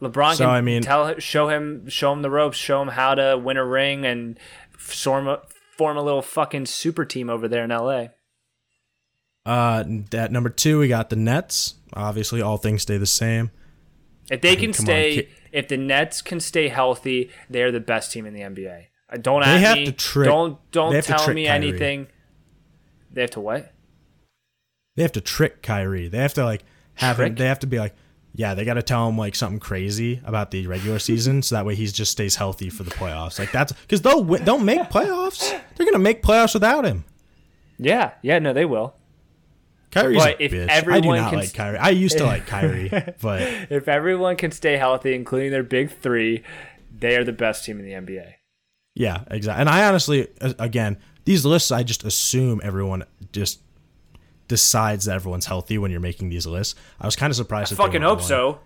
LeBron 0.00 0.34
So, 0.36 0.44
can 0.46 0.54
I 0.54 0.60
mean- 0.62 0.82
tell 0.82 1.18
show 1.18 1.48
him 1.48 1.86
show 1.88 2.12
him 2.12 2.22
the 2.22 2.30
ropes, 2.30 2.56
show 2.56 2.80
him 2.80 2.88
how 2.88 3.14
to 3.14 3.36
win 3.36 3.58
a 3.58 3.64
ring, 3.64 4.06
and 4.06 4.38
form 4.70 5.28
a, 5.28 5.40
form 5.76 5.98
a 5.98 6.02
little 6.02 6.22
fucking 6.22 6.64
super 6.66 7.04
team 7.04 7.28
over 7.28 7.46
there 7.46 7.64
in 7.64 7.70
LA. 7.70 8.06
Uh, 9.46 9.84
at 10.12 10.32
number 10.32 10.48
two, 10.50 10.78
we 10.78 10.88
got 10.88 11.10
the 11.10 11.16
Nets. 11.16 11.74
Obviously, 11.92 12.40
all 12.40 12.56
things 12.56 12.82
stay 12.82 12.96
the 12.98 13.06
same. 13.06 13.50
If 14.30 14.40
they 14.40 14.54
can 14.56 14.72
come 14.72 14.84
on, 14.84 14.86
stay, 14.86 15.14
ki- 15.22 15.28
if 15.52 15.68
the 15.68 15.76
Nets 15.76 16.22
can 16.22 16.40
stay 16.40 16.68
healthy, 16.68 17.30
they're 17.50 17.72
the 17.72 17.80
best 17.80 18.12
team 18.12 18.24
in 18.26 18.32
the 18.34 18.40
NBA. 18.40 18.84
Uh, 19.12 19.16
Don't 19.16 19.42
They 19.42 19.60
have 19.60 19.76
me. 19.76 19.86
to 19.86 19.92
trick- 19.92 20.26
don't 20.26 20.58
don't 20.70 20.90
they 20.90 20.96
have 20.96 21.06
to 21.06 21.12
tell 21.14 21.34
me 21.34 21.46
Kyrie. 21.46 21.48
anything. 21.68 22.06
They 23.12 23.22
have 23.22 23.30
to 23.32 23.40
what? 23.40 23.72
They 24.96 25.02
have 25.02 25.12
to 25.12 25.20
trick 25.20 25.62
Kyrie. 25.62 26.08
They 26.08 26.18
have 26.18 26.34
to 26.34 26.44
like 26.44 26.62
have 26.94 27.18
him. 27.18 27.34
They 27.34 27.46
have 27.46 27.58
to 27.60 27.66
be 27.66 27.78
like, 27.78 27.94
yeah, 28.34 28.54
they 28.54 28.64
got 28.64 28.74
to 28.74 28.82
tell 28.82 29.08
him 29.08 29.18
like 29.18 29.34
something 29.34 29.58
crazy 29.58 30.20
about 30.24 30.52
the 30.52 30.66
regular 30.68 31.00
season, 31.00 31.42
so 31.42 31.56
that 31.56 31.66
way 31.66 31.74
he 31.74 31.86
just 31.88 32.12
stays 32.12 32.36
healthy 32.36 32.70
for 32.70 32.84
the 32.84 32.90
playoffs. 32.92 33.38
Like 33.40 33.50
that's 33.50 33.72
because 33.72 34.02
they'll 34.02 34.22
win, 34.22 34.44
they'll 34.44 34.58
make 34.60 34.82
playoffs. 34.82 35.50
They're 35.76 35.86
gonna 35.86 35.98
make 35.98 36.22
playoffs 36.22 36.54
without 36.54 36.84
him. 36.84 37.04
Yeah, 37.78 38.12
yeah, 38.22 38.38
no, 38.38 38.52
they 38.52 38.64
will. 38.66 38.94
Kyrie's 39.90 40.18
But 40.22 40.40
a 40.40 40.44
if 40.44 40.52
bitch. 40.52 40.68
I 40.92 41.00
do 41.00 41.08
not 41.08 41.32
like 41.32 41.44
s- 41.44 41.52
Kyrie. 41.52 41.78
I 41.78 41.90
used 41.90 42.18
to 42.18 42.24
like 42.24 42.46
Kyrie, 42.46 42.88
but 43.20 43.42
If 43.70 43.88
everyone 43.88 44.36
can 44.36 44.50
stay 44.52 44.76
healthy, 44.76 45.14
including 45.14 45.50
their 45.50 45.62
big 45.64 45.90
three, 45.90 46.42
they 46.96 47.16
are 47.16 47.24
the 47.24 47.32
best 47.32 47.64
team 47.64 47.80
in 47.80 47.84
the 47.84 47.92
NBA. 47.92 48.34
yeah, 48.94 49.24
exactly. 49.30 49.60
And 49.60 49.68
I 49.68 49.88
honestly, 49.88 50.28
again, 50.40 50.98
these 51.24 51.44
lists, 51.44 51.70
I 51.72 51.82
just 51.82 52.04
assume 52.04 52.60
everyone 52.62 53.04
just 53.32 53.60
decides 54.48 55.04
that 55.06 55.14
everyone's 55.14 55.46
healthy 55.46 55.78
when 55.78 55.90
you're 55.90 56.00
making 56.00 56.28
these 56.28 56.46
lists. 56.46 56.74
I 57.00 57.06
was 57.06 57.16
kind 57.16 57.30
of 57.30 57.36
surprised. 57.36 57.72
that 57.72 57.76
Fucking 57.76 58.02
hope 58.02 58.20
so. 58.22 58.60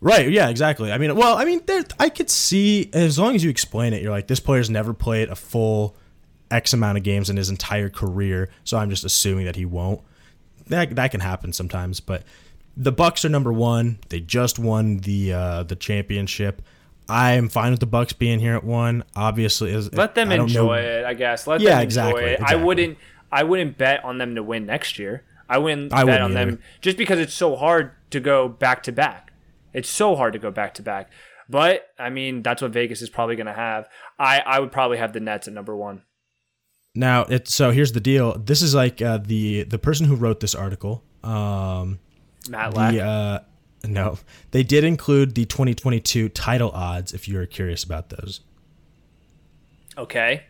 Right. 0.00 0.28
Yeah. 0.30 0.48
Exactly. 0.48 0.90
I 0.92 0.98
mean, 0.98 1.14
well, 1.14 1.36
I 1.36 1.44
mean, 1.44 1.60
there. 1.66 1.84
I 2.00 2.08
could 2.08 2.30
see 2.30 2.90
as 2.92 3.18
long 3.18 3.34
as 3.36 3.44
you 3.44 3.50
explain 3.50 3.92
it, 3.94 4.02
you're 4.02 4.10
like, 4.10 4.26
this 4.26 4.40
player's 4.40 4.68
never 4.70 4.92
played 4.92 5.28
a 5.28 5.34
full 5.36 5.96
X 6.50 6.72
amount 6.72 6.98
of 6.98 7.04
games 7.04 7.30
in 7.30 7.36
his 7.36 7.50
entire 7.50 7.88
career, 7.88 8.48
so 8.64 8.76
I'm 8.78 8.90
just 8.90 9.04
assuming 9.04 9.44
that 9.46 9.56
he 9.56 9.64
won't. 9.64 10.00
That 10.68 10.94
that 10.96 11.10
can 11.10 11.20
happen 11.20 11.52
sometimes, 11.52 12.00
but 12.00 12.22
the 12.76 12.92
Bucks 12.92 13.24
are 13.24 13.28
number 13.28 13.52
one. 13.52 13.98
They 14.08 14.20
just 14.20 14.58
won 14.58 14.98
the 14.98 15.32
uh, 15.32 15.62
the 15.64 15.76
championship. 15.76 16.62
I 17.08 17.32
am 17.32 17.48
fine 17.48 17.72
with 17.72 17.80
the 17.80 17.86
Bucks 17.86 18.12
being 18.12 18.38
here 18.38 18.54
at 18.54 18.64
one. 18.64 19.04
Obviously, 19.16 19.72
as- 19.74 19.92
Let 19.92 20.14
them 20.14 20.30
enjoy 20.32 20.80
know- 20.82 21.00
it, 21.00 21.04
I 21.04 21.14
guess. 21.14 21.46
Let 21.46 21.60
Yeah, 21.60 21.70
them 21.70 21.78
enjoy 21.80 21.84
exactly, 21.84 22.22
it. 22.24 22.26
I 22.26 22.32
exactly. 22.34 22.62
wouldn't 22.64 22.98
I 23.30 23.42
wouldn't 23.42 23.76
bet 23.78 24.04
on 24.04 24.18
them 24.18 24.34
to 24.36 24.42
win 24.42 24.66
next 24.66 24.98
year. 24.98 25.24
I 25.48 25.58
wouldn't 25.58 25.92
I 25.92 26.04
bet 26.04 26.06
wouldn't 26.06 26.22
on 26.22 26.32
them 26.34 26.58
just 26.80 26.96
because 26.96 27.18
it's 27.18 27.34
so 27.34 27.56
hard 27.56 27.90
to 28.10 28.20
go 28.20 28.48
back 28.48 28.82
to 28.84 28.92
back. 28.92 29.32
It's 29.74 29.90
so 29.90 30.16
hard 30.16 30.32
to 30.34 30.38
go 30.38 30.50
back 30.50 30.74
to 30.74 30.82
back. 30.82 31.10
But 31.48 31.88
I 31.98 32.08
mean, 32.08 32.42
that's 32.42 32.62
what 32.62 32.70
Vegas 32.70 33.02
is 33.02 33.10
probably 33.10 33.36
going 33.36 33.46
to 33.46 33.52
have. 33.52 33.88
I 34.18 34.40
I 34.40 34.60
would 34.60 34.72
probably 34.72 34.98
have 34.98 35.12
the 35.12 35.20
Nets 35.20 35.48
at 35.48 35.54
number 35.54 35.76
1. 35.76 36.02
Now, 36.94 37.24
it, 37.24 37.48
so 37.48 37.70
here's 37.70 37.92
the 37.92 38.00
deal. 38.00 38.36
This 38.38 38.60
is 38.60 38.74
like 38.74 39.00
uh, 39.00 39.18
the 39.18 39.62
the 39.64 39.78
person 39.78 40.06
who 40.06 40.14
wrote 40.14 40.40
this 40.40 40.54
article. 40.54 41.02
Um, 41.24 41.98
Matt 42.48 42.74
Lack. 42.74 42.92
The 42.92 43.00
uh, 43.02 43.38
no, 43.84 44.18
they 44.50 44.62
did 44.62 44.84
include 44.84 45.34
the 45.34 45.44
2022 45.46 46.28
title 46.30 46.70
odds. 46.70 47.12
If 47.12 47.28
you're 47.28 47.46
curious 47.46 47.82
about 47.82 48.10
those, 48.10 48.40
okay. 49.96 50.44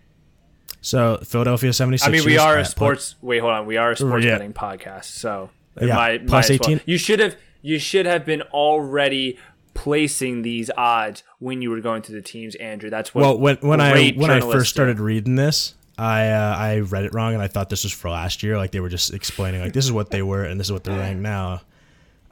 so 0.81 1.19
Philadelphia 1.25 1.71
76ers. 1.71 2.07
I 2.07 2.11
mean, 2.11 2.25
we 2.25 2.39
are 2.39 2.59
a 2.59 2.65
sports. 2.65 3.15
Wait, 3.23 3.39
hold 3.39 3.53
on. 3.53 3.67
We 3.67 3.77
are 3.77 3.93
a 3.93 3.97
sports 3.97 4.25
Yeah. 4.25 4.33
betting 4.33 4.53
podcast, 4.53 5.05
so 5.05 5.51
Yeah, 5.81 5.95
might, 5.95 6.27
plus 6.27 6.49
might 6.49 6.55
as 6.55 6.61
well. 6.61 6.71
18. 6.77 6.81
You 6.87 6.99
should 6.99 7.21
have. 7.21 7.37
You 7.65 7.79
should 7.79 8.07
have 8.07 8.27
been 8.27 8.43
already 8.43 9.39
placing 9.75 10.43
these 10.43 10.71
odds 10.77 11.23
when 11.39 11.63
you 11.63 11.71
were 11.71 11.81
going 11.81 12.03
through 12.03 12.17
the 12.17 12.23
teams, 12.23 12.57
Andrew. 12.57 12.91
That's 12.91 13.15
what. 13.15 13.23
Well, 13.23 13.39
when 13.39 13.57
when 13.59 13.81
I 13.81 14.11
when 14.11 14.31
I 14.31 14.41
first 14.41 14.71
started 14.71 14.99
reading 14.99 15.37
this, 15.37 15.75
I 15.99 16.29
uh, 16.29 16.57
I 16.57 16.79
read 16.81 17.05
it 17.05 17.15
wrong 17.15 17.35
and 17.35 17.43
I 17.43 17.49
thought 17.49 17.69
this 17.69 17.85
was 17.85 17.93
for 17.93 18.11
last 18.11 18.43
year. 18.43 18.57
Like 18.57 18.71
they 18.71 18.81
were 18.81 18.89
just 18.89 19.13
explaining 19.13 19.61
like 19.61 19.73
this 19.73 19.85
is 19.85 19.93
what 19.93 20.11
they 20.11 20.23
were 20.23 20.45
and 20.45 20.59
this 20.59 20.69
is 20.69 20.73
what 20.73 20.85
they're 20.85 20.99
ranked 20.99 21.23
now. 21.23 21.63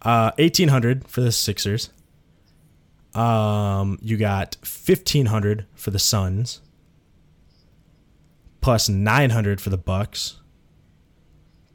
Uh, 0.02 0.32
1800 0.38 1.06
for 1.06 1.20
the 1.20 1.32
Sixers. 1.32 1.90
Um, 3.14 3.98
you 4.00 4.16
got 4.16 4.56
1500 4.60 5.66
for 5.74 5.90
the 5.90 5.98
Suns. 5.98 6.60
Plus 8.60 8.88
900 8.88 9.60
for 9.60 9.70
the 9.70 9.78
Bucks. 9.78 10.38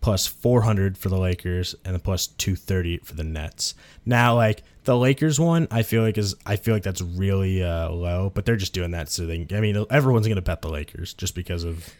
Plus 0.02 0.28
400 0.28 0.98
for 0.98 1.10
the 1.10 1.17
Lakers 1.17 1.76
and 1.84 2.02
plus 2.04 2.28
230 2.28 3.00
for 3.00 3.15
the 3.15 3.24
Nets. 3.24 3.74
Now, 4.06 4.36
like 4.36 4.63
the 4.86 4.98
Lakers 4.98 5.39
one, 5.39 5.67
I 5.71 5.84
feel 5.84 6.02
like 6.04 6.17
is 6.17 6.36
I 6.45 6.56
feel 6.56 6.74
like 6.74 6.84
that's 6.84 7.02
really 7.02 7.63
uh, 7.63 7.89
low, 7.89 8.32
but 8.34 8.45
they're 8.45 8.56
just 8.56 8.74
doing 8.74 8.91
that 8.91 9.10
so 9.10 9.26
they. 9.26 9.43
Can, 9.45 9.58
I 9.58 9.62
mean, 9.62 9.86
everyone's 9.89 10.28
gonna 10.28 10.41
bet 10.41 10.62
the 10.62 10.69
Lakers 10.69 11.13
just 11.13 11.36
because 11.36 11.63
of 11.63 11.93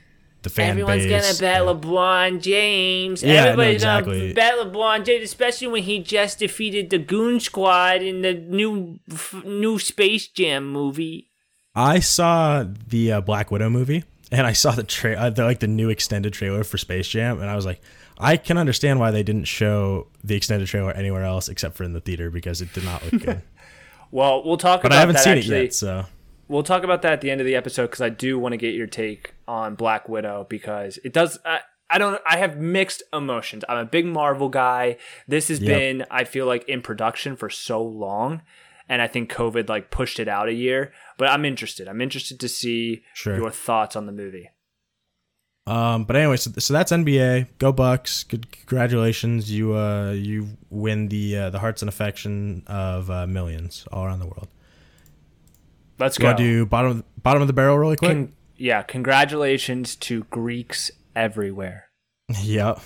the 0.44 0.50
fan 0.50 0.70
Everyone's 0.72 1.06
base. 1.06 1.40
gonna 1.40 1.40
bet 1.40 1.68
and- 1.68 1.82
LeBron 1.84 2.42
James. 2.42 3.24
Yeah, 3.24 3.34
no, 3.34 3.50
Everybody's 3.50 3.76
exactly. 3.76 4.20
gonna 4.20 4.34
bet 4.36 4.54
LeBron 4.60 5.06
James, 5.06 5.24
especially 5.24 5.68
when 5.68 5.84
he 5.84 6.00
just 6.00 6.40
defeated 6.40 6.90
the 6.92 7.00
Goon 7.00 7.40
Squad 7.40 8.02
in 8.04 8.22
the 8.22 8.34
new 8.34 9.00
f- 9.12 9.44
new 9.44 9.80
Space 9.80 10.28
Jam 10.28 10.68
movie. 10.72 11.30
I 11.76 12.00
saw 12.00 12.66
the 12.88 13.14
uh, 13.14 13.22
Black 13.22 13.52
Widow 13.52 13.70
movie, 13.70 14.04
and 14.32 14.48
I 14.48 14.54
saw 14.54 14.72
the 14.72 14.84
tra- 14.84 15.14
uh, 15.16 15.30
the, 15.30 15.44
like 15.44 15.60
the 15.60 15.68
new 15.68 15.90
extended 15.90 16.34
trailer 16.34 16.64
for 16.64 16.78
Space 16.78 17.08
Jam, 17.08 17.42
and 17.42 17.50
I 17.50 17.56
was 17.56 17.66
like, 17.66 17.82
I 18.18 18.38
can 18.38 18.58
understand 18.58 19.00
why 19.00 19.12
they 19.12 19.24
didn't 19.24 19.46
show 19.46 20.08
the 20.24 20.36
extended 20.36 20.68
trailer 20.68 20.92
anywhere 20.92 21.24
else 21.24 21.50
except 21.50 21.76
for 21.76 21.84
in 21.84 21.92
the 21.94 22.00
theater 22.00 22.30
because 22.32 22.62
it 22.62 22.72
did 22.74 22.86
not 22.86 23.04
look 23.12 23.22
good. 23.24 23.42
Well, 24.12 24.44
we'll 24.46 24.56
talk 24.58 24.82
but 24.82 24.88
about 24.88 24.98
I 24.98 25.00
haven't 25.02 25.16
that 25.16 25.24
seen 25.24 25.38
actually. 25.40 25.58
it 25.58 25.64
yet, 25.64 25.74
so 25.74 26.06
We'll 26.48 26.64
talk 26.64 26.84
about 26.84 27.02
that 27.02 27.12
at 27.12 27.22
the 27.22 27.32
end 27.32 27.42
of 27.42 27.48
the 27.48 27.56
episode 27.56 27.88
because 27.88 28.02
I 28.02 28.08
do 28.10 28.38
want 28.40 28.54
to 28.54 28.58
get 28.58 28.74
your 28.76 28.88
take 28.88 29.34
on 29.48 29.76
Black 29.76 30.08
Widow 30.08 30.46
because 30.48 30.98
it 31.04 31.12
does. 31.12 31.38
I, 31.44 31.62
I 31.90 31.98
don't. 31.98 32.22
I 32.26 32.38
have 32.38 32.56
mixed 32.58 33.02
emotions. 33.12 33.66
I'm 33.68 33.80
a 33.80 33.84
big 33.86 34.06
Marvel 34.06 34.48
guy. 34.48 34.98
This 35.28 35.48
has 35.50 35.60
Yep. 35.60 35.68
been, 35.68 36.06
I 36.12 36.24
feel 36.24 36.46
like, 36.46 36.64
in 36.70 36.82
production 36.82 37.36
for 37.36 37.50
so 37.50 37.82
long, 37.84 38.42
and 38.90 39.02
I 39.02 39.08
think 39.08 39.32
COVID 39.32 39.68
like 39.70 39.92
pushed 39.92 40.20
it 40.20 40.28
out 40.28 40.48
a 40.50 40.54
year. 40.54 40.92
But 41.18 41.30
I'm 41.30 41.46
interested. 41.46 41.88
I'm 41.88 42.02
interested 42.02 42.40
to 42.40 42.50
see 42.50 43.04
Sure. 43.14 43.36
your 43.38 43.52
thoughts 43.52 43.96
on 43.96 44.06
the 44.06 44.12
movie. 44.12 44.50
Um, 45.68 46.04
but 46.04 46.16
anyway, 46.16 46.38
so, 46.38 46.52
so 46.60 46.74
that's 46.74 46.92
NBA. 46.92 47.48
Go 47.58 47.72
Bucks! 47.72 48.24
Good, 48.24 48.52
congratulations, 48.52 49.52
you 49.52 49.76
uh, 49.76 50.12
you 50.12 50.50
win 50.70 51.08
the 51.08 51.36
uh, 51.38 51.50
the 51.50 51.58
hearts 51.58 51.82
and 51.82 51.90
affection 51.90 52.64
of 52.68 53.10
uh, 53.10 53.26
millions 53.26 53.88
all 53.92 54.06
around 54.06 54.20
the 54.20 54.28
world. 54.28 54.48
Let's 55.98 56.20
You 56.20 56.24
go. 56.24 56.38
do 56.38 56.66
bottom 56.68 56.92
of 56.92 56.98
the, 56.98 57.04
bottom 57.24 57.42
of 57.42 57.48
the 57.48 57.54
barrel 57.54 57.78
really 57.80 57.96
quick? 57.96 58.12
Con- 58.12 58.34
yeah, 58.58 58.84
congratulations 58.84 59.96
to 59.98 60.24
Greeks 60.26 60.92
everywhere. 61.16 61.90
Yep. 62.44 62.80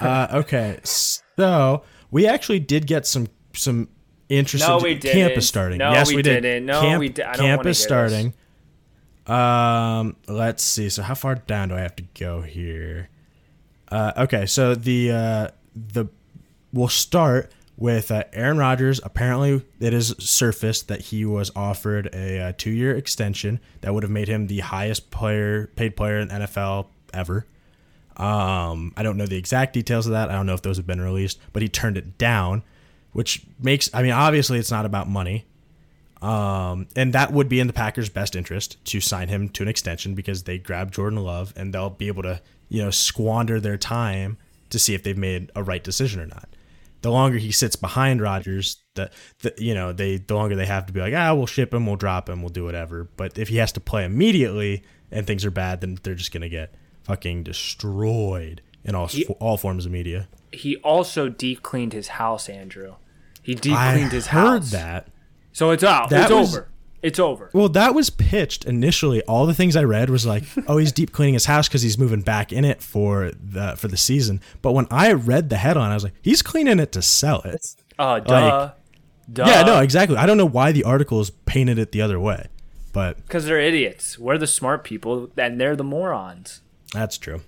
Uh, 0.00 0.26
okay, 0.32 0.78
so 0.84 1.82
we 2.10 2.26
actually 2.26 2.58
did 2.60 2.86
get 2.86 3.06
some 3.06 3.26
some 3.52 3.88
interesting. 4.28 4.68
No, 4.68 4.78
we 4.78 4.92
Camp 4.92 5.02
didn't. 5.02 5.38
is 5.38 5.48
starting. 5.48 5.78
No, 5.78 5.92
yes, 5.92 6.08
we 6.08 6.16
we, 6.16 6.22
did. 6.22 6.42
didn't. 6.42 6.66
No, 6.66 6.80
camp, 6.80 7.00
we 7.00 7.08
di- 7.08 7.34
camp 7.34 7.66
is 7.66 7.78
starting. 7.78 8.34
Um, 9.26 10.16
let's 10.28 10.62
see. 10.62 10.88
So 10.88 11.02
how 11.02 11.14
far 11.14 11.34
down 11.36 11.68
do 11.70 11.74
I 11.74 11.80
have 11.80 11.96
to 11.96 12.04
go 12.18 12.42
here? 12.42 13.08
Uh, 13.90 14.12
okay, 14.18 14.46
so 14.46 14.74
the 14.74 15.10
uh, 15.10 15.48
the 15.74 16.06
we'll 16.72 16.88
start 16.88 17.52
with 17.76 18.10
uh, 18.10 18.24
Aaron 18.32 18.56
Rodgers. 18.58 19.00
Apparently, 19.04 19.64
it 19.80 19.92
is 19.92 20.14
surfaced 20.18 20.88
that 20.88 21.00
he 21.00 21.24
was 21.24 21.50
offered 21.56 22.08
a, 22.12 22.40
uh 22.40 22.52
two 22.56 22.70
year 22.70 22.94
extension 22.96 23.60
that 23.80 23.92
would 23.94 24.02
have 24.02 24.10
made 24.12 24.28
him 24.28 24.46
the 24.46 24.60
highest 24.60 25.10
player 25.10 25.68
paid 25.76 25.96
player 25.96 26.18
in 26.18 26.28
NFL 26.28 26.86
ever. 27.12 27.46
Um, 28.16 28.94
I 28.96 29.02
don't 29.02 29.16
know 29.18 29.26
the 29.26 29.36
exact 29.36 29.74
details 29.74 30.06
of 30.06 30.12
that. 30.12 30.30
I 30.30 30.32
don't 30.32 30.46
know 30.46 30.54
if 30.54 30.62
those 30.62 30.78
have 30.78 30.86
been 30.86 31.00
released, 31.02 31.38
but 31.52 31.62
he 31.62 31.68
turned 31.68 31.98
it 31.98 32.16
down, 32.16 32.62
which 33.16 33.46
makes 33.58 33.88
I 33.94 34.02
mean 34.02 34.12
obviously 34.12 34.58
it's 34.58 34.70
not 34.70 34.84
about 34.84 35.08
money. 35.08 35.46
Um, 36.20 36.86
and 36.94 37.12
that 37.14 37.32
would 37.32 37.48
be 37.48 37.60
in 37.60 37.66
the 37.66 37.72
Packers' 37.72 38.10
best 38.10 38.36
interest 38.36 38.82
to 38.86 39.00
sign 39.00 39.28
him 39.28 39.48
to 39.50 39.62
an 39.62 39.68
extension 39.68 40.14
because 40.14 40.42
they 40.42 40.58
grab 40.58 40.90
Jordan 40.90 41.22
Love 41.22 41.52
and 41.56 41.72
they'll 41.72 41.90
be 41.90 42.08
able 42.08 42.22
to, 42.24 42.42
you 42.68 42.82
know, 42.82 42.90
squander 42.90 43.58
their 43.58 43.78
time 43.78 44.36
to 44.70 44.78
see 44.78 44.94
if 44.94 45.02
they've 45.02 45.16
made 45.16 45.50
a 45.54 45.62
right 45.62 45.82
decision 45.82 46.20
or 46.20 46.26
not. 46.26 46.48
The 47.00 47.10
longer 47.10 47.38
he 47.38 47.52
sits 47.52 47.76
behind 47.76 48.20
Rodgers, 48.20 48.82
the, 48.94 49.10
the 49.40 49.54
you 49.56 49.74
know, 49.74 49.92
they 49.92 50.18
the 50.18 50.34
longer 50.34 50.54
they 50.54 50.66
have 50.66 50.84
to 50.86 50.92
be 50.92 51.00
like, 51.00 51.14
ah, 51.14 51.32
we'll 51.32 51.46
ship 51.46 51.72
him, 51.72 51.86
we'll 51.86 51.96
drop 51.96 52.28
him, 52.28 52.42
we'll 52.42 52.50
do 52.50 52.64
whatever. 52.64 53.08
But 53.16 53.38
if 53.38 53.48
he 53.48 53.56
has 53.56 53.72
to 53.72 53.80
play 53.80 54.04
immediately 54.04 54.82
and 55.10 55.26
things 55.26 55.44
are 55.46 55.50
bad, 55.50 55.80
then 55.80 55.98
they're 56.02 56.14
just 56.14 56.32
gonna 56.32 56.50
get 56.50 56.74
fucking 57.04 57.44
destroyed 57.44 58.60
in 58.84 58.94
all 58.94 59.08
all 59.40 59.56
forms 59.56 59.86
of 59.86 59.92
media. 59.92 60.28
He 60.52 60.76
also 60.76 61.30
deep 61.30 61.62
cleaned 61.62 61.94
his 61.94 62.08
house, 62.08 62.48
Andrew. 62.50 62.96
He 63.46 63.54
deep 63.54 63.76
cleaned 63.76 64.12
his 64.12 64.26
heard 64.26 64.40
house. 64.62 64.70
that. 64.72 65.08
So 65.52 65.70
it's 65.70 65.84
out. 65.84 66.10
That 66.10 66.30
it's 66.30 66.32
was- 66.32 66.54
over. 66.56 66.68
It's 67.02 67.18
over. 67.20 67.50
Well, 67.52 67.68
that 67.68 67.94
was 67.94 68.10
pitched 68.10 68.64
initially. 68.64 69.22
All 69.24 69.46
the 69.46 69.54
things 69.54 69.76
I 69.76 69.84
read 69.84 70.10
was 70.10 70.26
like, 70.26 70.42
oh, 70.66 70.78
he's 70.78 70.90
deep 70.90 71.12
cleaning 71.12 71.34
his 71.34 71.44
house 71.44 71.68
because 71.68 71.82
he's 71.82 71.96
moving 71.98 72.22
back 72.22 72.52
in 72.52 72.64
it 72.64 72.82
for 72.82 73.30
the 73.40 73.76
for 73.76 73.86
the 73.86 73.96
season. 73.96 74.40
But 74.60 74.72
when 74.72 74.88
I 74.90 75.12
read 75.12 75.48
the 75.48 75.56
headline, 75.58 75.92
I 75.92 75.94
was 75.94 76.02
like, 76.04 76.14
he's 76.22 76.42
cleaning 76.42 76.80
it 76.80 76.90
to 76.92 77.02
sell 77.02 77.42
it. 77.42 77.76
Uh, 77.98 78.18
duh. 78.20 78.72
duh. 79.32 79.44
Yeah, 79.46 79.62
no, 79.62 79.80
exactly. 79.80 80.16
I 80.16 80.26
don't 80.26 80.36
know 80.38 80.46
why 80.46 80.72
the 80.72 80.82
articles 80.82 81.30
painted 81.30 81.78
it 81.78 81.92
the 81.92 82.00
other 82.02 82.18
way, 82.18 82.46
but 82.92 83.16
Because 83.18 83.44
they're 83.44 83.60
idiots. 83.60 84.18
We're 84.18 84.38
the 84.38 84.46
smart 84.48 84.82
people, 84.82 85.30
and 85.36 85.60
they're 85.60 85.76
the 85.76 85.84
morons. 85.84 86.60
that's 86.92 87.18
true. 87.18 87.42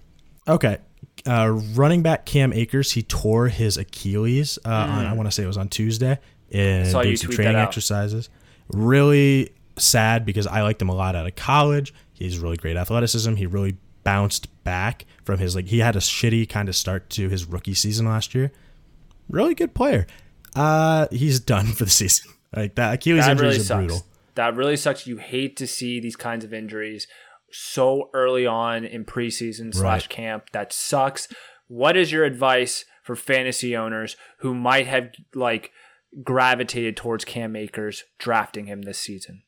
Okay, 0.47 0.79
uh, 1.27 1.51
running 1.75 2.03
back 2.03 2.27
Cam 2.27 2.53
Akers, 2.53 2.93
he 2.93 3.03
tore 3.03 3.49
his 3.49 3.77
Achilles. 3.77 4.59
Uh, 4.65 4.69
on, 4.69 5.07
I 5.07 5.13
want 5.15 5.27
to 5.27 5.33
say 5.33 5.43
it 5.43 5.47
was 5.47 5.57
on 5.57 5.69
Tuesday 5.69 6.19
in 6.51 6.87
Saw 6.87 7.03
doing 7.03 7.17
some 7.17 7.31
training 7.31 7.57
exercises. 7.57 8.29
Really 8.73 9.51
sad 9.77 10.25
because 10.27 10.47
I 10.47 10.63
liked 10.63 10.81
him 10.83 10.89
a 10.89 10.95
lot 10.95 11.15
out 11.17 11.27
of 11.27 11.35
college. 11.37 11.95
He's 12.13 12.39
really 12.39 12.57
great 12.57 12.77
athleticism. 12.77 13.35
He 13.37 13.47
really 13.47 13.77
bounced 14.05 14.49
back 14.65 15.05
from 15.25 15.39
his 15.39 15.55
like 15.55 15.67
he 15.67 15.79
had 15.81 15.97
a 15.97 16.01
shitty 16.01 16.49
kind 16.49 16.69
of 16.69 16.77
start 16.77 17.11
to 17.11 17.29
his 17.29 17.45
rookie 17.45 17.75
season 17.75 18.07
last 18.07 18.35
year. 18.35 18.51
Really 19.29 19.55
good 19.55 19.75
player. 19.75 20.07
Uh, 20.57 21.07
he's 21.11 21.41
done 21.41 21.67
for 21.67 21.85
the 21.85 21.91
season. 21.91 22.33
Like 22.57 22.77
that 22.77 22.95
Achilles 22.95 23.27
That 23.27 23.33
injuries 23.33 23.47
really 23.49 23.61
are 23.61 23.65
sucks. 23.65 23.79
brutal. 23.79 24.07
That 24.37 24.57
really 24.57 24.77
sucks. 24.79 25.07
You 25.07 25.19
hate 25.19 25.55
to 25.59 25.67
see 25.67 26.01
these 26.01 26.17
kinds 26.17 26.47
of 26.47 26.55
injuries 26.55 27.07
so 27.51 28.11
early 28.15 28.47
on 28.47 28.85
in 28.85 29.05
preseason 29.05 29.75
slash 29.75 30.03
Right. 30.03 30.09
camp. 30.09 30.51
That 30.53 30.73
sucks. 30.73 31.29
What 31.67 31.97
is 31.97 32.13
your 32.13 32.25
advice 32.25 32.85
for 33.03 33.15
fantasy 33.17 33.77
owners 33.77 34.17
who 34.39 34.55
might 34.55 34.87
have 34.87 35.11
like 35.35 35.71
gravitated 36.23 36.97
towards 36.97 37.25
Cam 37.25 37.55
Akers 37.57 38.05
drafting 38.19 38.67
him 38.67 38.83
this 38.83 38.99
season? 38.99 39.43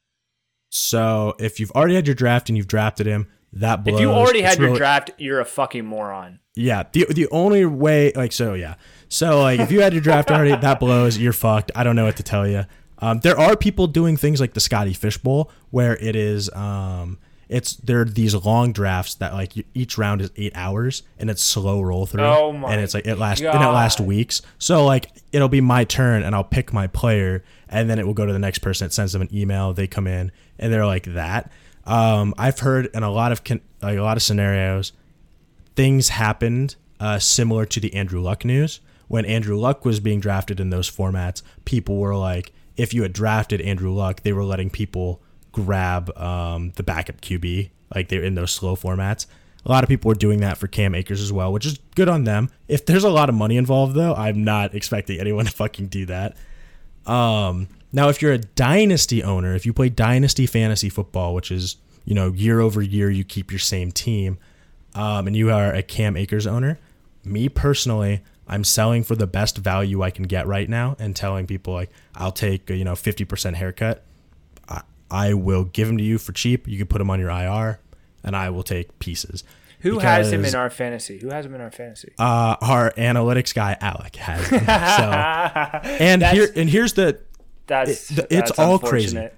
So 0.69 1.35
if 1.39 1.59
you've 1.59 1.71
already 1.73 1.95
had 1.95 2.07
your 2.07 2.15
draft 2.15 2.49
and 2.49 2.57
you've 2.57 2.69
drafted 2.69 3.07
him, 3.07 3.27
that 3.53 3.83
blows. 3.85 3.97
If 3.97 4.01
you 4.01 4.11
already 4.11 4.41
It's 4.41 4.49
had 4.51 4.59
your 4.59 4.69
really- 4.69 4.79
draft, 4.79 5.11
you're 5.19 5.41
a 5.41 5.45
fucking 5.45 5.85
moron. 5.85 6.39
Yeah, 6.55 6.85
the 6.93 7.07
the 7.11 7.27
only 7.31 7.65
way 7.65 8.13
like 8.15 8.33
so 8.33 8.55
yeah. 8.55 8.75
So 9.09 9.41
like 9.43 9.61
if 9.61 9.73
you 9.73 9.81
had 9.81 9.93
your 9.93 10.03
draft 10.03 10.31
already, 10.31 10.55
that 10.55 10.79
blows. 10.81 11.17
You're 11.19 11.33
fucked. 11.33 11.73
I 11.75 11.83
don't 11.85 11.97
know 11.97 12.05
what 12.05 12.17
to 12.17 12.23
tell 12.23 12.47
you. 12.47 12.67
Um, 12.99 13.21
there 13.21 13.39
are 13.39 13.57
people 13.57 13.87
doing 13.87 14.17
things 14.17 14.41
like 14.41 14.53
the 14.55 14.61
Scotty 14.61 14.93
Fishbowl, 14.93 15.51
where 15.71 15.97
it 15.97 16.15
is 16.15 16.51
um 16.55 17.19
it's 17.51 17.75
there 17.77 18.01
are 18.01 18.05
these 18.05 18.35
long 18.35 18.73
drafts 18.73 19.17
that 19.17 19.35
like 19.35 19.57
you, 19.57 19.65
each 19.75 19.99
round 19.99 20.23
is 20.23 20.31
eight 20.37 20.53
hours 20.55 21.03
and 21.19 21.29
it's 21.29 21.43
slow 21.43 21.83
roll 21.83 22.07
through 22.07 22.23
Oh 22.23 22.53
my 22.53 22.73
and 22.73 22.81
it's 22.81 22.95
like 22.95 23.07
it 23.07 23.17
lasts 23.17 23.43
and 23.55 23.63
it 23.63 23.67
lasts 23.69 24.01
weeks. 24.01 24.41
So 24.59 24.87
like 24.87 25.11
it'll 25.33 25.49
be 25.49 25.61
my 25.61 25.85
turn 25.85 26.23
and 26.23 26.35
I'll 26.35 26.45
pick 26.45 26.73
my 26.73 26.87
player 26.87 27.43
and 27.69 27.91
then 27.91 27.99
it 27.99 28.07
will 28.07 28.15
go 28.15 28.25
to 28.25 28.33
the 28.33 28.39
next 28.39 28.61
person. 28.61 28.87
It 28.87 28.93
sends 28.93 29.13
them 29.13 29.21
an 29.21 29.35
email. 29.35 29.73
They 29.73 29.87
come 29.89 30.07
in 30.07 30.31
and 30.59 30.73
they're 30.73 30.87
like 30.87 31.13
that. 31.15 31.51
Um, 31.85 32.35
I've 32.39 32.61
heard 32.61 32.87
in 32.95 33.03
a 33.03 33.11
lot 33.11 33.33
of 33.33 33.43
con- 33.43 33.63
like 33.83 33.99
a 33.99 34.03
lot 34.03 34.17
of 34.17 34.23
scenarios 34.23 34.93
things 35.75 36.11
happened 36.11 36.77
uh, 37.01 37.19
similar 37.19 37.67
to 37.67 37.81
the 37.81 37.95
Andrew 37.95 38.21
Luck 38.21 38.45
news. 38.45 38.81
When 39.09 39.25
Andrew 39.25 39.59
Luck 39.59 39.85
was 39.85 39.99
being 39.99 40.21
drafted 40.21 40.61
in 40.61 40.71
those 40.71 40.89
formats, 40.89 41.43
people 41.65 41.97
were 41.97 42.15
like, 42.15 42.53
if 42.77 42.95
you 42.95 43.03
had 43.03 43.13
drafted 43.13 43.61
Andrew 43.61 43.93
Luck, 43.93 44.23
they 44.23 44.33
were 44.33 44.45
letting 44.45 44.71
people 44.71 45.21
grab 45.53 46.17
um, 46.17 46.73
the 46.77 46.83
backup 46.83 47.21
QB, 47.21 47.71
like 47.95 48.09
they're 48.09 48.25
in 48.25 48.35
those 48.35 48.53
slow 48.53 48.77
formats. 48.77 49.27
A 49.65 49.71
lot 49.71 49.85
of 49.85 49.89
people 49.89 50.11
are 50.11 50.15
doing 50.15 50.41
that 50.41 50.57
for 50.57 50.69
Cam 50.69 50.95
Akers 50.95 51.21
as 51.21 51.33
well, 51.33 51.53
which 51.53 51.67
is 51.67 51.79
good 51.95 52.09
on 52.09 52.25
them. 52.25 52.51
If 52.67 52.87
there's 52.87 53.05
a 53.05 53.11
lot 53.11 53.29
of 53.29 53.35
money 53.35 53.57
involved, 53.57 53.95
though, 53.95 54.15
I'm 54.15 54.43
not 54.43 54.75
expecting 54.75 55.21
anyone 55.21 55.45
to 55.45 55.51
fucking 55.51 55.89
do 55.89 56.07
that. 56.07 56.37
Um, 57.07 57.69
now, 57.93 58.09
if 58.09 58.23
you're 58.23 58.33
a 58.33 58.39
dynasty 58.39 59.23
owner, 59.23 59.55
if 59.55 59.67
you 59.67 59.73
play 59.73 59.89
dynasty 59.89 60.47
fantasy 60.47 60.89
football, 60.89 61.35
which 61.35 61.51
is 61.51 61.77
you 62.05 62.15
know 62.15 62.33
year 62.33 62.61
over 62.61 62.81
year 62.81 63.11
you 63.11 63.25
keep 63.25 63.51
your 63.51 63.59
same 63.59 63.91
team, 63.91 64.39
um, 64.95 65.27
and 65.27 65.37
you 65.37 65.51
are 65.51 65.73
a 65.75 65.83
Cam 65.83 66.17
Akers 66.17 66.47
owner, 66.47 66.79
me 67.25 67.49
personally, 67.49 68.23
I'm 68.49 68.65
selling 68.65 69.03
for 69.03 69.15
the 69.15 69.27
best 69.27 69.59
value 69.59 70.03
I 70.03 70.11
can 70.11 70.25
get 70.25 70.47
right 70.47 70.69
now, 70.69 70.97
and 70.99 71.15
telling 71.15 71.47
people 71.47 71.75
like 71.75 71.91
I'll 72.15 72.33
take 72.33 72.71
a, 72.71 72.77
you 72.77 72.85
know 72.85 72.95
50% 72.95 73.55
haircut. 73.55 74.05
I, 75.11 75.35
will 75.35 75.65
give 75.65 75.89
them 75.89 75.99
to 75.99 76.05
you 76.05 76.19
for 76.19 76.33
cheap. 76.33 76.67
You 76.69 76.79
can 76.79 76.87
put 76.87 76.99
them 76.99 77.11
on 77.11 77.19
your 77.21 77.31
IR, 77.31 77.81
and 78.25 78.35
I 78.37 78.51
will 78.51 78.63
take 78.63 78.99
pieces. 78.99 79.45
Who 79.81 79.99
has 79.99 80.31
him 80.33 80.45
in 80.45 80.55
our 80.55 80.69
fantasy? 80.69 81.19
Who 81.19 81.31
has 81.31 81.47
him 81.47 81.55
in 81.55 81.61
our 81.63 81.71
fantasy? 81.71 82.13
uh, 82.19 82.57
our 82.61 82.91
analytics 82.99 83.55
guy 83.55 83.77
Alec 83.81 84.17
has 84.17 84.47
him. 84.49 84.61
so, 84.67 84.67
and 86.05 86.23
here 86.23 86.49
and 86.55 86.69
here's 86.69 86.93
the 86.93 87.19
That's 87.67 88.11
it- 88.11 88.15
th- 88.15 88.27
it's 88.31 88.51
that's 88.51 88.59
all 88.59 88.79
crazy. 88.79 89.29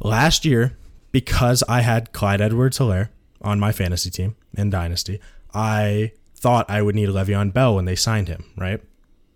last 0.00 0.44
year 0.44 0.76
because 1.12 1.62
I 1.68 1.80
had 1.82 2.12
Clyde 2.12 2.40
Edwards-Helaire 2.40 3.08
on 3.42 3.58
my 3.60 3.72
fantasy 3.72 4.10
team 4.10 4.36
in 4.56 4.70
Dynasty, 4.70 5.20
I 5.54 6.12
thought 6.34 6.68
I 6.70 6.82
would 6.82 6.94
need 6.94 7.08
Le'Veon 7.08 7.52
Bell 7.52 7.74
when 7.76 7.84
they 7.84 7.96
signed 7.96 8.28
him, 8.28 8.44
right? 8.56 8.80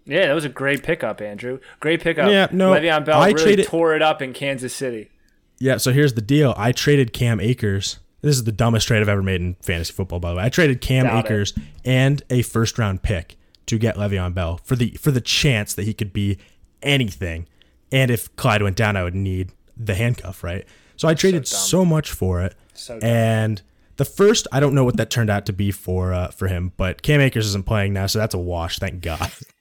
Yeah, 0.07 0.27
that 0.27 0.35
was 0.35 0.45
a 0.45 0.49
great 0.51 0.83
pickup, 0.83 1.21
Andrew. 1.21 1.61
Great 1.81 2.03
pickup. 2.03 2.31
Yeah, 2.31 2.49
no, 2.53 2.73
Le'Veon 2.73 3.05
Bell 3.05 3.21
I 3.21 3.29
really 3.29 3.43
traded- 3.43 3.67
tore 3.67 3.95
it 3.95 4.03
up 4.03 4.21
in 4.21 4.33
Kansas 4.33 4.75
City. 4.75 5.11
Yeah, 5.59 5.77
so 5.77 5.93
here's 5.93 6.15
the 6.15 6.21
deal. 6.21 6.55
I 6.57 6.73
traded 6.73 7.13
Cam 7.13 7.41
Akers. 7.41 7.99
This 8.23 8.37
is 8.37 8.45
the 8.45 8.53
dumbest 8.53 8.87
trade 8.87 9.01
I've 9.01 9.09
ever 9.09 9.23
made 9.23 9.41
in 9.41 9.55
fantasy 9.63 9.93
football, 9.93 10.19
by 10.19 10.31
the 10.31 10.37
way. 10.37 10.45
I 10.45 10.49
traded 10.49 10.81
Cam 10.81 11.05
Doubt 11.05 11.25
it. 11.25 11.27
Akers 11.27 11.55
and 11.85 12.23
a 12.31 12.43
first 12.43 12.79
round 12.79 13.03
pick 13.03 13.37
to 13.67 13.79
get 13.79 13.97
Le'Veon 13.97 14.35
Bell 14.35 14.59
for 14.65 14.77
the 14.77 14.91
for 15.01 15.11
the 15.11 15.21
chance 15.21 15.75
that 15.75 15.85
he 15.85 15.95
could 15.95 16.13
be 16.13 16.39
anything. 16.83 17.47
And 17.93 18.11
if 18.11 18.35
Clyde 18.37 18.63
went 18.63 18.77
down, 18.77 18.97
I 18.97 19.05
would 19.05 19.15
need 19.15 19.53
the 19.77 19.95
handcuff, 19.95 20.43
right? 20.43 20.67
So 20.97 21.09
I 21.09 21.15
traded 21.15 21.45
dumb. 21.45 21.61
so, 21.61 21.85
much 21.85 22.13
for 22.13 22.41
it. 22.41 22.55
So 22.73 22.99
and 23.03 23.61
the 23.97 24.05
first, 24.05 24.47
I 24.53 24.61
don't 24.61 24.75
know 24.75 24.85
what 24.85 24.97
that 24.97 25.11
turned 25.11 25.31
out 25.31 25.47
to 25.47 25.53
be 25.53 25.71
for 25.71 26.13
uh, 26.13 26.29
for 26.29 26.49
him, 26.49 26.73
but 26.77 27.03
Cam 27.03 27.21
Akers 27.21 27.47
isn't 27.47 27.67
playing 27.67 27.93
now, 27.93 28.07
so 28.07 28.19
that's 28.19 28.35
a 28.35 28.39
wash. 28.39 28.79
Thank 28.79 29.03
God. 29.03 29.31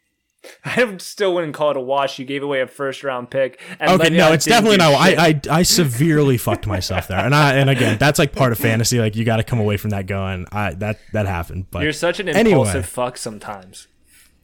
I 0.65 0.97
still 0.97 1.33
wouldn't 1.33 1.53
call 1.53 1.71
it 1.71 1.77
a 1.77 1.81
wash. 1.81 2.19
You 2.19 2.25
gave 2.25 2.43
away 2.43 2.61
a 2.61 2.67
first 2.67 3.03
round 3.03 3.29
pick. 3.29 3.59
And 3.79 3.99
Okay, 4.01 4.09
no, 4.09 4.31
it's 4.33 4.45
definitely 4.45 4.77
not. 4.77 4.93
I, 4.93 5.27
I 5.29 5.41
I 5.59 5.63
severely 5.63 6.37
fucked 6.37 6.67
myself 6.67 7.07
there, 7.07 7.19
and 7.19 7.33
I 7.33 7.53
and 7.55 7.69
again, 7.69 7.97
that's 7.97 8.19
like 8.19 8.33
part 8.33 8.51
of 8.51 8.57
fantasy. 8.57 8.99
Like 8.99 9.15
you 9.15 9.23
got 9.25 9.37
to 9.37 9.43
come 9.43 9.59
away 9.59 9.77
from 9.77 9.91
that 9.91 10.05
going. 10.07 10.45
I 10.51 10.73
that 10.75 10.99
that 11.13 11.25
happened, 11.27 11.67
but 11.71 11.83
You're 11.83 11.93
such 11.93 12.19
an 12.19 12.27
Anyway. 12.29 12.49
impulsive 12.59 12.85
fuck 12.85 13.17
sometimes. 13.17 13.87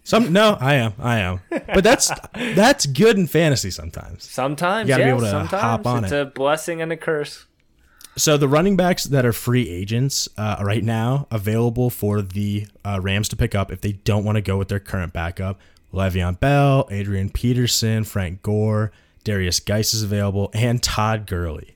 some 0.04 0.32
no, 0.34 0.58
I 0.60 0.76
am, 0.76 0.94
I 1.00 1.20
am, 1.20 1.42
but 1.50 1.84
that's 1.84 2.12
that's 2.34 2.86
good 2.86 3.18
in 3.18 3.28
fantasy 3.28 3.70
sometimes. 3.72 4.24
Sometimes, 4.24 4.88
You 4.90 4.94
gotta 4.96 5.04
be 5.04 5.10
able 5.10 5.20
to 5.22 5.30
sometimes 5.30 5.62
hop 5.62 5.86
on 5.86 6.04
it's 6.06 6.14
it. 6.14 6.22
a 6.22 6.26
blessing 6.26 6.82
and 6.82 6.92
a 6.92 6.98
curse. 6.98 7.46
So 8.18 8.36
the 8.36 8.48
running 8.50 8.76
backs 8.76 9.06
that 9.06 9.26
are 9.26 9.32
free 9.32 9.70
agents 9.70 10.28
uh, 10.38 10.58
right 10.62 10.84
now 10.84 11.28
available 11.32 11.90
for 11.90 12.22
the 12.22 12.68
uh, 12.84 13.00
Rams 13.02 13.30
to 13.30 13.38
pick 13.38 13.56
up 13.56 13.72
if 13.72 13.80
they 13.82 13.94
don't 13.94 14.26
want 14.26 14.36
to 14.36 14.42
go 14.42 14.58
with 14.58 14.68
their 14.68 14.80
current 14.80 15.14
backup. 15.14 15.60
Le'Veon 15.94 16.40
Bell, 16.40 16.88
Adrian 16.92 17.30
Peterson, 17.30 18.04
Frank 18.04 18.42
Gore, 18.42 18.92
Darius 19.24 19.60
Geis 19.60 19.94
is 19.94 20.04
available, 20.04 20.50
and 20.54 20.82
Todd 20.82 21.26
Gurley. 21.26 21.76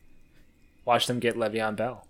Watch 0.85 1.07
them 1.07 1.19
get 1.19 1.35
Le'Veon 1.35 1.75
Bell. 1.75 2.07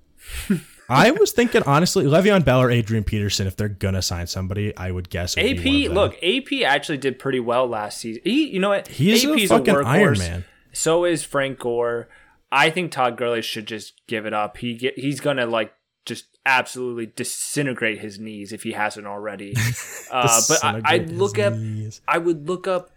I 0.89 1.11
was 1.11 1.31
thinking 1.31 1.63
honestly, 1.65 2.05
Le'Veon 2.05 2.43
Bell 2.43 2.61
or 2.61 2.69
Adrian 2.69 3.03
Peterson, 3.03 3.47
if 3.47 3.55
they're 3.55 3.69
gonna 3.69 4.01
sign 4.01 4.27
somebody, 4.27 4.75
I 4.75 4.91
would 4.91 5.09
guess. 5.09 5.37
AP, 5.37 5.63
look, 5.91 6.15
AP 6.21 6.61
actually 6.65 6.97
did 6.97 7.19
pretty 7.19 7.39
well 7.39 7.67
last 7.67 7.99
season. 7.99 8.21
He, 8.25 8.49
you 8.49 8.59
know 8.59 8.69
what? 8.69 8.87
He's 8.87 9.23
a 9.23 9.31
AP's 9.31 9.49
fucking 9.49 9.73
workhorse. 9.73 9.85
Iron 9.85 10.19
Man. 10.19 10.45
So 10.73 11.05
is 11.05 11.23
Frank 11.23 11.59
Gore. 11.59 12.09
I 12.51 12.69
think 12.69 12.91
Todd 12.91 13.17
Gurley 13.17 13.41
should 13.41 13.65
just 13.65 14.01
give 14.07 14.25
it 14.25 14.33
up. 14.33 14.57
He 14.57 14.75
get, 14.75 14.99
he's 14.99 15.19
gonna 15.19 15.45
like 15.45 15.73
just 16.05 16.32
absolutely 16.45 17.07
disintegrate 17.07 17.99
his 17.99 18.19
knees 18.19 18.51
if 18.51 18.63
he 18.63 18.73
hasn't 18.73 19.07
already. 19.07 19.53
uh, 20.11 20.41
but 20.47 20.63
I, 20.63 20.81
I 20.83 20.97
Disintegrate 20.97 21.09
look 21.17 21.39
up. 21.39 21.53
knees. 21.53 22.01
I 22.07 22.17
would 22.17 22.47
look 22.47 22.67
up 22.67 22.91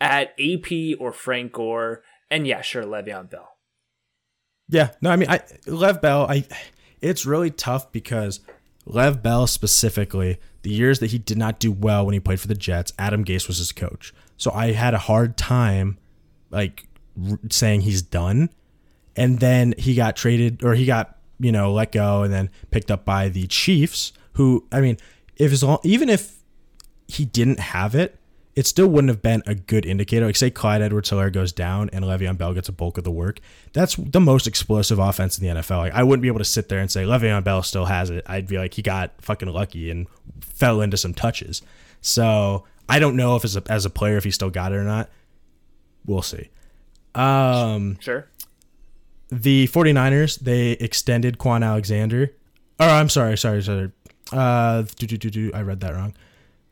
at 0.00 0.34
AP 0.40 0.98
or 0.98 1.12
Frank 1.12 1.52
Gore, 1.52 2.02
and 2.30 2.46
yeah, 2.46 2.60
sure, 2.60 2.84
Le'Veon 2.84 3.30
Bell. 3.30 3.48
Yeah, 4.68 4.90
no, 5.00 5.10
I 5.10 5.16
mean, 5.16 5.28
I 5.28 5.40
Lev 5.66 6.00
Bell. 6.00 6.26
I 6.28 6.44
it's 7.00 7.26
really 7.26 7.50
tough 7.50 7.92
because 7.92 8.40
Lev 8.86 9.22
Bell 9.22 9.46
specifically, 9.46 10.38
the 10.62 10.70
years 10.70 10.98
that 11.00 11.10
he 11.10 11.18
did 11.18 11.36
not 11.36 11.58
do 11.58 11.70
well 11.70 12.06
when 12.06 12.14
he 12.14 12.20
played 12.20 12.40
for 12.40 12.48
the 12.48 12.54
Jets, 12.54 12.92
Adam 12.98 13.24
Gase 13.24 13.48
was 13.48 13.58
his 13.58 13.72
coach. 13.72 14.14
So 14.36 14.50
I 14.52 14.72
had 14.72 14.94
a 14.94 14.98
hard 14.98 15.36
time, 15.36 15.98
like 16.50 16.86
r- 17.30 17.38
saying 17.50 17.82
he's 17.82 18.02
done. 18.02 18.50
And 19.14 19.40
then 19.40 19.74
he 19.76 19.94
got 19.94 20.16
traded, 20.16 20.64
or 20.64 20.74
he 20.74 20.86
got 20.86 21.18
you 21.42 21.52
know 21.52 21.72
let 21.72 21.92
go, 21.92 22.22
and 22.22 22.32
then 22.32 22.50
picked 22.70 22.90
up 22.90 23.04
by 23.04 23.28
the 23.28 23.46
Chiefs. 23.46 24.12
Who 24.34 24.66
I 24.72 24.80
mean, 24.80 24.96
if 25.36 25.52
as 25.52 25.62
long, 25.62 25.78
even 25.82 26.08
if 26.08 26.38
he 27.06 27.24
didn't 27.26 27.58
have 27.60 27.94
it, 27.94 28.18
it 28.54 28.66
still 28.66 28.86
wouldn't 28.86 29.08
have 29.08 29.22
been 29.22 29.42
a 29.46 29.54
good 29.54 29.86
indicator. 29.86 30.26
Like 30.26 30.36
say 30.36 30.50
Clyde 30.50 30.82
Edwards-Helaire 30.82 31.32
goes 31.32 31.52
down 31.52 31.90
and 31.92 32.04
Le'Veon 32.04 32.36
Bell 32.36 32.52
gets 32.54 32.68
a 32.68 32.72
bulk 32.72 32.98
of 32.98 33.04
the 33.04 33.10
work. 33.10 33.40
That's 33.72 33.96
the 33.96 34.20
most 34.20 34.46
explosive 34.46 34.98
offense 34.98 35.38
in 35.38 35.46
the 35.46 35.60
NFL. 35.60 35.78
Like 35.78 35.94
I 35.94 36.02
wouldn't 36.02 36.22
be 36.22 36.28
able 36.28 36.38
to 36.38 36.44
sit 36.44 36.68
there 36.68 36.78
and 36.78 36.90
say 36.90 37.04
Le'Veon 37.04 37.44
Bell 37.44 37.62
still 37.62 37.86
has 37.86 38.10
it. 38.10 38.24
I'd 38.26 38.46
be 38.46 38.58
like 38.58 38.74
he 38.74 38.82
got 38.82 39.12
fucking 39.20 39.48
lucky 39.48 39.90
and 39.90 40.06
fell 40.40 40.80
into 40.80 40.96
some 40.96 41.14
touches. 41.14 41.62
So 42.00 42.64
I 42.88 42.98
don't 42.98 43.16
know 43.16 43.36
if 43.36 43.44
as 43.44 43.56
a 43.56 43.62
as 43.68 43.84
a 43.86 43.90
player 43.90 44.16
if 44.16 44.24
he 44.24 44.30
still 44.30 44.50
got 44.50 44.72
it 44.72 44.76
or 44.76 44.84
not. 44.84 45.08
We'll 46.04 46.22
see. 46.22 46.50
Um, 47.14 47.98
Sure. 48.00 48.28
The 49.32 49.66
49ers, 49.68 50.38
they 50.40 50.72
extended 50.72 51.38
Kwon 51.38 51.64
Alexander. 51.64 52.32
Oh, 52.78 52.86
I'm 52.88 53.08
sorry, 53.08 53.38
sorry, 53.38 53.62
sorry. 53.62 53.90
Uh, 54.30 54.82
do, 54.96 55.06
do, 55.06 55.16
do, 55.16 55.30
do, 55.30 55.50
I 55.54 55.62
read 55.62 55.80
that 55.80 55.94
wrong. 55.94 56.14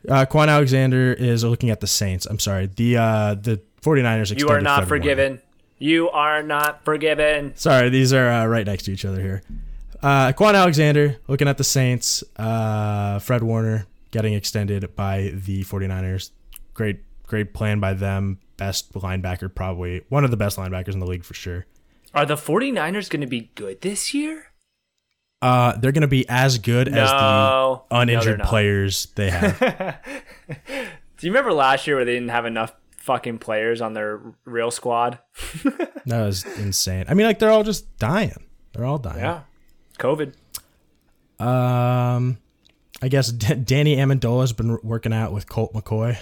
Uh, 0.07 0.27
Kwon 0.27 0.49
Alexander 0.49 1.13
is 1.15 1.43
looking 1.43 1.71
at 1.71 1.81
the 1.81 1.87
Saints. 1.87 2.27
I'm 2.27 2.39
sorry. 2.39 2.67
The 2.67 2.99
uh, 2.99 3.35
the 3.35 3.61
49ers 3.83 4.21
extended 4.33 4.41
You 4.41 4.49
are 4.51 4.61
not 4.61 4.81
Warner. 4.81 4.87
forgiven. 4.87 5.43
You 5.79 6.11
are 6.11 6.43
not 6.43 6.85
forgiven. 6.85 7.57
Sorry, 7.57 7.89
these 7.89 8.13
are 8.13 8.29
uh, 8.29 8.47
right 8.47 8.67
next 8.67 8.83
to 8.85 8.93
each 8.93 9.07
other 9.07 9.21
here. 9.21 9.43
Uh, 10.03 10.33
Kwon 10.33 10.55
Alexander 10.55 11.17
looking 11.29 11.49
at 11.49 11.57
the 11.57 11.65
Saints. 11.65 12.23
Uh, 12.37 13.19
Fred 13.21 13.43
Warner 13.43 13.87
getting 14.11 14.35
extended 14.35 14.95
by 14.97 15.33
the 15.35 15.65
49ers. 15.65 16.31
Great, 16.75 17.01
great 17.27 17.55
plan 17.55 17.81
by 17.81 17.95
them. 17.95 18.39
Best 18.59 18.93
linebacker, 18.93 19.55
probably 19.55 20.03
one 20.11 20.25
of 20.25 20.31
the 20.31 20.37
best 20.37 20.59
linebackers 20.59 20.93
in 20.93 21.01
the 21.01 21.07
league 21.07 21.25
for 21.25 21.33
sure. 21.33 21.65
Are 22.15 22.27
the 22.27 22.35
49ers 22.37 23.09
going 23.09 23.21
to 23.21 23.27
be 23.27 23.51
good 23.55 23.81
this 23.83 24.13
year? 24.15 24.47
Uh, 25.43 25.77
they're 25.79 25.93
going 25.93 26.03
to 26.03 26.09
be 26.09 26.29
as 26.29 26.59
good 26.59 26.89
as 26.89 27.09
the 27.11 27.17
No, 27.21 27.85
uninjured 27.91 28.39
not. 28.41 28.49
players 28.49 29.07
they 29.15 29.31
have. 29.31 29.59
Do 31.17 31.27
you 31.27 31.33
remember 31.33 31.53
last 31.53 31.87
year 31.87 31.97
where 31.97 32.05
they 32.05 32.13
didn't 32.15 32.29
have 32.31 32.45
enough 32.47 32.75
fucking 32.99 33.39
players 33.39 33.81
on 33.81 33.95
their 33.95 34.21
real 34.45 34.71
squad? 34.71 35.19
that 36.07 36.21
was 36.25 36.45
insane. 36.59 37.05
I 37.09 37.15
mean, 37.15 37.27
like 37.27 37.39
they're 37.39 37.51
all 37.51 37.63
just 37.65 37.97
dying. 37.99 38.45
They're 38.73 38.85
all 38.85 38.99
dying. 38.99 39.21
Yeah. 39.21 39.41
COVID. 39.99 40.35
Um, 41.39 42.37
I 43.01 43.09
guess 43.09 43.33
D- 43.33 43.55
Danny 43.55 43.97
Amendola 43.97 44.43
has 44.43 44.53
been 44.53 44.79
working 44.83 45.13
out 45.15 45.33
with 45.33 45.49
Colt 45.49 45.73
McCoy. 45.73 46.19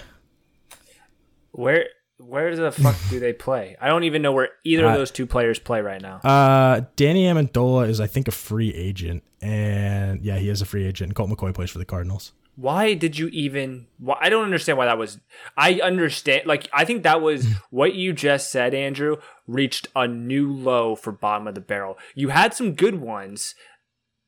Where 1.51 1.87
where 2.29 2.55
the 2.55 2.71
fuck 2.71 2.95
do 3.09 3.19
they 3.19 3.33
play? 3.47 3.75
I 3.81 3.87
don't 3.87 4.03
even 4.03 4.21
know 4.21 4.31
where 4.31 4.49
either 4.63 4.85
of 4.85 4.91
Uh, 4.91 4.97
those 4.97 5.11
two 5.11 5.25
players 5.25 5.59
play 5.59 5.81
right 5.81 6.01
now. 6.01 6.17
Uh, 6.17 6.81
Danny 6.95 7.25
Amendola 7.25 7.89
is, 7.89 7.99
I 7.99 8.07
think, 8.07 8.27
a 8.27 8.31
free 8.31 8.73
agent, 8.73 9.23
and 9.41 10.23
yeah, 10.23 10.37
he 10.37 10.49
is 10.49 10.61
a 10.61 10.65
free 10.65 10.85
agent. 10.85 11.15
Colt 11.15 11.29
McCoy 11.29 11.53
plays 11.53 11.69
for 11.71 11.79
the 11.79 11.85
Cardinals. 11.85 12.33
Why 12.55 12.93
did 12.93 13.17
you 13.17 13.27
even 13.29 13.87
why, 13.99 14.17
I 14.19 14.29
don't 14.29 14.43
understand 14.43 14.77
why 14.77 14.85
that 14.87 14.97
was 14.97 15.17
I 15.55 15.75
understand 15.81 16.45
like 16.45 16.67
I 16.73 16.83
think 16.83 17.03
that 17.03 17.21
was 17.21 17.47
what 17.69 17.93
you 17.95 18.11
just 18.11 18.51
said 18.51 18.73
Andrew 18.73 19.15
reached 19.47 19.87
a 19.95 20.09
new 20.09 20.51
low 20.51 20.95
for 20.97 21.13
bottom 21.13 21.47
of 21.47 21.55
the 21.55 21.61
barrel. 21.61 21.97
You 22.15 22.29
had 22.29 22.53
some 22.53 22.73
good 22.73 22.95
ones 22.95 23.55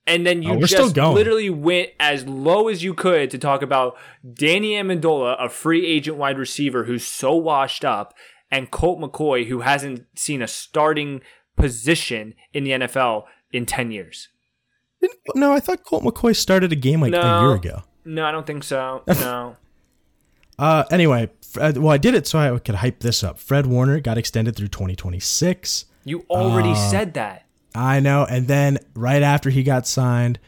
and 0.08 0.26
then 0.26 0.42
you 0.44 0.54
Oh, 0.54 0.62
just 0.62 0.96
literally 0.98 1.50
went 1.50 1.90
as 2.00 2.26
low 2.26 2.68
as 2.68 2.84
you 2.84 2.94
could 2.94 3.30
to 3.32 3.38
talk 3.38 3.62
about 3.62 3.96
Danny 4.34 4.72
Amendola, 4.72 5.36
a 5.44 5.48
free 5.50 5.86
agent 5.86 6.18
wide 6.18 6.38
receiver 6.38 6.86
who's 6.86 7.06
so 7.06 7.36
washed 7.36 7.86
up, 7.86 8.14
and 8.50 8.72
Colt 8.72 9.00
McCoy, 9.00 9.48
who 9.48 9.62
hasn't 9.62 10.06
seen 10.16 10.42
a 10.42 10.48
starting 10.48 11.22
position 11.56 12.34
in 12.54 12.64
the 12.64 12.72
NFL 12.72 13.26
in 13.52 13.66
10 13.66 13.92
years. 13.92 14.30
No, 15.36 15.54
I 15.54 15.60
thought 15.60 15.84
Colt 15.84 16.04
McCoy 16.04 16.36
started 16.36 16.72
a 16.72 16.76
game 16.76 17.02
like 17.02 17.14
a 17.14 17.16
year 17.42 17.54
ago. 17.54 17.84
No, 18.06 18.26
I 18.26 18.32
don't 18.32 18.46
think 18.48 18.64
so. 18.64 19.04
No. 19.08 19.56
Uh, 20.60 20.84
anyway, 20.92 21.28
well, 21.58 21.90
I 21.90 21.98
did 21.98 22.14
it 22.14 22.28
so 22.28 22.38
I 22.38 22.60
could 22.60 22.76
hype 22.76 23.00
this 23.00 23.24
up. 23.24 23.40
Fred 23.40 23.66
Warner 23.66 24.00
got 24.00 24.20
extended 24.20 24.56
through 24.56 24.68
2026. 24.68 25.86
You 26.04 26.24
already 26.30 26.72
Uh, 26.72 26.76
said 26.92 27.16
that. 27.16 27.46
I 27.74 28.00
know. 28.00 28.26
And 28.30 28.48
then 28.48 28.80
right 28.94 29.22
after 29.22 29.50
he 29.50 29.64
got 29.64 29.88
signed, 29.88 30.40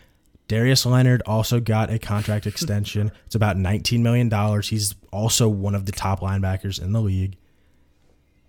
Darius 0.48 0.86
Leonard 0.86 1.22
also 1.26 1.60
got 1.60 1.90
a 1.90 2.00
contract 2.00 2.46
extension. 2.48 3.12
It's 3.26 3.36
about 3.36 3.58
$19 3.58 4.00
million. 4.00 4.30
He's 4.62 4.96
also 5.12 5.48
one 5.48 5.76
of 5.76 5.86
the 5.86 5.92
top 5.92 6.20
linebackers 6.20 6.82
in 6.82 6.92
the 6.92 7.02
league. 7.02 7.38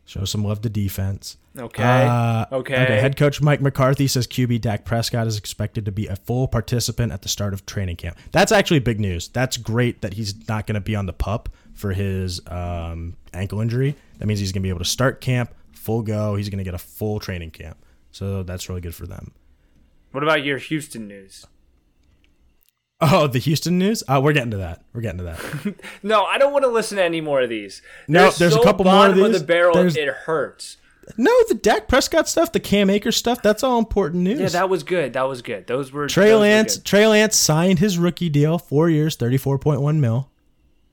Show 0.07 0.25
some 0.27 0.45
love 0.45 0.61
to 0.63 0.69
defense. 0.69 1.39
Okay. 1.59 1.83
Uh, 1.83 2.45
okay. 2.53 2.75
Head 2.75 3.17
coach 3.17 3.41
Mike 3.41 3.63
McCarthy 3.63 4.07
says 4.07 4.27
QB 4.27 4.61
Dak 4.61 4.85
Prescott 4.85 5.27
is 5.27 5.39
expected 5.39 5.87
to 5.87 5.93
be 5.93 6.09
a 6.09 6.17
full 6.17 6.47
participant 6.47 7.13
at 7.13 7.23
the 7.23 7.29
start 7.29 7.55
of 7.55 7.65
training 7.65 7.97
camp. 7.97 8.19
That's 8.33 8.53
actually 8.53 8.81
big 8.81 9.01
news. 9.01 9.29
That's 9.29 9.57
great 9.57 10.03
that 10.03 10.15
he's 10.15 10.47
not 10.47 10.67
going 10.67 10.75
to 10.75 10.81
be 10.81 10.95
on 10.95 11.07
the 11.07 11.13
pup 11.13 11.49
for 11.73 11.93
his 11.93 12.41
um, 12.49 13.17
ankle 13.33 13.61
injury. 13.61 13.95
That 14.19 14.27
means 14.27 14.41
he's 14.41 14.53
going 14.53 14.63
to 14.63 14.67
be 14.67 14.69
able 14.69 14.81
to 14.81 14.85
start 14.85 15.21
camp 15.21 15.55
full 15.73 16.03
go. 16.03 16.35
He's 16.35 16.49
going 16.49 16.59
to 16.59 16.65
get 16.65 16.75
a 16.75 16.79
full 16.79 17.21
training 17.21 17.53
camp. 17.53 17.79
So 18.15 18.45
that's 18.45 18.69
really 18.69 18.81
good 18.81 18.95
for 18.95 19.07
them. 19.09 19.33
What 20.13 20.23
about 20.23 20.45
your 20.45 20.59
Houston 20.59 21.09
news? 21.09 21.45
Oh, 23.01 23.27
the 23.27 23.41
Houston 23.41 23.77
news? 23.77 24.05
Uh, 24.07 24.21
we're 24.23 24.33
getting 24.33 24.53
to 24.53 24.59
that. 24.59 24.83
We're 24.93 25.01
getting 25.01 25.19
to 25.19 25.25
that. 25.25 25.75
No, 26.05 26.23
I 26.25 26.39
don't 26.39 26.53
want 26.53 26.65
to 26.65 26.71
listen 26.71 26.97
to 26.99 27.03
any 27.03 27.21
more 27.21 27.41
of 27.43 27.49
these. 27.51 27.83
No, 28.07 28.31
They're 28.31 28.51
there's 28.51 28.55
a 28.57 28.63
couple 28.63 28.85
more 28.85 29.09
of 29.09 29.17
these. 29.17 29.41
the 29.41 29.45
barrel, 29.45 29.75
There's- 29.75 29.97
it 29.97 30.09
hurts. 30.09 30.77
no, 31.19 31.33
the 31.49 31.55
Dak 31.55 31.89
Prescott 31.89 32.29
stuff, 32.29 32.53
the 32.53 32.61
Cam 32.61 32.89
Akers 32.89 33.17
stuff, 33.17 33.43
that's 33.43 33.65
all 33.65 33.81
important 33.81 34.23
news. 34.23 34.39
Yeah, 34.39 34.49
that 34.51 34.69
was 34.69 34.85
good. 34.85 35.15
That 35.15 35.27
was 35.29 35.43
good. 35.43 35.67
Those 35.67 35.91
were 35.93 36.07
Trey 36.07 36.27
those 36.27 36.35
were 36.35 36.41
Lance, 36.43 36.77
good. 36.77 36.85
Trey 36.85 37.07
Lance 37.09 37.37
signed 37.37 37.81
his 37.81 37.99
rookie 37.99 38.29
deal, 38.29 38.59
four 38.59 38.89
years, 38.89 39.17
thirty-four 39.17 39.59
point 39.59 39.81
one 39.81 40.01
mil, 40.01 40.31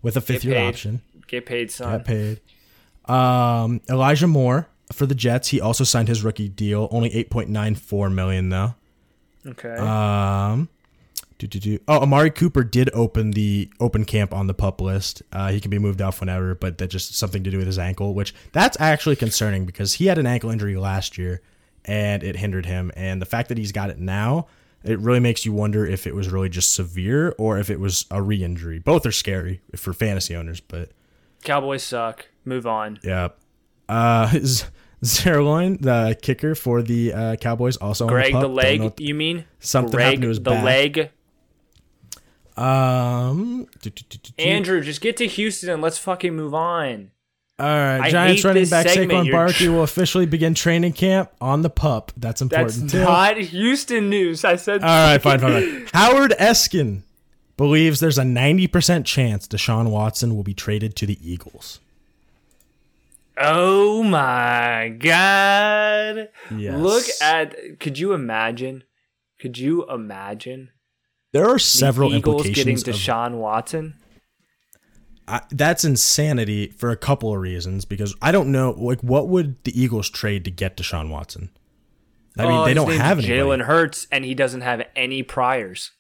with 0.01 0.17
a 0.17 0.21
fifth 0.21 0.43
year 0.43 0.55
paid. 0.55 0.67
option. 0.69 1.01
Get 1.27 1.45
paid, 1.45 1.69
son. 1.71 1.91
Got 1.99 2.05
paid. 2.05 2.41
Um, 3.05 3.79
Elijah 3.89 4.27
Moore 4.27 4.67
for 4.91 5.06
the 5.06 5.15
Jets. 5.15 5.49
He 5.49 5.62
also 5.62 5.84
signed 5.84 6.08
his 6.08 6.23
rookie 6.23 6.49
deal, 6.49 6.88
only 6.91 7.13
eight 7.13 7.30
point 7.30 7.49
nine 7.49 7.75
four 7.75 8.10
million 8.10 8.49
though. 8.49 8.75
Okay. 9.45 9.75
Um, 9.75 10.69
do, 11.39 11.47
do, 11.47 11.60
do. 11.60 11.80
Oh, 11.88 12.01
Amari 12.01 12.30
Cooper 12.30 12.63
did 12.63 12.91
open 12.93 13.32
the 13.32 13.71
open 13.80 14.06
camp 14.06 14.32
on 14.34 14.45
the 14.45 14.54
pup 14.54 14.80
list. 14.80 15.23
Uh, 15.34 15.49
he 15.51 15.60
can 15.60 15.71
be 15.71 15.80
moved 15.80 15.99
off 16.01 16.19
whenever, 16.19 16.54
but 16.54 16.77
that 16.77 16.89
just 16.89 17.15
something 17.15 17.43
to 17.43 17.49
do 17.49 17.58
with 17.58 17.65
his 17.65 17.80
ankle, 17.80 18.13
which 18.13 18.36
that's 18.51 18.80
actually 18.80 19.15
concerning 19.15 19.65
because 19.65 19.95
he 19.95 20.06
had 20.06 20.19
an 20.19 20.27
ankle 20.27 20.51
injury 20.51 20.75
last 20.75 21.17
year 21.17 21.41
and 21.86 22.21
it 22.23 22.36
hindered 22.36 22.67
him. 22.67 22.91
And 22.95 23.19
the 23.19 23.25
fact 23.25 23.49
that 23.49 23.58
he's 23.58 23.71
got 23.71 23.89
it 23.89 23.97
now, 23.97 24.45
it 24.84 24.99
really 24.99 25.19
makes 25.19 25.43
you 25.43 25.51
wonder 25.51 25.84
if 25.84 26.06
it 26.06 26.13
was 26.13 26.30
really 26.30 26.49
just 26.49 26.73
severe 26.75 27.34
or 27.39 27.58
if 27.58 27.71
it 27.71 27.80
was 27.80 28.06
a 28.12 28.21
re-injury. 28.21 28.77
Both 28.77 29.08
are 29.08 29.12
scary 29.12 29.62
for 29.75 29.93
fantasy 29.93 30.36
owners, 30.36 30.60
but 30.60 30.91
Cowboys 31.43 31.82
suck. 31.82 32.27
Move 32.45 32.67
on. 32.67 32.99
yeah. 33.04 33.30
Uh, 33.89 34.32
Zuerlein, 35.03 35.81
the 35.81 36.15
kicker 36.21 36.53
for 36.55 36.81
the 36.81 37.13
uh, 37.13 37.35
Cowboys, 37.37 37.77
also 37.77 38.05
on 38.05 38.09
Greg, 38.11 38.27
the, 38.27 38.31
pup. 38.33 38.41
the 38.41 38.47
leg. 38.47 38.81
what- 38.81 38.99
You 38.99 39.15
mean 39.15 39.45
Something 39.59 39.91
Greg, 39.95 40.05
happened 40.05 40.21
to 40.23 40.27
his 40.29 40.37
the 40.39 40.49
back. 40.51 40.63
leg. 40.63 41.09
Um, 42.57 43.67
do, 43.81 43.89
do, 43.89 44.03
do. 44.17 44.31
Andrew, 44.43 44.81
just 44.81 45.01
get 45.01 45.17
to 45.17 45.27
Houston 45.27 45.69
and 45.69 45.81
let's 45.81 45.97
fucking 45.97 46.35
move 46.35 46.53
on. 46.53 47.11
All 47.57 47.67
right, 47.67 48.09
Giants 48.11 48.43
running 48.43 48.67
back 48.69 48.87
segment. 48.87 49.11
Saquon 49.11 49.25
You're- 49.25 49.31
Barkley 49.37 49.69
will 49.69 49.83
officially 49.83 50.25
begin 50.25 50.53
training 50.53 50.93
camp 50.93 51.31
on 51.39 51.61
the 51.61 51.69
pup. 51.69 52.11
That's 52.17 52.41
That's 52.41 52.75
important 52.75 52.91
too. 52.91 53.03
not 53.03 53.37
Houston 53.37 54.09
news. 54.09 54.43
I 54.43 54.55
said. 54.55 54.81
All 54.83 54.87
right, 54.89 55.21
fine, 55.21 55.39
fine, 55.39 55.61
fine. 55.61 55.87
Howard 55.93 56.31
Eskin 56.39 57.01
believes 57.57 57.99
there's 57.99 58.17
a 58.17 58.23
90% 58.23 59.05
chance 59.05 59.47
Deshaun 59.47 59.91
Watson 59.91 60.35
will 60.35 60.43
be 60.43 60.55
traded 60.55 60.95
to 60.97 61.05
the 61.05 61.17
Eagles. 61.21 61.79
Oh 63.43 64.04
my 64.04 64.89
god! 64.99 66.30
Yes. 66.56 66.77
Look 66.80 67.06
at. 67.21 67.80
Could 67.80 67.97
you 67.97 68.13
imagine? 68.13 68.84
Could 69.39 69.58
you 69.58 69.86
imagine 69.89 70.69
There 71.34 71.45
are 71.47 71.54
the 71.54 71.60
several 71.60 72.13
Eagles 72.13 72.43
getting 72.47 72.73
implications. 72.73 72.88
of- 72.88 72.95
Deshaun 72.95 73.38
Watson? 73.38 73.95
I, 75.27 75.41
that's 75.51 75.84
insanity 75.86 76.67
for 76.77 76.89
a 76.91 76.97
couple 76.97 77.34
of 77.34 77.39
reasons 77.39 77.86
because 77.86 78.13
I 78.21 78.32
don't 78.32 78.51
know 78.51 78.71
like 78.71 79.01
what 79.01 79.30
would 79.30 79.63
the 79.63 79.80
Eagles 79.82 80.10
trade 80.10 80.43
to 80.45 80.51
get 80.51 80.77
Deshaun 80.77 81.10
Watson? 81.10 81.49
I 82.38 82.43
mean, 82.43 82.51
Oh, 82.60 82.65
they 82.65 82.73
don't 82.73 82.91
have 82.91 83.19
anybody. 83.19 83.39
Jalen 83.39 83.65
Hurts, 83.65 84.08
and 84.12 84.23
he 84.25 84.34
doesn't 84.36 84.62
have 84.62 84.84
any 84.95 85.21
priors. 85.23 85.91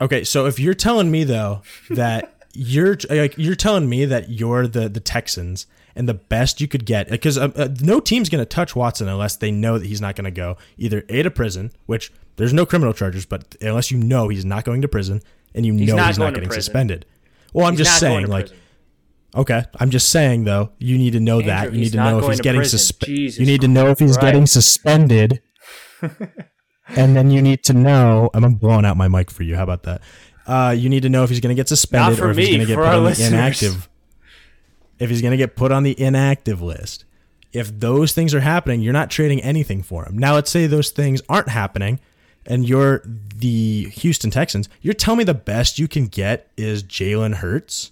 Okay, 0.00 0.24
so 0.24 0.46
if 0.46 0.58
you're 0.58 0.74
telling 0.74 1.10
me 1.10 1.24
though 1.24 1.62
that 1.90 2.44
you're 2.54 2.96
like 3.10 3.34
you're 3.36 3.54
telling 3.54 3.88
me 3.88 4.04
that 4.06 4.30
you're 4.30 4.66
the 4.66 4.88
the 4.88 5.00
Texans 5.00 5.66
and 5.94 6.08
the 6.08 6.14
best 6.14 6.60
you 6.60 6.68
could 6.68 6.84
get 6.84 7.08
because 7.08 7.36
uh, 7.38 7.50
uh, 7.56 7.68
no 7.80 8.00
team's 8.00 8.28
going 8.28 8.40
to 8.40 8.46
touch 8.46 8.74
Watson 8.74 9.08
unless 9.08 9.36
they 9.36 9.50
know 9.50 9.78
that 9.78 9.86
he's 9.86 10.00
not 10.00 10.16
going 10.16 10.24
to 10.24 10.30
go 10.30 10.56
either 10.76 11.04
a 11.08 11.22
to 11.22 11.30
prison, 11.30 11.72
which 11.86 12.12
there's 12.36 12.52
no 12.52 12.64
criminal 12.66 12.92
charges, 12.92 13.26
but 13.26 13.56
unless 13.60 13.90
you 13.90 13.98
know 13.98 14.28
he's 14.28 14.44
not 14.44 14.64
going 14.64 14.82
to 14.82 14.88
prison 14.88 15.22
and 15.54 15.66
you 15.66 15.72
know 15.72 15.96
not 15.96 16.08
he's 16.08 16.18
not 16.18 16.34
getting 16.34 16.48
prison. 16.48 16.62
suspended. 16.62 17.06
Well, 17.52 17.66
I'm 17.66 17.74
He's 17.74 17.86
just 17.86 18.00
saying, 18.00 18.28
like, 18.28 18.46
prison. 18.46 18.62
okay, 19.36 19.64
I'm 19.78 19.90
just 19.90 20.08
saying 20.10 20.44
though, 20.44 20.70
you 20.78 20.96
need 20.96 21.12
to 21.12 21.20
know 21.20 21.40
Andrew, 21.40 21.46
that 21.48 21.72
you 21.74 21.80
need 21.80 21.92
to 21.92 21.98
know 21.98 22.18
if 22.18 22.28
he's 22.28 22.40
getting 22.40 22.64
suspended. 22.64 23.36
You 23.36 23.46
need 23.46 23.60
to 23.60 23.68
know 23.68 23.88
if 23.88 23.98
he's 23.98 24.16
getting 24.16 24.46
suspended. 24.46 25.42
and 26.88 27.16
then 27.16 27.30
you 27.30 27.42
need 27.42 27.62
to 27.64 27.72
know. 27.72 28.30
I'm 28.34 28.54
blowing 28.54 28.84
out 28.84 28.96
my 28.96 29.08
mic 29.08 29.30
for 29.30 29.42
you. 29.42 29.56
How 29.56 29.62
about 29.62 29.82
that? 29.84 30.00
Uh, 30.46 30.74
you 30.76 30.88
need 30.88 31.02
to 31.02 31.08
know 31.08 31.22
if 31.22 31.30
he's 31.30 31.40
going 31.40 31.54
to 31.54 31.60
get 31.60 31.68
suspended 31.68 32.18
or 32.20 32.30
if 32.30 32.36
he's 32.36 32.48
going 32.48 32.60
to 32.60 32.66
get 32.66 32.74
for 32.74 32.84
put 32.84 32.94
on 32.94 33.04
the 33.04 33.26
inactive. 33.26 33.88
If 35.02 35.10
he's 35.10 35.20
going 35.20 35.32
to 35.32 35.36
get 35.36 35.56
put 35.56 35.72
on 35.72 35.82
the 35.82 36.00
inactive 36.00 36.62
list. 36.62 37.04
If 37.52 37.80
those 37.80 38.12
things 38.12 38.34
are 38.34 38.40
happening, 38.40 38.80
you're 38.80 38.92
not 38.92 39.10
trading 39.10 39.42
anything 39.42 39.82
for 39.82 40.04
him. 40.06 40.16
Now, 40.16 40.34
let's 40.34 40.50
say 40.50 40.66
those 40.66 40.90
things 40.90 41.20
aren't 41.28 41.48
happening, 41.48 41.98
and 42.46 42.66
you're 42.66 43.02
the 43.04 43.90
Houston 43.90 44.30
Texans. 44.30 44.68
You're 44.80 44.94
telling 44.94 45.18
me 45.18 45.24
the 45.24 45.34
best 45.34 45.78
you 45.78 45.88
can 45.88 46.06
get 46.06 46.48
is 46.56 46.82
Jalen 46.82 47.34
Hurts 47.34 47.90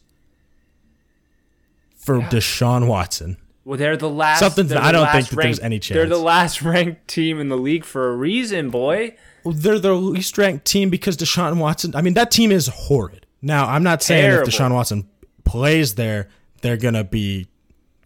for 1.96 2.20
Deshaun 2.20 2.86
Watson. 2.86 3.36
Well, 3.64 3.76
they're 3.78 3.96
the 3.96 4.08
last. 4.08 4.40
Something- 4.40 4.68
they're 4.68 4.78
I 4.80 4.92
don't 4.92 5.10
think 5.10 5.28
that 5.28 5.36
there's 5.36 5.60
any 5.60 5.78
chance. 5.78 5.96
They're 5.96 6.06
the 6.08 6.16
last 6.16 6.62
ranked 6.62 7.08
team 7.08 7.38
in 7.40 7.48
the 7.48 7.58
league 7.58 7.84
for 7.84 8.08
a 8.10 8.16
reason, 8.16 8.70
boy. 8.70 9.16
Well, 9.44 9.54
they're 9.54 9.78
the 9.78 9.92
least 9.94 10.38
ranked 10.38 10.64
team 10.64 10.90
because 10.90 11.16
Deshaun 11.16 11.58
Watson. 11.58 11.94
I 11.94 12.02
mean, 12.02 12.14
that 12.14 12.30
team 12.30 12.52
is 12.52 12.66
horrid. 12.68 13.26
Now, 13.42 13.66
I'm 13.66 13.82
not 13.82 14.02
saying 14.02 14.22
Terrible. 14.22 14.48
if 14.48 14.54
Deshaun 14.54 14.72
Watson 14.72 15.08
plays 15.44 15.94
there, 15.94 16.28
they're 16.62 16.76
gonna 16.76 17.04
be 17.04 17.48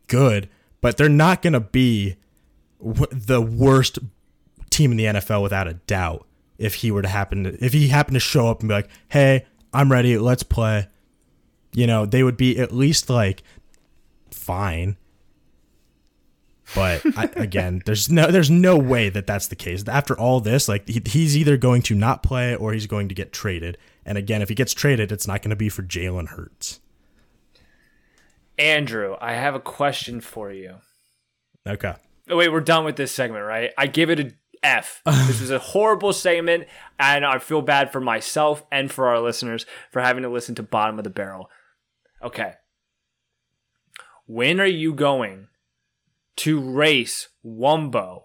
good, 0.06 0.48
but 0.80 0.96
they're 0.96 1.08
not 1.08 1.42
gonna 1.42 1.60
be 1.60 2.16
w- 2.78 3.06
the 3.10 3.40
worst 3.40 3.98
team 4.70 4.90
in 4.90 4.96
the 4.96 5.04
NFL 5.04 5.42
without 5.42 5.68
a 5.68 5.74
doubt. 5.74 6.26
If 6.56 6.76
he 6.76 6.90
were 6.90 7.02
to 7.02 7.08
happen, 7.08 7.44
to, 7.44 7.64
if 7.64 7.72
he 7.72 7.88
happened 7.88 8.14
to 8.14 8.20
show 8.20 8.48
up 8.48 8.60
and 8.60 8.68
be 8.68 8.74
like, 8.74 8.88
"Hey, 9.08 9.44
I'm 9.72 9.90
ready. 9.90 10.16
Let's 10.18 10.44
play," 10.44 10.88
you 11.72 11.86
know, 11.86 12.06
they 12.06 12.22
would 12.22 12.36
be 12.36 12.58
at 12.58 12.72
least 12.72 13.10
like 13.10 13.42
fine. 14.30 14.96
But 16.74 17.02
I, 17.16 17.24
again, 17.36 17.82
there's 17.84 18.10
no 18.10 18.30
there's 18.30 18.50
no 18.50 18.76
way 18.76 19.08
that 19.08 19.26
that's 19.26 19.48
the 19.48 19.56
case. 19.56 19.86
After 19.86 20.18
all 20.18 20.40
this, 20.40 20.68
like 20.68 20.88
he, 20.88 21.02
he's 21.04 21.36
either 21.36 21.56
going 21.56 21.82
to 21.82 21.94
not 21.94 22.22
play 22.22 22.54
or 22.54 22.72
he's 22.72 22.86
going 22.86 23.08
to 23.08 23.14
get 23.14 23.32
traded. 23.32 23.78
And 24.06 24.16
again, 24.18 24.42
if 24.42 24.48
he 24.48 24.54
gets 24.54 24.74
traded, 24.74 25.12
it's 25.12 25.26
not 25.26 25.42
going 25.42 25.50
to 25.50 25.56
be 25.56 25.68
for 25.68 25.82
Jalen 25.82 26.28
Hurts. 26.28 26.80
Andrew, 28.58 29.16
I 29.20 29.32
have 29.34 29.54
a 29.54 29.60
question 29.60 30.20
for 30.20 30.52
you. 30.52 30.76
Okay. 31.66 31.94
Oh, 32.28 32.36
wait, 32.36 32.50
we're 32.50 32.60
done 32.60 32.84
with 32.84 32.96
this 32.96 33.12
segment, 33.12 33.44
right? 33.44 33.70
I 33.76 33.86
give 33.86 34.10
it 34.10 34.20
a 34.20 34.32
F. 34.62 35.02
this 35.06 35.40
was 35.40 35.50
a 35.50 35.58
horrible 35.58 36.12
segment, 36.12 36.66
and 36.98 37.24
I 37.24 37.38
feel 37.38 37.62
bad 37.62 37.92
for 37.92 38.00
myself 38.00 38.64
and 38.72 38.90
for 38.90 39.08
our 39.08 39.20
listeners 39.20 39.66
for 39.90 40.00
having 40.00 40.22
to 40.22 40.28
listen 40.28 40.54
to 40.56 40.62
Bottom 40.62 40.98
of 40.98 41.04
the 41.04 41.10
Barrel. 41.10 41.50
Okay. 42.22 42.54
When 44.26 44.60
are 44.60 44.66
you 44.66 44.94
going 44.94 45.48
to 46.36 46.60
race 46.60 47.28
Wumbo? 47.44 48.22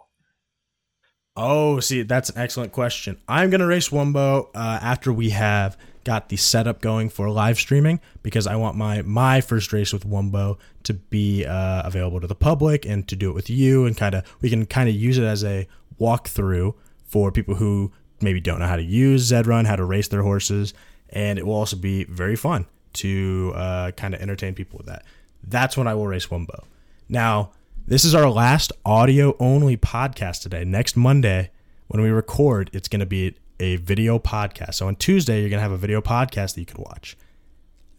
Oh, 1.36 1.80
see, 1.80 2.04
that's 2.04 2.30
an 2.30 2.38
excellent 2.38 2.72
question. 2.72 3.20
I'm 3.28 3.50
gonna 3.50 3.68
race 3.68 3.90
Wumbo 3.90 4.50
uh, 4.56 4.80
after 4.82 5.12
we 5.14 5.30
have 5.30 5.78
got 6.04 6.30
the 6.30 6.38
setup 6.38 6.82
going 6.82 7.10
for 7.10 7.30
live 7.30 7.58
streaming 7.58 8.00
because 8.24 8.48
I 8.48 8.56
want 8.56 8.76
my 8.76 9.02
my 9.02 9.42
first 9.42 9.74
race 9.74 9.94
with 9.94 10.08
Wumbo 10.08 10.58
to 10.84 10.94
be 10.94 11.46
uh, 11.46 11.84
available 11.86 12.22
to 12.22 12.28
the 12.28 12.36
public 12.36 12.86
and 12.86 13.08
to 13.08 13.16
do 13.16 13.30
it 13.30 13.34
with 13.34 13.50
you 13.50 13.86
and 13.86 13.96
kind 13.96 14.16
of 14.16 14.24
we 14.42 14.50
can 14.50 14.66
kind 14.66 14.90
of 14.90 14.96
use 14.96 15.18
it 15.18 15.24
as 15.24 15.44
a 15.44 15.68
walkthrough 16.00 16.74
for 17.06 17.32
people 17.32 17.56
who 17.56 17.92
maybe 18.22 18.40
don't 18.40 18.60
know 18.60 18.68
how 18.68 18.76
to 18.76 18.84
use 18.84 19.24
Zed 19.24 19.48
Run, 19.48 19.66
how 19.66 19.76
to 19.76 19.84
race 19.84 20.08
their 20.08 20.24
horses, 20.24 20.74
and 21.10 21.40
it 21.40 21.46
will 21.46 21.56
also 21.56 21.76
be 21.76 22.04
very 22.06 22.36
fun 22.36 22.66
to 22.94 23.54
uh, 23.56 23.92
kind 23.92 24.14
of 24.14 24.22
entertain 24.22 24.54
people 24.54 24.78
with 24.78 24.88
that. 24.88 25.04
That's 25.44 25.78
when 25.78 25.88
I 25.88 25.94
will 25.94 26.08
race 26.08 26.28
Wumbo. 26.28 26.64
Now, 27.08 27.52
this 27.88 28.06
is 28.06 28.14
our 28.14 28.30
last 28.30 28.72
audio 28.86 29.36
only 29.40 29.78
podcast 29.78 30.42
today. 30.44 30.64
Next 30.64 30.96
Monday, 30.96 31.50
when 31.88 32.02
we 32.02 32.10
record, 32.10 32.70
it's 32.74 32.88
going 32.88 33.00
to 33.00 33.06
be 33.06 33.36
a 33.60 33.78
video 33.78 34.20
podcast. 34.20 34.76
So 34.76 34.88
on 34.88 34.96
Tuesday, 34.96 35.42
you're 35.42 35.50
going 35.50 35.60
to 35.60 35.64
have 35.64 35.72
a 35.72 35.78
video 35.78 36.02
podcast 36.02 36.56
that 36.56 36.60
you 36.60 36.66
can 36.66 36.82
watch. 36.82 37.18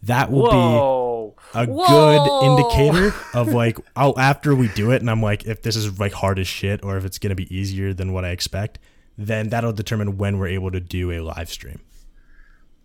That 0.03 0.31
will 0.31 0.43
Whoa. 0.43 1.35
be 1.53 1.59
a 1.59 1.65
Whoa. 1.67 2.25
good 2.25 2.45
indicator 2.45 3.15
of 3.37 3.49
like, 3.49 3.77
I'll, 3.95 4.17
after 4.19 4.55
we 4.55 4.67
do 4.69 4.91
it, 4.91 5.01
and 5.01 5.09
I'm 5.09 5.21
like, 5.21 5.45
if 5.45 5.61
this 5.61 5.75
is 5.75 5.99
like 5.99 6.13
hard 6.13 6.39
as 6.39 6.47
shit 6.47 6.83
or 6.83 6.97
if 6.97 7.05
it's 7.05 7.19
going 7.19 7.29
to 7.29 7.35
be 7.35 7.53
easier 7.55 7.93
than 7.93 8.11
what 8.11 8.25
I 8.25 8.29
expect, 8.29 8.79
then 9.17 9.49
that'll 9.49 9.73
determine 9.73 10.17
when 10.17 10.39
we're 10.39 10.47
able 10.47 10.71
to 10.71 10.79
do 10.79 11.11
a 11.11 11.19
live 11.21 11.49
stream. 11.49 11.81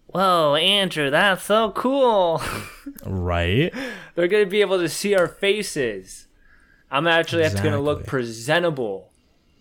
Whoa, 0.06 0.54
Andrew, 0.54 1.10
that's 1.10 1.44
so 1.44 1.70
cool. 1.72 2.42
Right? 3.04 3.72
They're 4.14 4.28
going 4.28 4.44
to 4.44 4.50
be 4.50 4.60
able 4.60 4.78
to 4.78 4.88
see 4.88 5.14
our 5.14 5.26
faces. 5.26 6.26
I'm 6.90 7.06
actually 7.06 7.48
to 7.48 7.62
going 7.62 7.74
to 7.74 7.80
look 7.80 8.06
presentable. 8.06 9.10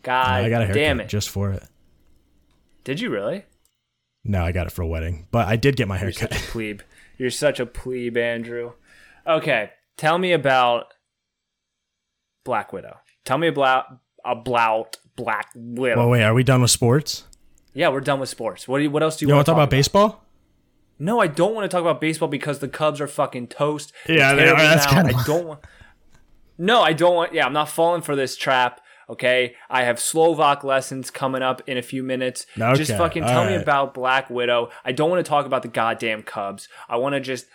God 0.04 0.28
I 0.28 0.50
got 0.50 0.70
a 0.70 0.74
damn 0.74 1.00
it. 1.00 1.10
just 1.10 1.30
for 1.30 1.52
it. 1.52 1.64
Did 2.86 3.02
you 3.02 3.10
really? 3.10 3.44
No, 4.24 4.44
I 4.46 4.54
got 4.54 4.68
it 4.68 4.72
for 4.72 4.82
a 4.84 4.88
wedding, 4.88 5.28
but 5.32 5.48
I 5.48 5.56
did 5.58 5.76
get 5.76 5.88
my 5.90 5.96
You're 5.96 6.12
haircut. 6.12 6.34
such 6.34 6.42
a 6.42 6.52
plebe. 6.52 6.82
You're 7.18 7.30
such 7.30 7.60
a 7.60 7.66
plebe, 7.66 8.16
Andrew. 8.18 8.72
Okay, 9.28 9.72
tell 9.98 10.18
me 10.18 10.32
about 10.32 10.86
Black 12.44 12.72
Widow. 12.74 12.98
Tell 13.24 13.38
me 13.38 13.48
about 13.48 13.86
about 14.24 14.98
Black 15.16 15.50
Widow. 15.56 15.98
well, 15.98 16.10
wait, 16.10 16.24
are 16.24 16.34
we 16.34 16.44
done 16.44 16.62
with 16.62 16.72
sports? 16.72 17.26
yeah, 17.74 17.90
we're 17.90 18.00
done 18.00 18.20
with 18.22 18.30
sports. 18.30 18.68
What 18.68 18.78
do 18.78 18.84
you, 18.86 18.90
What 18.90 19.04
else 19.04 19.18
do 19.18 19.26
you, 19.26 19.28
You 19.28 19.34
want 19.34 19.40
want 19.40 19.46
to 19.48 19.52
talk 19.52 19.58
about 19.58 19.70
baseball? 19.70 20.24
No, 20.98 21.20
I 21.20 21.28
don't 21.28 21.54
want 21.54 21.70
to 21.70 21.76
talk 21.76 21.82
about 21.82 22.00
baseball 22.00 22.30
because 22.30 22.60
the 22.60 22.70
Cubs 22.70 23.02
are 23.02 23.08
fucking 23.08 23.48
toast. 23.48 23.92
Yeah, 24.08 24.34
they 24.34 24.48
are. 24.48 24.56
That's 24.56 24.86
kinda- 24.88 25.14
I 25.14 25.24
don't 25.26 25.46
want. 25.46 25.60
No, 26.58 26.82
I 26.82 26.94
don't 26.94 27.14
want. 27.16 27.34
Yeah, 27.34 27.46
I'm 27.46 27.52
not 27.54 27.68
falling 27.68 28.02
for 28.02 28.16
this 28.16 28.38
trap. 28.38 28.80
Okay, 29.10 29.56
I 29.70 29.84
have 29.84 30.00
Slovak 30.00 30.64
lessons 30.64 31.12
coming 31.12 31.42
up 31.44 31.62
in 31.68 31.78
a 31.78 31.82
few 31.82 32.02
minutes. 32.04 32.46
Just 32.76 32.92
fucking 32.98 33.24
tell 33.24 33.46
me 33.46 33.56
about 33.56 33.94
Black 33.94 34.30
Widow. 34.30 34.70
I 34.84 34.92
don't 34.92 35.10
want 35.10 35.24
to 35.24 35.30
talk 35.30 35.46
about 35.46 35.62
the 35.62 35.68
goddamn 35.68 36.24
Cubs. 36.24 36.68
I 36.90 36.98
want 36.98 37.14
to 37.14 37.20
just 37.22 37.46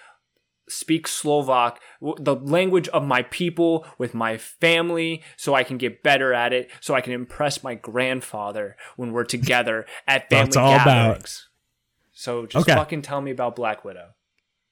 speak 0.68 1.08
Slovak, 1.08 1.80
the 2.00 2.36
language 2.36 2.86
of 2.88 3.02
my 3.04 3.22
people 3.24 3.84
with 3.98 4.14
my 4.14 4.36
family, 4.38 5.22
so 5.36 5.52
I 5.54 5.64
can 5.64 5.78
get 5.78 6.04
better 6.04 6.32
at 6.32 6.52
it, 6.52 6.70
so 6.80 6.94
I 6.94 7.00
can 7.00 7.12
impress 7.12 7.64
my 7.64 7.74
grandfather 7.74 8.76
when 8.96 9.10
we're 9.12 9.24
together 9.24 9.84
at 10.06 10.30
family 10.30 10.44
That's 10.46 10.56
all 10.56 10.74
about. 10.74 10.84
gatherings. 10.86 11.48
So 12.12 12.46
just 12.46 12.68
Okay. 12.68 12.76
fucking 12.76 13.02
tell 13.02 13.20
me 13.20 13.32
about 13.32 13.56
Black 13.56 13.84
Widow. 13.84 14.10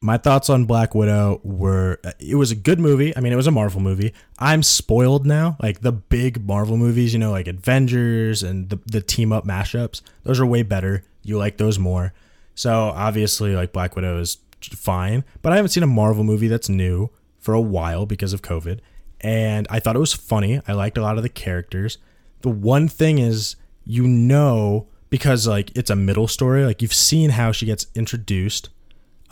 My 0.00 0.16
thoughts 0.16 0.48
on 0.48 0.64
Black 0.64 0.94
Widow 0.94 1.40
were 1.42 1.98
uh, 2.04 2.12
it 2.20 2.36
was 2.36 2.52
a 2.52 2.54
good 2.54 2.78
movie. 2.78 3.16
I 3.16 3.20
mean, 3.20 3.32
it 3.32 3.36
was 3.36 3.48
a 3.48 3.52
Marvel 3.52 3.80
movie. 3.80 4.14
I'm 4.38 4.62
spoiled 4.62 5.26
now. 5.26 5.56
Like 5.60 5.80
the 5.80 5.90
big 5.90 6.46
Marvel 6.46 6.76
movies, 6.76 7.12
you 7.12 7.18
know, 7.18 7.32
like 7.32 7.48
Avengers 7.48 8.44
and 8.44 8.70
the, 8.70 8.78
the 8.86 9.00
team 9.00 9.32
up 9.32 9.44
mashups, 9.44 10.00
those 10.22 10.38
are 10.38 10.46
way 10.46 10.62
better. 10.62 11.02
You 11.22 11.36
like 11.36 11.56
those 11.56 11.80
more. 11.80 12.12
So 12.54 12.92
obviously, 12.94 13.56
like 13.56 13.72
Black 13.72 13.96
Widow 13.96 14.20
is 14.20 14.38
fine, 14.60 15.24
but 15.42 15.52
I 15.52 15.56
haven't 15.56 15.70
seen 15.70 15.82
a 15.82 15.88
Marvel 15.88 16.22
movie 16.22 16.48
that's 16.48 16.68
new 16.68 17.10
for 17.40 17.52
a 17.52 17.60
while 17.60 18.06
because 18.06 18.32
of 18.32 18.40
COVID. 18.40 18.78
And 19.20 19.66
I 19.68 19.80
thought 19.80 19.96
it 19.96 20.00
was 20.00 20.14
funny. 20.14 20.60
I 20.68 20.74
liked 20.74 20.96
a 20.96 21.02
lot 21.02 21.16
of 21.16 21.24
the 21.24 21.28
characters. 21.28 21.98
The 22.42 22.50
one 22.50 22.86
thing 22.86 23.18
is, 23.18 23.56
you 23.84 24.06
know, 24.06 24.86
because 25.10 25.48
like 25.48 25.76
it's 25.76 25.90
a 25.90 25.96
middle 25.96 26.28
story, 26.28 26.64
like 26.64 26.82
you've 26.82 26.94
seen 26.94 27.30
how 27.30 27.50
she 27.50 27.66
gets 27.66 27.88
introduced 27.96 28.68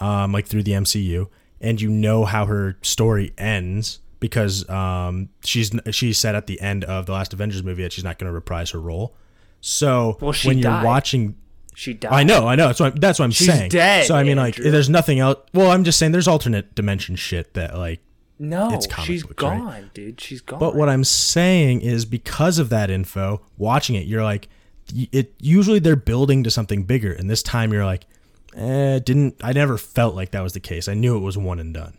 um, 0.00 0.32
like 0.32 0.46
through 0.46 0.62
the 0.62 0.72
MCU, 0.72 1.28
and 1.60 1.80
you 1.80 1.88
know 1.88 2.24
how 2.24 2.46
her 2.46 2.76
story 2.82 3.32
ends 3.38 4.00
because 4.20 4.68
um, 4.68 5.28
she's 5.44 5.72
she 5.90 6.12
said 6.12 6.34
at 6.34 6.46
the 6.46 6.60
end 6.60 6.84
of 6.84 7.06
the 7.06 7.12
last 7.12 7.32
Avengers 7.32 7.62
movie 7.62 7.82
that 7.82 7.92
she's 7.92 8.04
not 8.04 8.18
going 8.18 8.28
to 8.28 8.32
reprise 8.32 8.70
her 8.70 8.80
role. 8.80 9.14
So 9.60 10.18
Well, 10.20 10.34
when 10.44 10.58
you're 10.58 10.84
watching, 10.84 11.36
She 11.74 11.94
died. 11.94 12.12
I 12.12 12.22
know, 12.22 12.46
I 12.46 12.54
know. 12.54 12.68
That's 12.68 12.80
what 12.80 12.92
I'm, 12.92 12.98
that's 12.98 13.18
what 13.18 13.24
I'm 13.24 13.30
She's 13.32 13.48
saying. 13.48 13.70
dead, 13.70 14.06
So 14.06 14.14
I 14.14 14.22
mean, 14.22 14.36
like, 14.36 14.56
there's 14.56 14.88
nothing 14.88 15.18
else. 15.18 15.38
Well, 15.52 15.70
I'm 15.70 15.84
just 15.84 15.98
saying 15.98 16.12
there's 16.12 16.28
alternate 16.28 16.74
dimension 16.74 17.16
shit 17.16 17.54
that 17.54 17.76
like. 17.76 18.00
No, 18.38 18.70
It's 18.74 18.86
comic 18.86 19.06
she's 19.06 19.22
books, 19.22 19.42
right? 19.42 19.58
gone, 19.58 19.90
dude. 19.94 20.20
She's 20.20 20.42
gone. 20.42 20.58
But 20.58 20.76
what 20.76 20.90
I'm 20.90 21.04
saying 21.04 21.80
is 21.80 22.04
because 22.04 22.58
of 22.58 22.68
that 22.68 22.90
info, 22.90 23.40
watching 23.56 23.96
it, 23.96 24.06
you're 24.06 24.22
like, 24.22 24.48
it. 24.94 25.32
Usually 25.40 25.78
they're 25.78 25.96
building 25.96 26.44
to 26.44 26.50
something 26.50 26.84
bigger, 26.84 27.12
and 27.12 27.30
this 27.30 27.42
time 27.42 27.72
you're 27.72 27.86
like, 27.86 28.06
eh, 28.56 28.98
didn't. 29.00 29.36
I 29.42 29.52
never 29.52 29.78
felt 29.78 30.14
like 30.14 30.30
that 30.32 30.42
was 30.42 30.52
the 30.52 30.60
case. 30.60 30.88
I 30.88 30.94
knew 30.94 31.16
it 31.16 31.20
was 31.20 31.36
one 31.38 31.58
and 31.58 31.74
done. 31.74 31.96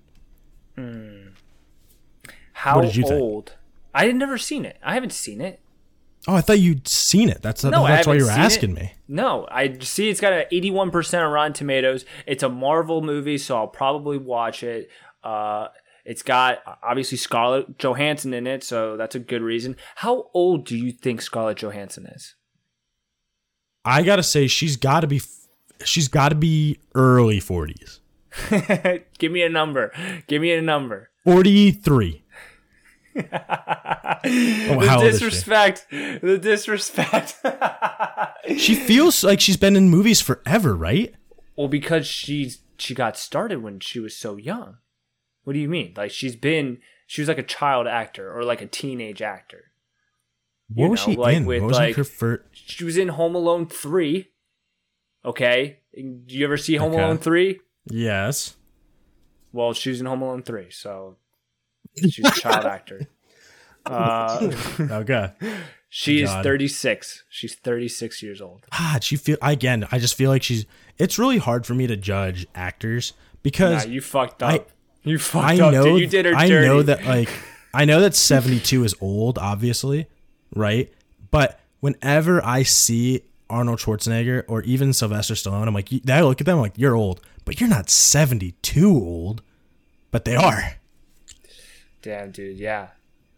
How 2.53 2.75
what 2.77 2.85
did 2.85 2.95
you 2.95 3.03
think? 3.03 3.21
old? 3.21 3.55
I 3.93 4.05
had 4.05 4.15
never 4.15 4.37
seen 4.37 4.65
it. 4.65 4.77
I 4.83 4.93
haven't 4.93 5.13
seen 5.13 5.41
it. 5.41 5.59
Oh, 6.27 6.35
I 6.35 6.41
thought 6.41 6.59
you'd 6.59 6.87
seen 6.87 7.29
it. 7.29 7.41
That's 7.41 7.63
No, 7.63 7.87
that's 7.87 8.05
why 8.05 8.15
you 8.15 8.25
were 8.25 8.31
seen 8.31 8.39
asking 8.39 8.71
it. 8.71 8.81
me. 8.81 8.93
No, 9.07 9.47
I 9.49 9.77
see 9.79 10.09
it's 10.09 10.19
got 10.19 10.33
an 10.33 10.45
81% 10.51 11.25
on 11.25 11.31
Rotten 11.31 11.53
Tomatoes. 11.53 12.03
It's 12.25 12.43
a 12.43 12.49
Marvel 12.49 13.01
movie, 13.01 13.37
so 13.37 13.55
I'll 13.55 13.67
probably 13.67 14.17
watch 14.17 14.61
it. 14.61 14.89
Uh, 15.23 15.69
it's 16.03 16.23
got 16.23 16.59
obviously 16.83 17.17
Scarlett 17.17 17.77
Johansson 17.77 18.33
in 18.33 18.45
it, 18.45 18.63
so 18.63 18.97
that's 18.97 19.15
a 19.15 19.19
good 19.19 19.41
reason. 19.41 19.77
How 19.95 20.29
old 20.33 20.65
do 20.65 20.75
you 20.77 20.91
think 20.91 21.21
Scarlett 21.21 21.57
Johansson 21.59 22.05
is? 22.07 22.35
I 23.85 24.03
gotta 24.03 24.23
say, 24.23 24.47
she's 24.47 24.75
got 24.75 25.01
to 25.01 25.07
be, 25.07 25.21
she's 25.83 26.07
got 26.07 26.29
to 26.29 26.35
be 26.35 26.79
early 26.95 27.39
forties, 27.39 27.99
Give 29.19 29.31
me 29.31 29.41
a 29.43 29.49
number. 29.49 29.91
Give 30.27 30.41
me 30.41 30.51
a 30.53 30.61
number. 30.61 31.09
forty 31.23 31.71
three. 31.71 32.23
oh, 33.17 33.21
the 33.23 34.85
how 34.87 34.97
old 34.97 35.05
is 35.07 35.15
disrespect. 35.19 35.87
The 35.89 36.37
disrespect. 36.41 37.35
She 38.57 38.75
feels 38.75 39.25
like 39.25 39.41
she's 39.41 39.57
been 39.57 39.75
in 39.75 39.89
movies 39.89 40.21
forever, 40.21 40.73
right? 40.73 41.13
Well, 41.57 41.67
because 41.67 42.07
she's 42.07 42.61
she 42.77 42.93
got 42.95 43.17
started 43.17 43.61
when 43.61 43.81
she 43.81 43.99
was 43.99 44.15
so 44.15 44.37
young. 44.37 44.77
What 45.43 45.51
do 45.51 45.59
you 45.59 45.67
mean? 45.67 45.93
Like 45.97 46.11
she's 46.11 46.37
been 46.37 46.77
she 47.07 47.21
was 47.21 47.27
like 47.27 47.37
a 47.39 47.43
child 47.43 47.87
actor 47.87 48.31
or 48.31 48.43
like 48.43 48.61
a 48.61 48.65
teenage 48.65 49.21
actor. 49.21 49.65
What 50.69 50.85
You 50.85 50.89
was 50.91 50.99
know, 51.07 51.13
she 51.13 51.17
like 51.17 51.35
in? 51.37 51.45
with, 51.45 51.61
What 51.61 51.67
was 51.69 51.77
like- 51.77 51.95
her 51.95 52.05
first? 52.05 52.43
She 52.53 52.85
was 52.85 52.95
in 52.97 53.09
Home 53.09 53.35
Alone 53.35 53.67
3. 53.67 54.29
Okay? 55.25 55.79
Do 55.95 56.35
you 56.35 56.45
ever 56.45 56.57
see 56.57 56.75
Home 56.75 56.93
Okay. 56.93 57.01
Alone 57.03 57.17
3? 57.17 57.59
Yes. 57.89 58.55
Well, 59.51 59.73
she's 59.73 59.99
in 59.99 60.05
Home 60.05 60.21
Alone 60.21 60.43
3, 60.43 60.67
so 60.69 61.15
she's 61.97 62.25
a 62.25 62.31
child 62.31 62.65
actor. 62.75 63.07
Uh, 63.85 64.51
Okay. 64.79 65.31
she 65.89 66.21
is 66.21 66.29
36. 66.31 67.23
She's 67.29 67.55
36 67.55 68.21
years 68.21 68.41
old. 68.41 68.65
Ah, 68.71 68.97
she 69.01 69.15
feel 69.15 69.37
again. 69.41 69.87
I 69.91 69.99
just 69.99 70.15
feel 70.15 70.29
like 70.29 70.43
she's. 70.43 70.65
It's 70.97 71.17
really 71.17 71.37
hard 71.37 71.65
for 71.65 71.73
me 71.73 71.87
to 71.87 71.95
judge 71.95 72.45
actors 72.55 73.13
Nah, 73.15 73.39
because 73.43 73.87
you 73.87 74.01
fucked 74.01 74.43
up. 74.43 74.49
I- 74.51 74.65
you 75.03 75.17
fucked 75.17 75.45
I 75.45 75.59
up, 75.61 75.71
know 75.71 75.83
dude. 75.83 76.01
You 76.01 76.07
did 76.07 76.25
her 76.25 76.35
I 76.35 76.49
dirty. 76.49 76.67
know 76.67 76.81
that 76.81 77.05
like 77.05 77.29
I 77.73 77.85
know 77.85 78.01
that 78.01 78.13
72 78.13 78.83
is 78.83 78.93
old, 78.99 79.37
obviously, 79.37 80.07
right? 80.53 80.93
But 81.31 81.57
whenever 81.79 82.43
I 82.43 82.63
see 82.63 83.21
Arnold 83.49 83.79
Schwarzenegger 83.79 84.43
or 84.47 84.61
even 84.63 84.93
Sylvester 84.93 85.33
Stallone, 85.33 85.67
I'm 85.67 85.73
like, 85.73 85.89
I 86.09 86.21
look 86.21 86.41
at 86.41 86.45
them 86.45 86.55
I'm 86.57 86.61
like, 86.61 86.77
you're 86.77 86.95
old, 86.95 87.21
but 87.45 87.59
you're 87.59 87.69
not 87.69 87.89
72 87.89 88.87
old. 88.89 89.41
But 90.11 90.25
they 90.25 90.35
are. 90.35 90.75
Damn, 92.01 92.31
dude. 92.31 92.57
Yeah. 92.57 92.89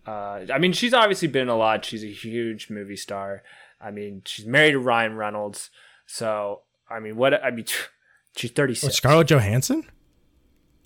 Uh, 0.05 0.45
I 0.53 0.60
mean, 0.60 0.74
she's 0.74 0.93
obviously 0.93 1.28
been 1.28 1.49
a 1.49 1.55
lot. 1.55 1.86
She's 1.86 2.03
a 2.03 2.12
huge 2.12 2.70
movie 2.70 2.95
star. 2.95 3.43
I 3.82 3.91
mean, 3.91 4.22
she's 4.26 4.45
married 4.45 4.72
to 4.74 4.80
Ryan 4.80 5.16
Reynolds. 5.16 5.70
So, 6.05 6.62
I 6.89 6.99
mean, 6.99 7.16
what? 7.16 7.43
I 7.43 7.51
mean, 7.51 7.66
she's 8.36 8.51
36. 8.51 8.84
What, 8.84 8.93
Scarlett 8.93 9.28
Johansson? 9.28 9.86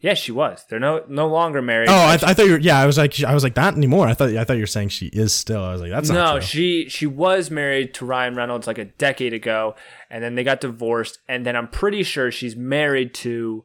Yeah, 0.04 0.14
she 0.16 0.34
was. 0.34 0.66
They're 0.70 0.80
no 0.82 1.04
no 1.08 1.28
longer 1.30 1.62
married. 1.62 1.88
Oh, 1.90 2.06
I, 2.08 2.18
th- 2.18 2.30
I 2.30 2.34
thought 2.34 2.46
you 2.46 2.52
were. 2.52 2.60
Yeah, 2.60 2.78
I 2.78 2.86
was 2.86 2.98
like, 2.98 3.24
I 3.24 3.34
was 3.34 3.42
like, 3.44 3.56
that 3.56 3.74
anymore. 3.74 4.06
I 4.08 4.14
thought, 4.14 4.30
I 4.36 4.44
thought 4.44 4.58
you 4.58 4.64
were 4.64 4.68
saying 4.68 4.90
she 4.90 5.08
is 5.08 5.34
still. 5.34 5.64
I 5.64 5.72
was 5.72 5.80
like, 5.82 5.92
that's 5.92 6.10
no, 6.10 6.16
not 6.16 6.32
true. 6.34 6.42
she 6.42 6.90
she 6.90 7.06
was 7.08 7.50
married 7.50 7.94
to 7.96 8.06
Ryan 8.06 8.36
Reynolds 8.36 8.68
like 8.68 8.78
a 8.78 8.86
decade 8.86 9.34
ago, 9.34 9.76
and 10.10 10.22
then 10.22 10.36
they 10.36 10.44
got 10.44 10.60
divorced, 10.60 11.20
and 11.30 11.46
then 11.46 11.56
I'm 11.56 11.70
pretty 11.70 12.04
sure 12.04 12.30
she's 12.32 12.56
married 12.56 13.14
to 13.16 13.64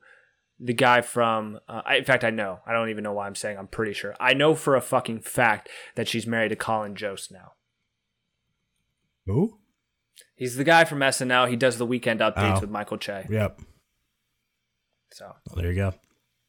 the 0.60 0.72
guy 0.74 1.00
from. 1.00 1.58
Uh, 1.68 1.82
I, 1.84 1.96
in 1.96 2.04
fact, 2.04 2.22
I 2.22 2.30
know. 2.30 2.60
I 2.64 2.72
don't 2.72 2.90
even 2.90 3.02
know 3.02 3.12
why 3.12 3.26
I'm 3.26 3.34
saying. 3.34 3.58
I'm 3.58 3.66
pretty 3.66 3.92
sure. 3.92 4.14
I 4.20 4.32
know 4.32 4.54
for 4.54 4.76
a 4.76 4.80
fucking 4.80 5.22
fact 5.22 5.68
that 5.96 6.06
she's 6.06 6.26
married 6.26 6.50
to 6.50 6.56
Colin 6.56 6.94
Jost 6.94 7.32
now. 7.32 7.54
Who? 9.26 9.58
He's 10.36 10.54
the 10.54 10.64
guy 10.64 10.84
from 10.84 11.00
SNL. 11.00 11.48
He 11.50 11.56
does 11.56 11.78
the 11.78 11.86
weekend 11.86 12.20
updates 12.20 12.58
Oh. 12.58 12.60
with 12.60 12.70
Michael 12.70 12.96
Che. 12.96 13.26
Yep. 13.28 13.60
So 15.10 15.32
Well, 15.48 15.56
there 15.56 15.70
you 15.72 15.74
go. 15.76 15.94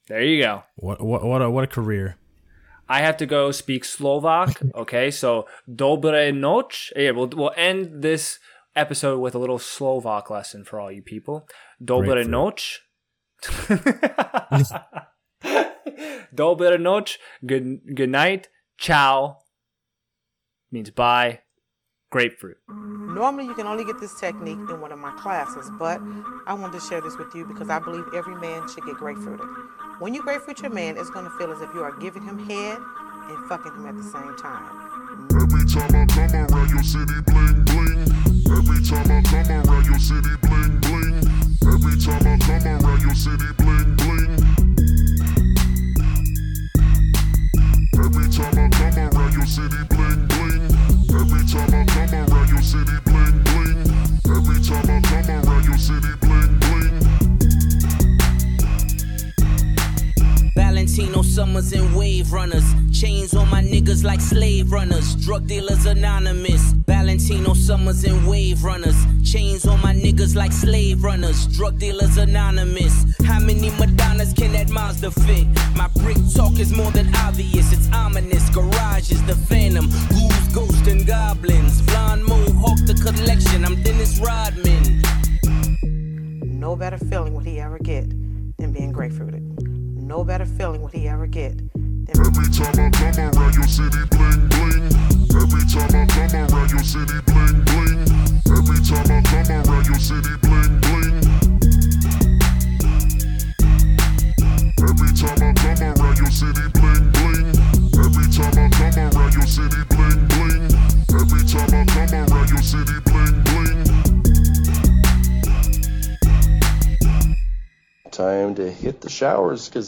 There 0.09 0.23
you 0.23 0.43
go. 0.43 0.63
What 0.75 1.01
what 1.01 1.23
what 1.23 1.41
a 1.41 1.49
what 1.49 1.63
a 1.63 1.67
career. 1.67 2.17
I 2.89 3.01
have 3.01 3.17
to 3.17 3.25
go 3.25 3.51
speak 3.51 3.85
Slovak. 3.85 4.59
Okay, 4.75 5.11
so 5.11 5.47
dobre 5.69 6.33
noc. 6.33 6.91
Yeah, 6.95 7.11
we'll 7.11 7.29
we'll 7.29 7.53
end 7.55 8.01
this 8.01 8.39
episode 8.75 9.19
with 9.19 9.35
a 9.35 9.39
little 9.39 9.59
Slovak 9.59 10.29
lesson 10.29 10.65
for 10.65 10.79
all 10.79 10.91
you 10.91 11.01
people. 11.01 11.47
Dobre 11.79 12.25
noc. 12.25 12.59
dobre 16.35 16.81
noc. 16.81 17.17
Good 17.45 17.95
good 17.95 18.09
night. 18.09 18.49
Ciao 18.77 19.37
means 20.71 20.89
bye. 20.89 21.41
Grapefruit. 22.11 22.57
Normally, 22.67 23.45
you 23.45 23.53
can 23.53 23.67
only 23.67 23.85
get 23.85 23.99
this 23.99 24.19
technique 24.19 24.57
in 24.57 24.81
one 24.81 24.91
of 24.91 24.97
my 24.97 25.11
classes, 25.11 25.69
but 25.77 26.01
I 26.47 26.55
wanted 26.55 26.79
to 26.79 26.85
share 26.87 27.01
this 27.01 27.15
with 27.17 27.35
you 27.35 27.45
because 27.45 27.69
I 27.69 27.77
believe 27.77 28.05
every 28.15 28.35
man 28.35 28.67
should 28.67 28.83
get 28.85 28.95
grapefruited. 28.95 29.45
When 29.99 30.13
you 30.13 30.21
grapefruit 30.23 30.61
your 30.61 30.71
man, 30.71 30.95
it's 30.97 31.09
to 31.25 31.31
feel 31.31 31.51
as 31.51 31.59
if 31.59 31.73
you 31.73 31.81
are 31.81 31.91
giving 31.91 32.23
him 32.23 32.39
head 32.47 32.79
and 33.27 33.49
fucking 33.49 33.73
him 33.73 33.85
at 33.85 33.97
the 33.97 34.03
same 34.03 34.33
time. 34.37 34.63
Every 35.35 35.65
time 35.65 35.93
I 35.93 36.05
come 36.05 36.55
around 36.55 36.69
your 36.69 36.83
city, 36.83 37.19
bling 37.27 37.65
bling. 37.65 38.07
Every 38.47 38.81
time 38.85 39.11
I 39.11 39.21
come 39.27 39.51
around 39.51 39.85
your 39.85 39.99
city, 39.99 40.37
bling 40.41 40.79
bling. 40.79 41.18
Drug 65.39 65.47
dealers 65.47 65.85
anonymous. 65.85 66.73
Valentino 66.85 67.53
Summers 67.53 68.03
and 68.03 68.27
Wave 68.27 68.61
Runners. 68.61 68.97
Chains 69.23 69.65
on 69.65 69.81
my 69.81 69.93
niggas 69.93 70.35
like 70.35 70.51
slave 70.51 71.01
runners. 71.01 71.47
Drug 71.47 71.79
dealers 71.79 72.17
anonymous. 72.17 73.05
How 73.23 73.39
many 73.39 73.69
Madonnas 73.79 74.33
can 74.33 74.51
that 74.51 74.67
Mazda 74.69 75.11
fit? 75.11 75.38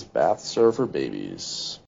Baths 0.04 0.58
are 0.58 0.72
for 0.72 0.86
babies. 0.86 1.80